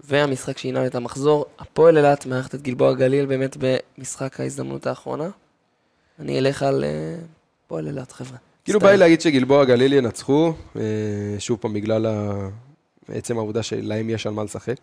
והמשחק 0.00 0.58
שינהל 0.58 0.86
את 0.86 0.94
המחזור, 0.94 1.46
הפועל 1.58 1.96
אילת 1.96 2.26
מארחת 2.26 2.54
את 2.54 2.62
גלבוע 2.62 2.94
גליל 2.94 3.26
באמת 3.26 3.56
במשחק 3.60 4.40
ההזדמנות 4.40 4.86
האחרונה. 4.86 5.28
אני 6.18 6.38
אלך 6.38 6.62
על 6.62 6.84
אה, 6.84 7.16
הפועל 7.66 7.86
אילת, 7.86 8.12
חבר'ה. 8.12 8.38
כאילו. 8.64 8.80
בא 8.80 8.90
לי 8.90 8.96
להגיד 8.96 9.20
שגלבוע 9.20 9.64
גליל 9.64 9.92
ינצחו, 9.92 10.52
אה, 10.76 10.82
שוב 11.38 11.58
פעם 11.60 11.72
בגלל 11.72 12.06
עצם 13.08 13.38
העובדה 13.38 13.62
שלהם 13.62 14.10
יש 14.10 14.26
על 14.26 14.32
מה 14.32 14.44
לשחק. 14.44 14.76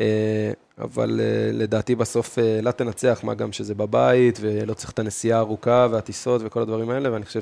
אה, 0.00 0.52
אבל 0.78 1.20
אה, 1.22 1.50
לדעתי 1.52 1.94
בסוף 1.94 2.38
אה, 2.38 2.56
אילת 2.56 2.78
תנצח, 2.78 3.20
מה 3.22 3.34
גם 3.34 3.52
שזה 3.52 3.74
בבית, 3.74 4.38
ולא 4.40 4.74
צריך 4.74 4.90
את 4.90 4.98
הנסיעה 4.98 5.38
הארוכה 5.38 5.86
והטיסות 5.90 6.40
וכל 6.44 6.62
הדברים 6.62 6.90
האלה, 6.90 7.12
ואני 7.12 7.24
חושב 7.24 7.40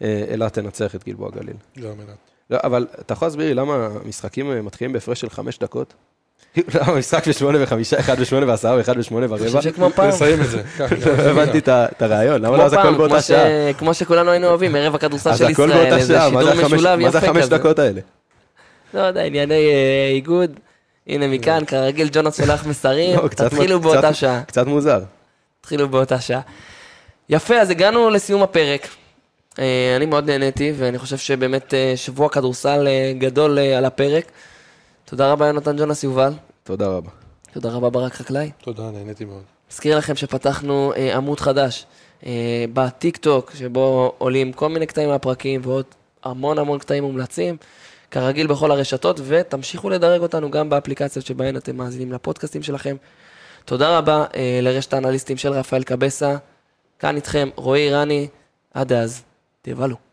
שאילת 0.00 0.52
תנצח 0.52 0.94
את 0.94 1.04
גלבוע 1.04 1.30
גליל. 1.30 1.56
גם 1.76 2.00
אילת. 2.00 2.28
לא, 2.50 2.58
אבל 2.64 2.86
אתה 3.00 3.12
יכול 3.12 3.26
להסביר 3.26 3.46
לי 3.46 3.54
למה 3.54 3.88
המשחקים 4.04 4.50
אה, 4.50 4.62
מתחילים 4.62 4.92
בהפרש 4.92 5.20
של 5.20 5.30
חמש 5.30 5.58
דקות? 5.58 5.94
למה 6.74 6.94
משחק 6.98 7.28
בשמונה 7.28 7.58
וחמישה, 7.62 8.00
אחד 8.00 8.20
בשמונה 8.20 8.46
ועשרה 8.46 8.76
ואחד 8.76 8.98
בשמונה 8.98 9.26
אני 9.26 9.34
ורבע? 9.34 9.46
חושב 9.46 9.70
שכמו 9.70 9.90
פעם. 9.90 10.08
נסיים 10.08 10.40
את 10.40 10.50
זה. 10.50 10.62
לא 11.06 11.30
הבנתי 11.30 11.58
את 11.68 12.02
הרעיון, 12.02 12.42
למה 12.42 12.48
כמו 12.48 12.56
לא 12.56 12.62
אז 12.62 12.72
הכל 12.72 12.96
באותה 12.96 13.22
שעה? 13.22 13.72
כמו 13.72 13.94
שכולנו 13.94 14.30
היינו 14.30 14.46
אוהבים, 14.46 14.74
ערב 14.74 14.94
הכדורסל 14.94 15.36
של 15.36 15.50
ישראל, 15.50 16.00
זה 16.04 16.18
שידור 16.20 16.54
משולב 16.66 17.00
מה 17.00 17.10
זה 17.10 17.18
יפה 17.18 17.26
החמש 17.26 17.42
כזה. 17.42 17.58
דקות 17.58 17.78
האלה? 17.78 18.00
לא 18.94 19.00
יודע, 19.00 19.24
ענייני 19.24 19.54
אה, 19.54 20.10
איגוד. 20.12 20.60
הנה 21.08 21.28
מכאן, 21.28 21.64
כרגיל 21.64 22.08
ג'ונס 22.12 22.36
שולח 22.36 22.66
מסרים, 22.66 23.16
לא, 23.16 23.28
תתחילו 23.28 23.80
באותה 23.80 24.14
שעה. 24.14 24.42
קצת 24.42 24.66
מוזר. 24.66 25.00
התחילו 25.60 25.88
באותה 25.88 26.20
שעה. 26.20 26.40
יפה, 27.28 27.60
אז 27.60 27.70
הגענו 27.70 28.10
לסיום 28.10 28.42
הפרק. 28.42 28.88
אה, 29.58 29.94
אני 29.96 30.06
מאוד 30.06 30.30
נהניתי, 30.30 30.72
ואני 30.76 30.98
חושב 30.98 31.16
שבאמת 31.16 31.74
אה, 31.74 31.92
שבוע 31.96 32.28
כדורסל 32.28 32.86
אה, 32.86 33.12
גדול 33.18 33.58
על 33.58 33.84
הפרק. 33.84 34.24
תודה 35.04 35.32
רבה, 35.32 35.46
יונתן 35.46 35.76
ג'ונס 35.76 36.04
יובל. 36.04 36.32
תודה 36.64 36.86
רבה. 36.86 37.10
תודה 37.52 37.70
רבה, 37.70 37.90
ברק 37.90 38.14
חקלאי. 38.14 38.50
תודה, 38.62 38.90
נהניתי 38.90 39.24
מאוד. 39.24 39.42
מזכיר 39.72 39.98
לכם 39.98 40.16
שפתחנו 40.16 40.92
אה, 40.96 41.16
עמוד 41.16 41.40
חדש 41.40 41.86
אה, 42.26 42.64
בטיק 42.72 43.16
טוק, 43.16 43.52
שבו 43.54 44.12
עולים 44.18 44.52
כל 44.52 44.68
מיני 44.68 44.86
קטעים 44.86 45.08
מהפרקים 45.08 45.60
ועוד 45.64 45.84
המון 46.24 46.58
המון 46.58 46.78
קטעים 46.78 47.04
מומלצים, 47.04 47.56
כרגיל 48.10 48.46
בכל 48.46 48.70
הרשתות, 48.70 49.20
ותמשיכו 49.24 49.90
לדרג 49.90 50.20
אותנו 50.20 50.50
גם 50.50 50.68
באפליקציות 50.70 51.26
שבהן 51.26 51.56
אתם 51.56 51.76
מאזינים 51.76 52.12
לפודקאסטים 52.12 52.62
שלכם. 52.62 52.96
תודה 53.64 53.98
רבה 53.98 54.24
אה, 54.34 54.58
לרשת 54.62 54.92
האנליסטים 54.92 55.36
של 55.36 55.52
רפאל 55.52 55.82
קבסה. 55.82 56.36
כאן 56.98 57.16
איתכם 57.16 57.48
רועי 57.56 57.90
רני, 57.90 58.28
עד 58.74 58.92
אז, 58.92 59.22
תבלו. 59.62 59.96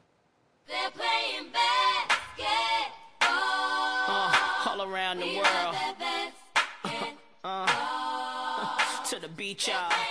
Uh, 7.45 7.67
beach, 9.38 9.67
y'all. 9.67 10.05